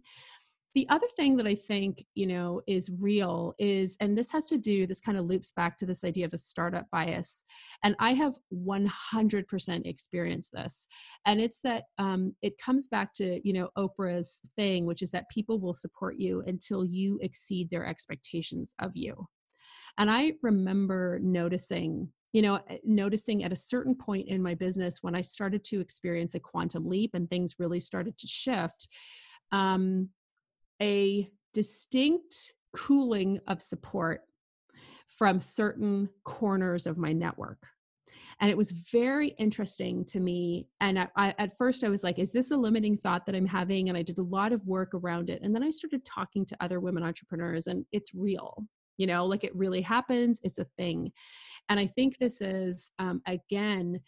the 0.75 0.89
other 0.91 1.09
thing 1.17 1.37
that 1.37 1.47
I 1.47 1.57
think, 1.57 2.05
you 2.15 2.27
know, 2.29 2.61
is 2.69 2.89
real 3.01 3.55
is, 3.59 3.97
and 4.01 4.17
this 4.17 4.31
has 4.31 4.47
to 4.47 4.59
do, 4.59 4.87
this 4.87 5.01
kind 5.01 5.19
of 5.19 5.25
loops 5.25 5.51
back 5.51 5.77
to 5.79 5.87
this 5.87 6.05
idea 6.05 6.27
of 6.27 6.31
the 6.31 6.39
startup 6.39 6.87
bias. 6.93 7.43
And 7.83 7.97
I 7.99 8.13
have 8.13 8.37
100% 8.55 9.87
experienced 9.87 10.53
this. 10.53 10.87
And 11.27 11.41
it's 11.41 11.59
that 11.61 11.85
um, 11.99 12.35
it 12.43 12.59
comes 12.59 12.87
back 12.87 13.13
to, 13.15 13.41
you 13.43 13.55
know, 13.55 13.71
Oprah's 13.77 14.41
thing, 14.57 14.87
which 14.87 15.03
is 15.03 15.11
that 15.11 15.29
people 15.31 15.59
will 15.59 15.75
support 15.75 16.17
you 16.17 16.45
until 16.47 16.85
you 16.85 17.19
exceed 17.23 17.71
their 17.71 17.85
expectations 17.85 18.75
of 18.79 18.93
you. 18.95 19.27
And 19.99 20.09
I 20.09 20.35
remember 20.43 21.19
noticing 21.21 22.13
you 22.33 22.43
know 22.43 22.61
eh, 22.69 22.79
noticing 22.85 23.45
at 23.45 23.53
a 23.53 23.57
certain 23.57 23.95
point 23.95 24.29
in 24.29 24.43
my 24.43 24.55
business 24.55 24.99
when 25.03 25.15
i 25.15 25.23
started 25.23 25.65
to 25.65 25.81
experience 25.81 26.35
a 26.35 26.41
quantum 26.41 26.89
leap 26.89 27.13
and 27.15 27.29
things 27.29 27.57
really 27.59 27.81
started 27.81 28.17
to 28.19 28.27
shift 28.27 28.89
um, 29.53 30.09
a 30.81 31.31
distinct 31.55 32.53
cooling 32.75 33.41
of 33.47 33.61
support 33.61 34.23
from 35.09 35.41
certain 35.41 36.09
corners 36.25 36.87
of 36.87 36.99
my 36.99 37.13
network. 37.13 37.67
And 38.41 38.51
it 38.51 38.57
was 38.57 38.71
very 38.71 39.29
interesting 39.39 40.05
to 40.07 40.21
me 40.21 40.69
and 40.81 40.99
I, 40.99 41.09
I, 41.17 41.35
at 41.39 41.57
first 41.57 41.83
i 41.83 41.89
was 41.89 42.05
like 42.05 42.19
is 42.19 42.31
this 42.31 42.53
a 42.53 42.57
limiting 42.57 42.97
thought 42.97 43.27
that 43.27 43.35
i'm 43.35 43.47
having? 43.47 43.89
And 43.89 43.99
i 43.99 44.03
did 44.03 44.19
a 44.19 44.23
lot 44.23 44.53
of 44.53 44.65
work 44.67 44.95
around 44.95 45.29
it 45.29 45.43
and 45.43 45.55
then 45.55 45.63
i 45.63 45.71
started 45.71 46.05
talking 46.05 46.45
to 46.47 46.57
other 46.61 46.79
women 46.79 47.03
entrepreneurs 47.03 47.67
and 47.67 47.85
it's 47.91 48.15
real 48.15 48.65
you 48.99 49.07
know 49.07 49.25
like 49.25 49.45
it 49.45 49.57
really 49.57 49.81
happens 49.81 50.41
it's 50.45 50.59
a 50.59 50.67
thing. 50.77 51.13
And 51.71 51.81
i 51.81 51.87
think 51.87 52.19
this 52.19 52.41
is 52.41 52.91
um, 52.99 53.23
again 53.27 54.01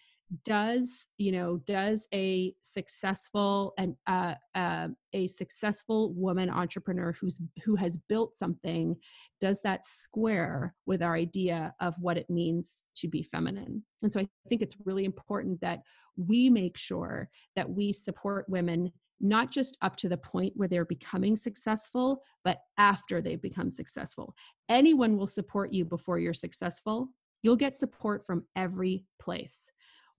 does 0.44 1.06
you 1.18 1.32
know 1.32 1.58
does 1.66 2.06
a 2.14 2.54
successful 2.60 3.74
and 3.78 3.96
uh, 4.06 4.34
uh, 4.54 4.88
a 5.12 5.26
successful 5.26 6.12
woman 6.14 6.48
entrepreneur 6.48 7.12
who's 7.12 7.40
who 7.64 7.74
has 7.74 7.96
built 8.08 8.36
something 8.36 8.96
does 9.40 9.60
that 9.62 9.84
square 9.84 10.74
with 10.86 11.02
our 11.02 11.16
idea 11.16 11.74
of 11.80 11.94
what 12.00 12.16
it 12.16 12.30
means 12.30 12.86
to 12.96 13.08
be 13.08 13.22
feminine? 13.22 13.82
And 14.02 14.12
so 14.12 14.20
i 14.20 14.28
think 14.48 14.62
it's 14.62 14.76
really 14.84 15.04
important 15.04 15.60
that 15.60 15.80
we 16.16 16.50
make 16.50 16.76
sure 16.76 17.28
that 17.56 17.70
we 17.70 17.92
support 17.92 18.48
women 18.48 18.92
not 19.20 19.50
just 19.50 19.76
up 19.82 19.96
to 19.96 20.08
the 20.08 20.16
point 20.16 20.52
where 20.56 20.68
they're 20.68 20.84
becoming 20.84 21.36
successful 21.36 22.22
but 22.44 22.58
after 22.78 23.20
they've 23.20 23.42
become 23.42 23.70
successful 23.70 24.34
anyone 24.68 25.16
will 25.16 25.26
support 25.26 25.72
you 25.72 25.84
before 25.84 26.18
you're 26.18 26.34
successful 26.34 27.08
you'll 27.42 27.56
get 27.56 27.74
support 27.74 28.26
from 28.26 28.44
every 28.56 29.04
place 29.20 29.70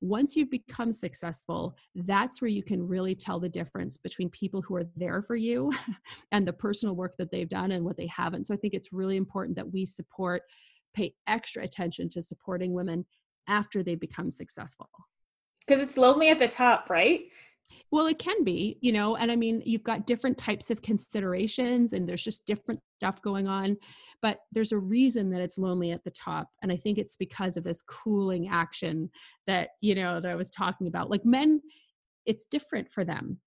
once 0.02 0.36
you've 0.36 0.50
become 0.50 0.92
successful, 0.92 1.78
that's 1.94 2.42
where 2.42 2.50
you 2.50 2.64
can 2.64 2.86
really 2.86 3.14
tell 3.14 3.40
the 3.40 3.48
difference 3.48 3.98
between 3.98 4.30
people 4.32 4.62
who 4.62 4.76
are 4.76 4.90
there 4.96 5.22
for 5.22 5.36
you 5.36 5.72
and 6.32 6.48
the 6.48 6.54
personal 6.54 6.96
work 6.96 7.16
that 7.18 7.32
they've 7.32 7.48
done 7.48 7.72
and 7.72 7.86
what 7.86 7.98
they 7.98 8.08
haven't. 8.08 8.48
So 8.48 8.54
I 8.54 8.58
think 8.58 8.74
it's 8.74 8.92
really 8.92 9.16
important 9.16 9.56
that 9.58 9.72
we 9.72 9.86
support, 9.86 10.42
pay 10.94 11.14
extra 11.28 11.64
attention 11.64 12.10
to 12.10 12.22
supporting 12.22 12.74
women 12.74 13.06
after 13.48 13.84
they 13.84 13.96
become 13.96 14.32
successful. 14.32 14.90
Because 15.68 15.84
it's 15.84 15.98
lonely 15.98 16.30
at 16.30 16.40
the 16.40 16.48
top, 16.48 16.90
right? 16.90 17.26
Well, 17.92 18.08
it 18.08 18.20
can 18.20 18.44
be, 18.44 18.78
you 18.82 18.92
know, 18.92 19.16
and 19.16 19.32
I 19.32 19.36
mean, 19.36 19.62
you've 19.66 19.84
got 19.84 20.06
different 20.06 20.38
types 20.38 20.72
of 20.72 20.82
considerations 20.82 21.94
and 21.94 22.08
there's 22.08 22.24
just 22.24 22.46
different 22.46 22.80
stuff 23.00 23.22
going 23.22 23.48
on, 23.48 23.78
but 24.22 24.40
there's 24.52 24.72
a 24.72 24.78
reason 24.78 25.30
that 25.32 25.42
it's 25.42 25.58
lonely 25.58 25.92
at 25.92 26.04
the 26.04 26.12
top. 26.12 26.50
And 26.62 26.72
I 26.72 26.78
think 26.78 26.98
it's 26.98 27.18
because 27.18 27.58
of 27.58 27.64
this 27.64 27.82
cooling 27.82 28.50
action 28.50 29.10
that, 29.48 29.70
you 29.82 29.96
know, 29.96 30.20
that 30.20 30.32
I 30.32 30.36
was 30.36 30.50
talking 30.50 30.88
about. 30.88 31.10
Like 31.10 31.26
men, 31.26 31.62
it's 32.26 32.46
different 32.46 32.92
for 32.92 33.04
them. 33.04 33.40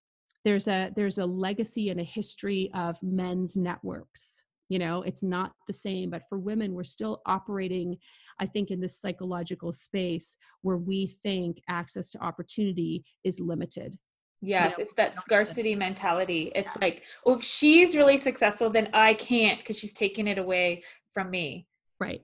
There's 0.45 0.69
a 0.69 0.91
there's 0.95 1.19
a 1.19 1.25
legacy 1.25 1.89
and 1.89 2.01
a 2.01 2.05
history 2.05 2.71
of 2.75 3.03
men's 3.03 3.57
networks 3.57 4.45
you 4.69 4.79
know 4.79 5.03
it's 5.03 5.23
not 5.23 5.53
the 5.67 5.73
same 5.73 6.11
but 6.11 6.23
for 6.29 6.39
women 6.39 6.75
we're 6.75 6.85
still 6.85 7.21
operating 7.27 7.97
i 8.41 8.47
think 8.47 8.71
in 8.71 8.81
this 8.81 9.01
psychological 9.01 9.73
space 9.73 10.37
where 10.63 10.77
we 10.77 11.07
think 11.07 11.61
access 11.69 12.11
to 12.11 12.23
opportunity 12.23 13.05
is 13.25 13.41
limited 13.41 13.97
Yes, 14.45 14.79
it's 14.79 14.95
that 14.95 15.19
scarcity 15.19 15.75
mentality. 15.75 16.53
It's 16.55 16.69
yeah. 16.77 16.81
like, 16.81 17.03
oh, 17.25 17.35
if 17.35 17.43
she's 17.43 17.97
really 17.97 18.19
successful, 18.19 18.71
then 18.71 18.91
I 18.93 19.15
can't 19.15 19.59
because 19.59 19.79
she's 19.79 19.93
taking 19.93 20.27
it 20.27 20.39
away 20.39 20.83
from 21.13 21.31
me. 21.31 21.67
Right. 21.99 22.23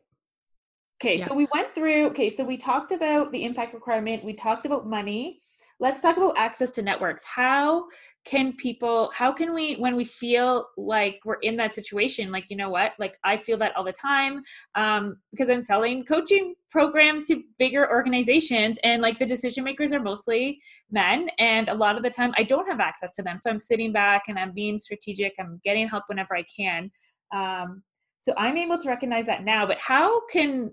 Okay, 1.01 1.17
yeah. 1.19 1.27
so 1.27 1.35
we 1.35 1.49
went 1.55 1.75
through, 1.75 2.09
okay, 2.09 2.29
so 2.29 2.45
we 2.45 2.59
talked 2.59 2.93
about 2.93 3.33
the 3.33 3.45
impact 3.45 3.73
requirement, 3.73 4.23
we 4.23 4.35
talked 4.35 4.67
about 4.67 4.87
money. 4.87 5.41
Let's 5.81 6.01
talk 6.01 6.17
about 6.19 6.37
access 6.37 6.71
to 6.73 6.83
networks. 6.83 7.25
How 7.25 7.87
can 8.27 8.53
people 8.53 9.11
how 9.15 9.33
can 9.33 9.55
we 9.55 9.77
when 9.77 9.97
we 9.97 10.05
feel 10.05 10.67
like 10.77 11.21
we're 11.25 11.39
in 11.41 11.57
that 11.57 11.75
situation 11.75 12.31
like 12.31 12.45
you 12.51 12.57
know 12.57 12.69
what 12.69 12.93
like 12.99 13.17
i 13.25 13.35
feel 13.35 13.57
that 13.57 13.75
all 13.77 13.85
the 13.85 13.93
time 13.93 14.43
um, 14.75 15.17
because 15.31 15.49
i'm 15.49 15.63
selling 15.63 16.05
coaching 16.05 16.55
programs 16.71 17.27
to 17.27 17.43
bigger 17.59 17.91
organizations 17.91 18.79
and 18.85 19.01
like 19.01 19.19
the 19.19 19.25
decision 19.25 19.65
makers 19.65 19.91
are 19.93 20.01
mostly 20.01 20.61
men 20.91 21.31
and 21.39 21.71
a 21.71 21.75
lot 21.75 21.97
of 21.97 22.03
the 22.03 22.11
time 22.11 22.33
i 22.37 22.43
don't 22.43 22.69
have 22.69 22.81
access 22.81 23.15
to 23.15 23.23
them 23.23 23.39
so 23.39 23.49
i'm 23.49 23.59
sitting 23.59 23.91
back 23.91 24.25
and 24.29 24.39
i'm 24.39 24.53
being 24.53 24.77
strategic 24.77 25.33
i'm 25.41 25.59
getting 25.65 25.89
help 25.89 26.05
whenever 26.09 26.37
i 26.37 26.45
can 26.55 26.91
um, 27.35 27.83
so 28.23 28.35
i'm 28.37 28.59
able 28.59 28.77
to 28.77 28.89
recognize 28.89 29.25
that 29.25 29.45
now 29.45 29.65
but 29.65 29.79
how 29.81 30.21
can 30.29 30.71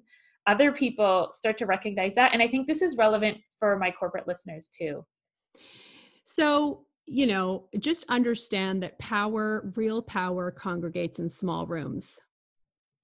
other 0.47 0.71
people 0.71 1.29
start 1.33 1.57
to 1.59 1.65
recognize 1.65 2.15
that. 2.15 2.33
And 2.33 2.41
i 2.41 2.47
think 2.47 2.67
this 2.67 2.81
is 2.81 2.97
relevant 2.97 3.37
for 3.59 3.77
my 3.77 3.91
corporate 3.91 4.27
listeners 4.27 4.69
too. 4.75 5.05
So 6.23 6.83
you 7.09 7.25
know, 7.25 7.69
just 7.79 8.05
understand 8.09 8.83
that 8.83 8.99
power, 8.99 9.71
real 9.77 10.01
power, 10.01 10.51
congregates 10.51 11.19
in 11.19 11.29
small 11.29 11.65
rooms 11.65 12.19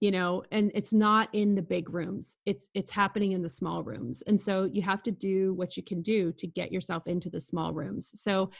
you 0.03 0.11
know 0.11 0.43
and 0.51 0.71
it's 0.75 0.93
not 0.93 1.29
in 1.33 1.55
the 1.55 1.61
big 1.61 1.85
rooms 1.93 2.37
it's 2.45 2.69
it's 2.73 2.91
happening 2.91 3.31
in 3.31 3.41
the 3.41 3.49
small 3.49 3.83
rooms 3.83 4.21
and 4.27 4.39
so 4.39 4.65
you 4.65 4.81
have 4.81 5.01
to 5.01 5.11
do 5.11 5.53
what 5.53 5.77
you 5.77 5.83
can 5.83 6.01
do 6.01 6.31
to 6.33 6.47
get 6.47 6.71
yourself 6.71 7.07
into 7.07 7.29
the 7.29 7.39
small 7.39 7.73
rooms. 7.73 8.11
So 8.15 8.51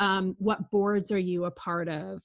um, 0.00 0.36
what 0.38 0.70
boards 0.70 1.10
are 1.10 1.18
you 1.18 1.44
a 1.44 1.50
part 1.50 1.88
of? 1.88 2.22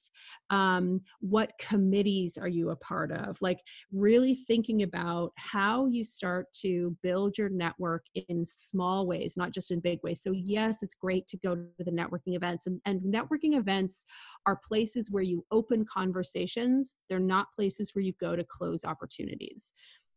Um, 0.49 1.01
what 1.19 1.51
committees 1.59 2.37
are 2.37 2.47
you 2.47 2.69
a 2.69 2.75
part 2.75 3.11
of? 3.11 3.41
Like 3.41 3.59
really 3.91 4.35
thinking 4.35 4.83
about 4.83 5.31
how 5.35 5.87
you 5.87 6.05
start 6.05 6.51
to 6.61 6.95
build 7.01 7.37
your 7.37 7.49
network 7.49 8.05
in 8.13 8.45
small 8.45 9.07
ways 9.07 9.35
not 9.35 9.51
just 9.51 9.71
in 9.71 9.79
big 9.79 9.99
ways. 10.03 10.21
So 10.21 10.31
yes 10.31 10.83
it's 10.83 10.95
great 10.95 11.27
to 11.29 11.37
go 11.37 11.55
to 11.55 11.83
the 11.83 11.91
networking 11.91 12.35
events 12.35 12.67
and, 12.67 12.79
and 12.85 13.01
networking 13.01 13.57
events 13.57 14.05
are 14.45 14.59
places 14.67 15.11
where 15.11 15.23
you 15.23 15.45
open 15.51 15.85
conversations. 15.85 16.95
They're 17.09 17.19
not 17.19 17.51
places 17.55 17.95
where 17.95 18.03
you 18.03 18.13
go 18.19 18.35
to 18.35 18.43
close 18.59 18.85
opportunities. 18.85 19.73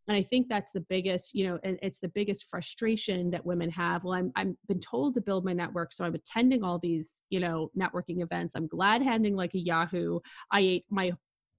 And 0.09 0.17
i 0.17 0.23
think 0.23 0.49
that's 0.49 0.73
the 0.73 0.81
biggest 0.81 1.33
you 1.33 1.47
know 1.47 1.61
and 1.63 1.79
it's 1.81 2.01
the 2.01 2.09
biggest 2.09 2.47
frustration 2.51 3.31
that 3.31 3.47
women 3.47 3.71
have. 3.71 4.03
Well 4.03 4.15
i'm 4.15 4.33
i've 4.35 4.55
been 4.67 4.81
told 4.81 5.15
to 5.15 5.21
build 5.21 5.45
my 5.45 5.53
network 5.53 5.93
so 5.93 6.05
i'm 6.05 6.17
attending 6.17 6.65
all 6.65 6.79
these 6.79 7.23
you 7.31 7.41
know 7.41 7.71
networking 7.79 8.21
events. 8.23 8.55
I'm 8.57 8.67
glad 8.67 9.03
handing 9.03 9.37
like 9.37 9.55
a 9.55 9.61
yahoo. 9.61 10.19
I 10.51 10.61
ate 10.61 10.85
my 10.91 11.13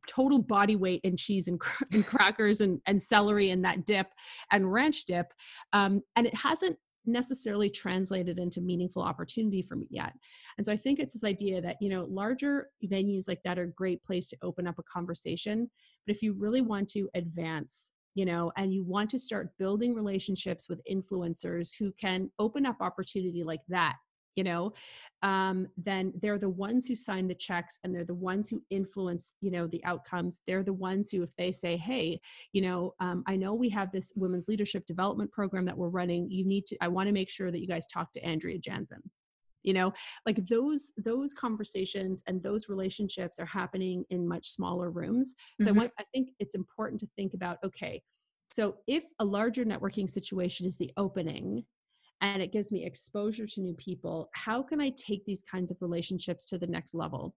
total 0.08 0.42
body 0.42 0.76
weight 0.76 1.02
in 1.04 1.16
cheese 1.18 1.48
and, 1.48 1.60
cr- 1.60 1.86
and 1.92 2.06
crackers 2.06 2.62
and, 2.62 2.82
and 2.86 3.02
celery 3.02 3.52
and 3.52 3.64
that 3.66 3.86
dip 3.86 4.08
and 4.52 4.72
ranch 4.72 5.06
dip. 5.06 5.28
Um, 5.72 6.02
and 6.16 6.28
it 6.28 6.36
hasn't 6.36 6.78
necessarily 7.06 7.70
translated 7.70 8.40
into 8.40 8.62
meaningful 8.62 9.04
opportunity 9.04 9.62
for 9.62 9.76
me 9.76 9.88
yet. 9.90 10.14
And 10.58 10.66
so 10.66 10.72
I 10.72 10.78
think 10.78 11.00
it's 11.00 11.14
this 11.14 11.24
idea 11.24 11.62
that, 11.62 11.78
you 11.82 11.90
know, 11.90 12.06
larger 12.10 12.70
venues 12.86 13.28
like 13.28 13.42
that 13.44 13.60
are 13.60 13.64
a 13.64 13.72
great 13.72 14.04
place 14.04 14.30
to 14.30 14.38
open 14.42 14.68
up 14.68 14.80
a 14.80 14.84
conversation. 14.84 15.70
But 16.06 16.16
if 16.16 16.22
you 16.22 16.34
really 16.34 16.62
want 16.62 16.90
to 16.90 17.10
advance, 17.16 17.92
you 18.16 18.26
know, 18.26 18.52
and 18.58 18.74
you 18.74 18.84
want 18.84 19.10
to 19.12 19.20
start 19.20 19.58
building 19.58 19.94
relationships 19.94 20.70
with 20.70 20.82
influencers 20.90 21.72
who 21.78 21.92
can 22.00 22.30
open 22.40 22.66
up 22.66 22.78
opportunity 22.80 23.44
like 23.44 23.62
that 23.70 23.96
you 24.36 24.44
know 24.44 24.74
um, 25.22 25.68
then 25.78 26.14
they're 26.22 26.40
the 26.40 26.50
ones 26.50 26.86
who 26.86 26.96
sign 26.96 27.28
the 27.28 27.36
checks 27.36 27.80
and 27.84 27.94
they're 27.94 28.06
the 28.06 28.14
ones 28.14 28.50
who 28.50 28.62
influence 28.70 29.34
you 29.42 29.52
know 29.52 29.68
the 29.68 29.84
outcomes. 29.86 30.42
They're 30.48 30.64
the 30.64 30.74
ones 30.74 31.12
who 31.12 31.24
if 31.24 31.36
they 31.38 31.52
say 31.52 31.78
hey 31.78 32.20
you 32.52 32.62
know 32.62 32.94
um, 33.00 33.24
i 33.28 33.36
know 33.36 33.54
we 33.54 33.70
have 33.70 33.92
this 33.92 34.12
women's 34.16 34.48
leadership 34.48 34.86
development 34.86 35.32
program 35.32 35.66
that 35.66 35.78
we're 35.78 35.90
running. 35.90 36.30
You 36.30 36.46
need 36.46 36.66
to 36.68 36.78
i 36.82 36.88
want 36.88 37.08
to 37.08 37.14
make 37.14 37.30
sure 37.30 37.52
that 37.52 37.62
you 37.62 37.68
guys 37.68 37.86
talk 37.86 38.12
to 38.14 38.24
andrea 38.24 38.58
jansen 38.58 39.02
you 39.64 39.74
know 39.74 39.92
like 40.26 40.46
those 40.48 40.92
those 40.98 41.34
conversations 41.34 42.24
and 42.28 42.44
those 42.44 42.70
relationships 42.70 43.40
are 43.40 43.46
happening 43.46 44.04
in 44.10 44.28
much 44.28 44.50
smaller 44.50 44.92
rooms. 44.92 45.36
So 45.62 45.68
mm-hmm. 45.68 45.80
I, 45.80 45.82
want, 45.82 45.92
I 46.00 46.04
think 46.14 46.30
it's 46.40 46.56
important 46.56 47.00
to 47.00 47.08
think 47.16 47.34
about 47.34 47.58
okay 47.64 48.02
so 48.52 48.76
if 48.88 49.06
a 49.20 49.26
larger 49.26 49.66
networking 49.66 50.08
situation 50.10 50.68
is 50.68 50.78
the 50.78 50.92
opening 50.98 51.66
and 52.22 52.42
it 52.42 52.52
gives 52.52 52.72
me 52.72 52.86
exposure 52.86 53.46
to 53.46 53.62
new 53.62 53.74
people 53.76 54.30
how 54.34 54.62
can 54.62 54.80
i 54.80 54.90
take 54.92 55.26
these 55.26 55.44
kinds 55.44 55.72
of 55.72 55.78
relationships 55.82 56.46
to 56.46 56.58
the 56.58 56.68
next 56.68 56.94
level? 56.94 57.36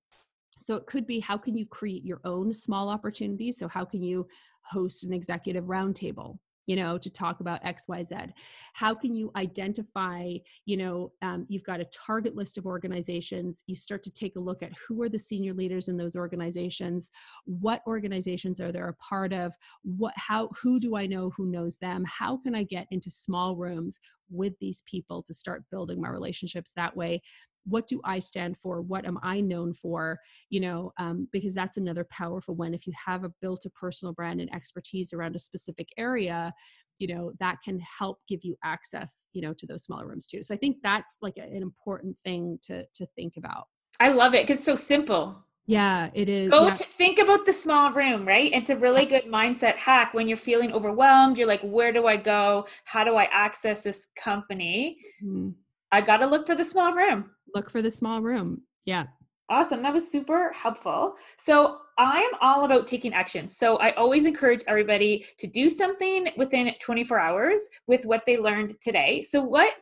So 0.58 0.76
it 0.76 0.86
could 0.86 1.06
be 1.06 1.20
how 1.20 1.36
can 1.36 1.56
you 1.56 1.66
create 1.66 2.04
your 2.04 2.20
own 2.24 2.54
small 2.54 2.88
opportunities? 2.88 3.58
So 3.58 3.68
how 3.68 3.84
can 3.84 4.02
you 4.02 4.26
host 4.62 5.04
an 5.04 5.12
executive 5.12 5.64
roundtable 5.64 6.38
you 6.66 6.76
know 6.76 6.98
to 6.98 7.10
talk 7.10 7.40
about 7.40 7.62
xyz 7.64 8.30
how 8.72 8.94
can 8.94 9.14
you 9.14 9.30
identify 9.36 10.32
you 10.64 10.76
know 10.76 11.12
um, 11.22 11.46
you've 11.48 11.64
got 11.64 11.80
a 11.80 11.86
target 11.86 12.34
list 12.36 12.58
of 12.58 12.66
organizations. 12.66 13.64
You 13.66 13.74
start 13.74 14.02
to 14.04 14.10
take 14.10 14.36
a 14.36 14.40
look 14.40 14.62
at 14.62 14.72
who 14.86 15.02
are 15.02 15.08
the 15.08 15.18
senior 15.18 15.54
leaders 15.54 15.88
in 15.88 15.96
those 15.96 16.16
organizations. 16.16 17.10
What 17.44 17.82
organizations 17.86 18.60
are 18.60 18.72
they 18.72 18.78
a 18.78 18.92
part 18.94 19.32
of? 19.32 19.54
What 19.82 20.14
how 20.16 20.48
who 20.60 20.78
do 20.78 20.96
i 20.96 21.06
know 21.06 21.30
who 21.30 21.46
knows 21.46 21.76
them? 21.78 22.04
How 22.06 22.36
can 22.36 22.54
i 22.54 22.62
get 22.62 22.86
into 22.90 23.10
small 23.10 23.56
rooms 23.56 23.98
with 24.30 24.54
these 24.60 24.82
people 24.86 25.22
to 25.22 25.34
start 25.34 25.64
building 25.70 26.00
my 26.00 26.08
relationships 26.08 26.72
that 26.72 26.96
way 26.96 27.22
what 27.66 27.86
do 27.86 28.00
i 28.04 28.18
stand 28.18 28.56
for 28.56 28.80
what 28.80 29.04
am 29.04 29.18
i 29.22 29.40
known 29.40 29.72
for 29.72 30.18
you 30.50 30.60
know 30.60 30.92
um, 30.98 31.28
because 31.32 31.54
that's 31.54 31.76
another 31.76 32.06
powerful 32.10 32.54
one 32.54 32.74
if 32.74 32.86
you 32.86 32.92
have 33.04 33.24
a 33.24 33.32
built 33.40 33.64
a 33.64 33.70
personal 33.70 34.12
brand 34.12 34.40
and 34.40 34.54
expertise 34.54 35.12
around 35.12 35.34
a 35.34 35.38
specific 35.38 35.88
area 35.96 36.52
you 36.98 37.06
know 37.06 37.32
that 37.40 37.56
can 37.62 37.78
help 37.80 38.18
give 38.28 38.40
you 38.42 38.56
access 38.64 39.28
you 39.32 39.42
know 39.42 39.52
to 39.52 39.66
those 39.66 39.84
smaller 39.84 40.06
rooms 40.06 40.26
too 40.26 40.42
so 40.42 40.54
i 40.54 40.56
think 40.56 40.76
that's 40.82 41.18
like 41.22 41.36
an 41.36 41.62
important 41.62 42.18
thing 42.18 42.58
to 42.62 42.84
to 42.94 43.06
think 43.16 43.34
about 43.36 43.66
i 44.00 44.08
love 44.08 44.34
it 44.34 44.48
it's 44.48 44.64
so 44.64 44.76
simple 44.76 45.42
yeah, 45.68 46.10
it 46.14 46.28
is. 46.28 46.50
Go 46.50 46.68
yeah. 46.68 46.74
to 46.76 46.84
think 46.84 47.18
about 47.18 47.44
the 47.44 47.52
small 47.52 47.92
room, 47.92 48.26
right? 48.26 48.52
It's 48.52 48.70
a 48.70 48.76
really 48.76 49.04
good 49.04 49.24
mindset 49.24 49.74
hack 49.76 50.14
when 50.14 50.28
you're 50.28 50.36
feeling 50.36 50.72
overwhelmed. 50.72 51.36
You're 51.36 51.48
like, 51.48 51.60
where 51.62 51.92
do 51.92 52.06
I 52.06 52.16
go? 52.16 52.66
How 52.84 53.02
do 53.02 53.16
I 53.16 53.24
access 53.32 53.82
this 53.82 54.06
company? 54.16 54.98
Mm-hmm. 55.22 55.50
I 55.92 56.00
got 56.00 56.18
to 56.18 56.26
look 56.26 56.46
for 56.46 56.54
the 56.54 56.64
small 56.64 56.92
room 56.92 57.30
look 57.56 57.70
for 57.70 57.82
the 57.82 57.90
small 57.90 58.20
room. 58.20 58.62
Yeah. 58.84 59.06
Awesome. 59.48 59.82
That 59.82 59.94
was 59.94 60.10
super 60.10 60.52
helpful. 60.52 61.14
So, 61.38 61.78
I'm 61.98 62.28
all 62.42 62.66
about 62.66 62.86
taking 62.86 63.14
action. 63.14 63.48
So, 63.48 63.76
I 63.76 63.92
always 63.92 64.26
encourage 64.26 64.62
everybody 64.66 65.24
to 65.38 65.46
do 65.46 65.70
something 65.70 66.28
within 66.36 66.72
24 66.80 67.18
hours 67.18 67.62
with 67.86 68.04
what 68.04 68.24
they 68.26 68.36
learned 68.36 68.74
today. 68.80 69.22
So, 69.22 69.42
what 69.42 69.74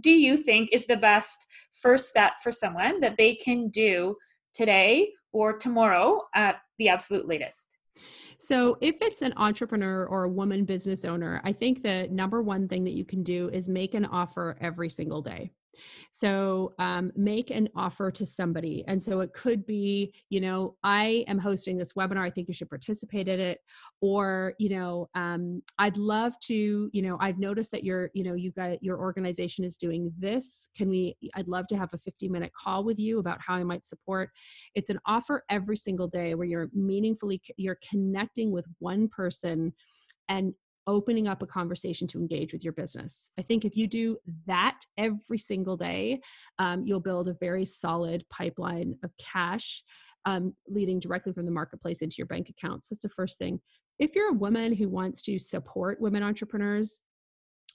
do 0.00 0.10
you 0.10 0.36
think 0.36 0.70
is 0.72 0.86
the 0.86 0.96
best 0.96 1.46
first 1.82 2.08
step 2.08 2.34
for 2.42 2.52
someone 2.52 3.00
that 3.00 3.16
they 3.16 3.34
can 3.34 3.68
do 3.68 4.16
today 4.54 5.10
or 5.32 5.58
tomorrow 5.58 6.22
at 6.34 6.60
the 6.78 6.88
absolute 6.88 7.26
latest? 7.26 7.79
So, 8.42 8.78
if 8.80 9.02
it's 9.02 9.20
an 9.20 9.34
entrepreneur 9.36 10.06
or 10.06 10.24
a 10.24 10.28
woman 10.30 10.64
business 10.64 11.04
owner, 11.04 11.42
I 11.44 11.52
think 11.52 11.82
the 11.82 12.08
number 12.10 12.40
one 12.42 12.68
thing 12.68 12.84
that 12.84 12.94
you 12.94 13.04
can 13.04 13.22
do 13.22 13.50
is 13.50 13.68
make 13.68 13.92
an 13.92 14.06
offer 14.06 14.56
every 14.62 14.88
single 14.88 15.20
day. 15.20 15.52
So 16.10 16.74
um, 16.78 17.12
make 17.16 17.50
an 17.50 17.68
offer 17.74 18.10
to 18.10 18.26
somebody. 18.26 18.84
And 18.86 19.02
so 19.02 19.20
it 19.20 19.32
could 19.32 19.66
be, 19.66 20.14
you 20.28 20.40
know, 20.40 20.76
I 20.82 21.24
am 21.28 21.38
hosting 21.38 21.76
this 21.76 21.92
webinar. 21.94 22.22
I 22.22 22.30
think 22.30 22.48
you 22.48 22.54
should 22.54 22.68
participate 22.68 23.28
in 23.28 23.40
it. 23.40 23.58
Or, 24.00 24.54
you 24.58 24.70
know, 24.70 25.08
um, 25.14 25.62
I'd 25.78 25.96
love 25.96 26.38
to, 26.40 26.90
you 26.92 27.02
know, 27.02 27.16
I've 27.20 27.38
noticed 27.38 27.70
that 27.72 27.84
your, 27.84 28.10
you 28.14 28.24
know, 28.24 28.34
you 28.34 28.50
got 28.52 28.82
your 28.82 28.98
organization 28.98 29.64
is 29.64 29.76
doing 29.76 30.12
this. 30.18 30.68
Can 30.76 30.88
we, 30.88 31.16
I'd 31.34 31.48
love 31.48 31.66
to 31.68 31.76
have 31.76 31.90
a 31.92 31.98
50 31.98 32.28
minute 32.28 32.52
call 32.54 32.84
with 32.84 32.98
you 32.98 33.18
about 33.18 33.40
how 33.40 33.54
I 33.54 33.64
might 33.64 33.84
support. 33.84 34.30
It's 34.74 34.90
an 34.90 35.00
offer 35.06 35.44
every 35.50 35.76
single 35.76 36.08
day 36.08 36.34
where 36.34 36.46
you're 36.46 36.70
meaningfully, 36.74 37.40
you're 37.56 37.78
connecting 37.88 38.50
with 38.50 38.66
one 38.78 39.08
person 39.08 39.72
and 40.28 40.54
opening 40.90 41.28
up 41.28 41.42
a 41.42 41.46
conversation 41.46 42.06
to 42.08 42.18
engage 42.18 42.52
with 42.52 42.64
your 42.64 42.72
business. 42.72 43.30
I 43.38 43.42
think 43.42 43.64
if 43.64 43.76
you 43.76 43.86
do 43.86 44.18
that 44.46 44.80
every 44.98 45.38
single 45.38 45.76
day, 45.76 46.20
um, 46.58 46.84
you'll 46.84 47.00
build 47.00 47.28
a 47.28 47.34
very 47.34 47.64
solid 47.64 48.24
pipeline 48.28 48.96
of 49.04 49.10
cash 49.18 49.82
um, 50.26 50.54
leading 50.68 50.98
directly 50.98 51.32
from 51.32 51.46
the 51.46 51.52
marketplace 51.52 52.02
into 52.02 52.16
your 52.18 52.26
bank 52.26 52.50
accounts. 52.50 52.88
That's 52.88 53.02
the 53.02 53.08
first 53.08 53.38
thing. 53.38 53.60
If 53.98 54.14
you're 54.14 54.30
a 54.30 54.34
woman 54.34 54.74
who 54.74 54.88
wants 54.88 55.22
to 55.22 55.38
support 55.38 56.00
women 56.00 56.22
entrepreneurs, 56.22 57.00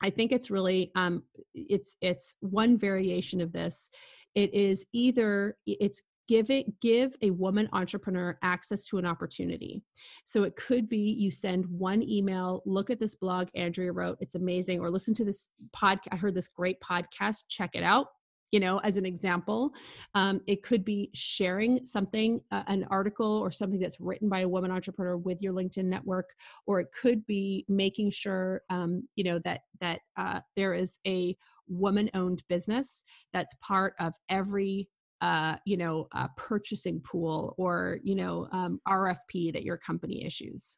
I 0.03 0.09
think 0.09 0.31
it's 0.31 0.51
really 0.51 0.91
um, 0.95 1.23
it's 1.53 1.95
it's 2.01 2.35
one 2.41 2.77
variation 2.77 3.39
of 3.39 3.53
this. 3.53 3.89
It 4.33 4.53
is 4.53 4.85
either 4.91 5.57
it's 5.65 6.01
give 6.27 6.49
it 6.49 6.79
give 6.79 7.15
a 7.21 7.29
woman 7.31 7.69
entrepreneur 7.73 8.37
access 8.41 8.85
to 8.85 8.97
an 8.97 9.05
opportunity. 9.05 9.83
So 10.25 10.43
it 10.43 10.55
could 10.55 10.89
be 10.89 10.97
you 10.97 11.31
send 11.31 11.65
one 11.65 12.03
email 12.03 12.61
look 12.65 12.89
at 12.89 12.99
this 12.99 13.15
blog 13.15 13.47
andrea 13.55 13.91
wrote 13.91 14.17
it's 14.19 14.35
amazing 14.35 14.79
or 14.79 14.89
listen 14.89 15.13
to 15.13 15.25
this 15.25 15.49
podcast 15.75 16.07
i 16.11 16.15
heard 16.15 16.35
this 16.35 16.47
great 16.47 16.77
podcast 16.81 17.43
check 17.49 17.71
it 17.73 17.83
out 17.83 18.07
you 18.51 18.59
know 18.59 18.77
as 18.79 18.95
an 18.95 19.05
example. 19.05 19.71
Um, 20.13 20.39
it 20.47 20.63
could 20.63 20.85
be 20.85 21.09
sharing 21.13 21.85
something 21.85 22.41
uh, 22.51 22.63
an 22.67 22.85
article 22.89 23.39
or 23.39 23.51
something 23.51 23.79
that's 23.79 23.99
written 23.99 24.29
by 24.29 24.41
a 24.41 24.47
woman 24.47 24.71
entrepreneur 24.71 25.17
with 25.17 25.41
your 25.41 25.53
linkedin 25.53 25.85
network 25.85 26.29
or 26.65 26.79
it 26.79 26.87
could 26.99 27.25
be 27.25 27.65
making 27.67 28.11
sure 28.11 28.61
um, 28.69 29.07
you 29.15 29.23
know 29.23 29.39
that 29.39 29.61
that 29.81 29.99
uh, 30.15 30.39
there 30.55 30.73
is 30.73 30.99
a 31.07 31.35
woman 31.67 32.09
owned 32.13 32.43
business 32.47 33.03
that's 33.33 33.55
part 33.61 33.93
of 33.99 34.13
every 34.29 34.87
uh, 35.25 35.55
you 35.65 35.75
know, 35.75 36.07
a 36.13 36.29
purchasing 36.37 36.99
pool 37.01 37.55
or, 37.57 37.97
you 38.03 38.13
know, 38.13 38.47
um, 38.51 38.79
RFP 38.87 39.51
that 39.53 39.63
your 39.63 39.75
company 39.75 40.23
issues. 40.23 40.77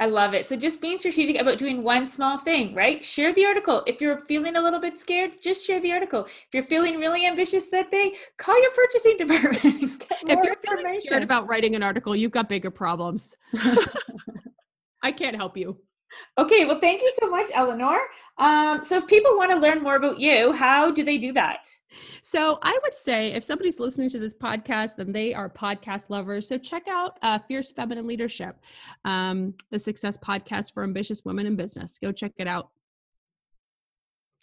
I 0.00 0.06
love 0.06 0.32
it. 0.32 0.48
So 0.48 0.56
just 0.56 0.80
being 0.80 0.98
strategic 0.98 1.38
about 1.38 1.58
doing 1.58 1.82
one 1.82 2.06
small 2.06 2.38
thing, 2.38 2.74
right? 2.74 3.04
Share 3.04 3.34
the 3.34 3.44
article. 3.44 3.82
If 3.86 4.00
you're 4.00 4.22
feeling 4.26 4.56
a 4.56 4.62
little 4.62 4.80
bit 4.80 4.98
scared, 4.98 5.32
just 5.42 5.66
share 5.66 5.80
the 5.80 5.92
article. 5.92 6.24
If 6.24 6.48
you're 6.54 6.62
feeling 6.62 6.98
really 6.98 7.26
ambitious 7.26 7.68
that 7.68 7.90
day, 7.90 8.14
call 8.38 8.58
your 8.62 8.70
purchasing 8.72 9.16
department. 9.18 10.06
if 10.22 10.44
you're 10.44 10.56
feeling 10.64 11.00
scared 11.02 11.22
about 11.22 11.46
writing 11.46 11.74
an 11.74 11.82
article, 11.82 12.16
you've 12.16 12.32
got 12.32 12.48
bigger 12.48 12.70
problems. 12.70 13.36
I 15.02 15.12
can't 15.12 15.36
help 15.36 15.58
you. 15.58 15.76
Okay, 16.38 16.64
well, 16.64 16.80
thank 16.80 17.02
you 17.02 17.12
so 17.20 17.28
much, 17.28 17.50
Eleanor. 17.54 17.98
Um, 18.38 18.82
so, 18.84 18.96
if 18.96 19.06
people 19.06 19.36
want 19.36 19.50
to 19.50 19.56
learn 19.58 19.82
more 19.82 19.96
about 19.96 20.18
you, 20.18 20.52
how 20.52 20.90
do 20.90 21.04
they 21.04 21.18
do 21.18 21.32
that? 21.32 21.68
So, 22.22 22.58
I 22.62 22.78
would 22.82 22.94
say 22.94 23.32
if 23.32 23.44
somebody's 23.44 23.78
listening 23.78 24.08
to 24.10 24.18
this 24.18 24.34
podcast, 24.34 24.96
then 24.96 25.12
they 25.12 25.32
are 25.32 25.48
podcast 25.48 26.10
lovers. 26.10 26.48
So, 26.48 26.58
check 26.58 26.88
out 26.88 27.18
uh, 27.22 27.38
Fierce 27.38 27.72
Feminine 27.72 28.06
Leadership, 28.06 28.56
um, 29.04 29.54
the 29.70 29.78
success 29.78 30.18
podcast 30.18 30.74
for 30.74 30.82
ambitious 30.82 31.24
women 31.24 31.46
in 31.46 31.56
business. 31.56 31.98
Go 31.98 32.12
check 32.12 32.32
it 32.38 32.48
out. 32.48 32.70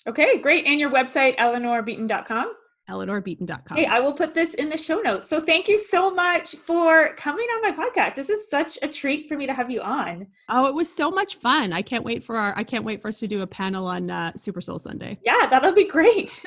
Okay, 0.07 0.39
great. 0.39 0.65
And 0.65 0.79
your 0.79 0.89
website, 0.89 1.37
eleanorbeaton.com? 1.37 2.53
eleanorbeaton.com. 2.89 3.77
Hey, 3.77 3.85
I 3.85 3.99
will 3.99 4.13
put 4.13 4.33
this 4.33 4.53
in 4.55 4.69
the 4.69 4.77
show 4.77 4.99
notes. 4.99 5.29
So 5.29 5.39
thank 5.39 5.67
you 5.67 5.77
so 5.77 6.11
much 6.11 6.55
for 6.55 7.13
coming 7.15 7.45
on 7.45 7.61
my 7.61 7.71
podcast. 7.71 8.15
This 8.15 8.29
is 8.29 8.49
such 8.49 8.77
a 8.81 8.87
treat 8.87 9.27
for 9.27 9.37
me 9.37 9.47
to 9.47 9.53
have 9.53 9.69
you 9.69 9.81
on. 9.81 10.27
Oh, 10.49 10.65
it 10.67 10.73
was 10.73 10.93
so 10.93 11.11
much 11.11 11.35
fun. 11.35 11.73
I 11.73 11.81
can't 11.81 12.03
wait 12.03 12.23
for 12.23 12.35
our 12.35 12.57
I 12.57 12.63
can't 12.63 12.83
wait 12.83 13.01
for 13.01 13.07
us 13.07 13.19
to 13.19 13.27
do 13.27 13.41
a 13.41 13.47
panel 13.47 13.85
on 13.85 14.09
uh, 14.09 14.33
Super 14.35 14.61
Soul 14.61 14.79
Sunday. 14.79 15.19
Yeah, 15.23 15.47
that'll 15.49 15.73
be 15.73 15.87
great. 15.87 16.43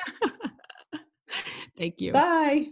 thank 1.77 2.01
you. 2.01 2.11
Bye. 2.11 2.67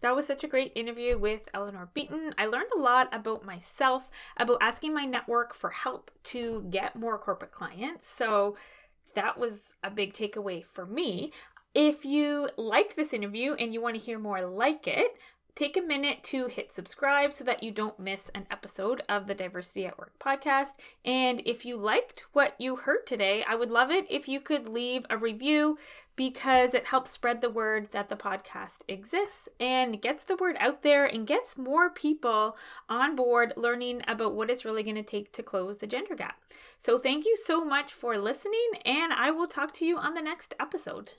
That 0.00 0.16
was 0.16 0.26
such 0.26 0.44
a 0.44 0.48
great 0.48 0.72
interview 0.74 1.18
with 1.18 1.48
Eleanor 1.52 1.90
Beaton. 1.92 2.34
I 2.38 2.46
learned 2.46 2.70
a 2.74 2.80
lot 2.80 3.08
about 3.12 3.44
myself, 3.44 4.08
about 4.38 4.58
asking 4.62 4.94
my 4.94 5.04
network 5.04 5.54
for 5.54 5.68
help 5.68 6.10
to 6.24 6.66
get 6.70 6.96
more 6.96 7.18
corporate 7.18 7.52
clients. 7.52 8.10
So 8.10 8.56
that 9.14 9.38
was 9.38 9.60
a 9.82 9.90
big 9.90 10.14
takeaway 10.14 10.64
for 10.64 10.86
me. 10.86 11.32
If 11.74 12.04
you 12.04 12.50
like 12.56 12.96
this 12.96 13.12
interview 13.12 13.54
and 13.54 13.72
you 13.72 13.80
want 13.80 13.94
to 13.94 14.04
hear 14.04 14.18
more 14.18 14.40
like 14.40 14.88
it, 14.88 15.16
take 15.54 15.76
a 15.76 15.80
minute 15.80 16.24
to 16.24 16.48
hit 16.48 16.72
subscribe 16.72 17.32
so 17.32 17.44
that 17.44 17.62
you 17.62 17.70
don't 17.70 18.00
miss 18.00 18.28
an 18.34 18.46
episode 18.50 19.02
of 19.08 19.28
the 19.28 19.36
Diversity 19.36 19.86
at 19.86 19.96
Work 19.96 20.18
podcast. 20.18 20.70
And 21.04 21.40
if 21.46 21.64
you 21.64 21.76
liked 21.76 22.24
what 22.32 22.56
you 22.58 22.74
heard 22.74 23.06
today, 23.06 23.44
I 23.46 23.54
would 23.54 23.70
love 23.70 23.92
it 23.92 24.06
if 24.10 24.26
you 24.26 24.40
could 24.40 24.68
leave 24.68 25.06
a 25.10 25.16
review 25.16 25.78
because 26.16 26.74
it 26.74 26.86
helps 26.86 27.12
spread 27.12 27.40
the 27.40 27.48
word 27.48 27.88
that 27.92 28.08
the 28.08 28.16
podcast 28.16 28.78
exists 28.88 29.48
and 29.60 30.02
gets 30.02 30.24
the 30.24 30.36
word 30.36 30.56
out 30.58 30.82
there 30.82 31.06
and 31.06 31.24
gets 31.24 31.56
more 31.56 31.88
people 31.88 32.56
on 32.88 33.14
board 33.14 33.52
learning 33.56 34.02
about 34.08 34.34
what 34.34 34.50
it's 34.50 34.64
really 34.64 34.82
going 34.82 34.96
to 34.96 35.04
take 35.04 35.32
to 35.32 35.42
close 35.42 35.78
the 35.78 35.86
gender 35.86 36.16
gap. 36.16 36.42
So, 36.78 36.98
thank 36.98 37.24
you 37.24 37.36
so 37.44 37.64
much 37.64 37.92
for 37.92 38.18
listening, 38.18 38.70
and 38.84 39.12
I 39.12 39.30
will 39.30 39.46
talk 39.46 39.72
to 39.74 39.86
you 39.86 39.98
on 39.98 40.14
the 40.14 40.20
next 40.20 40.52
episode. 40.58 41.12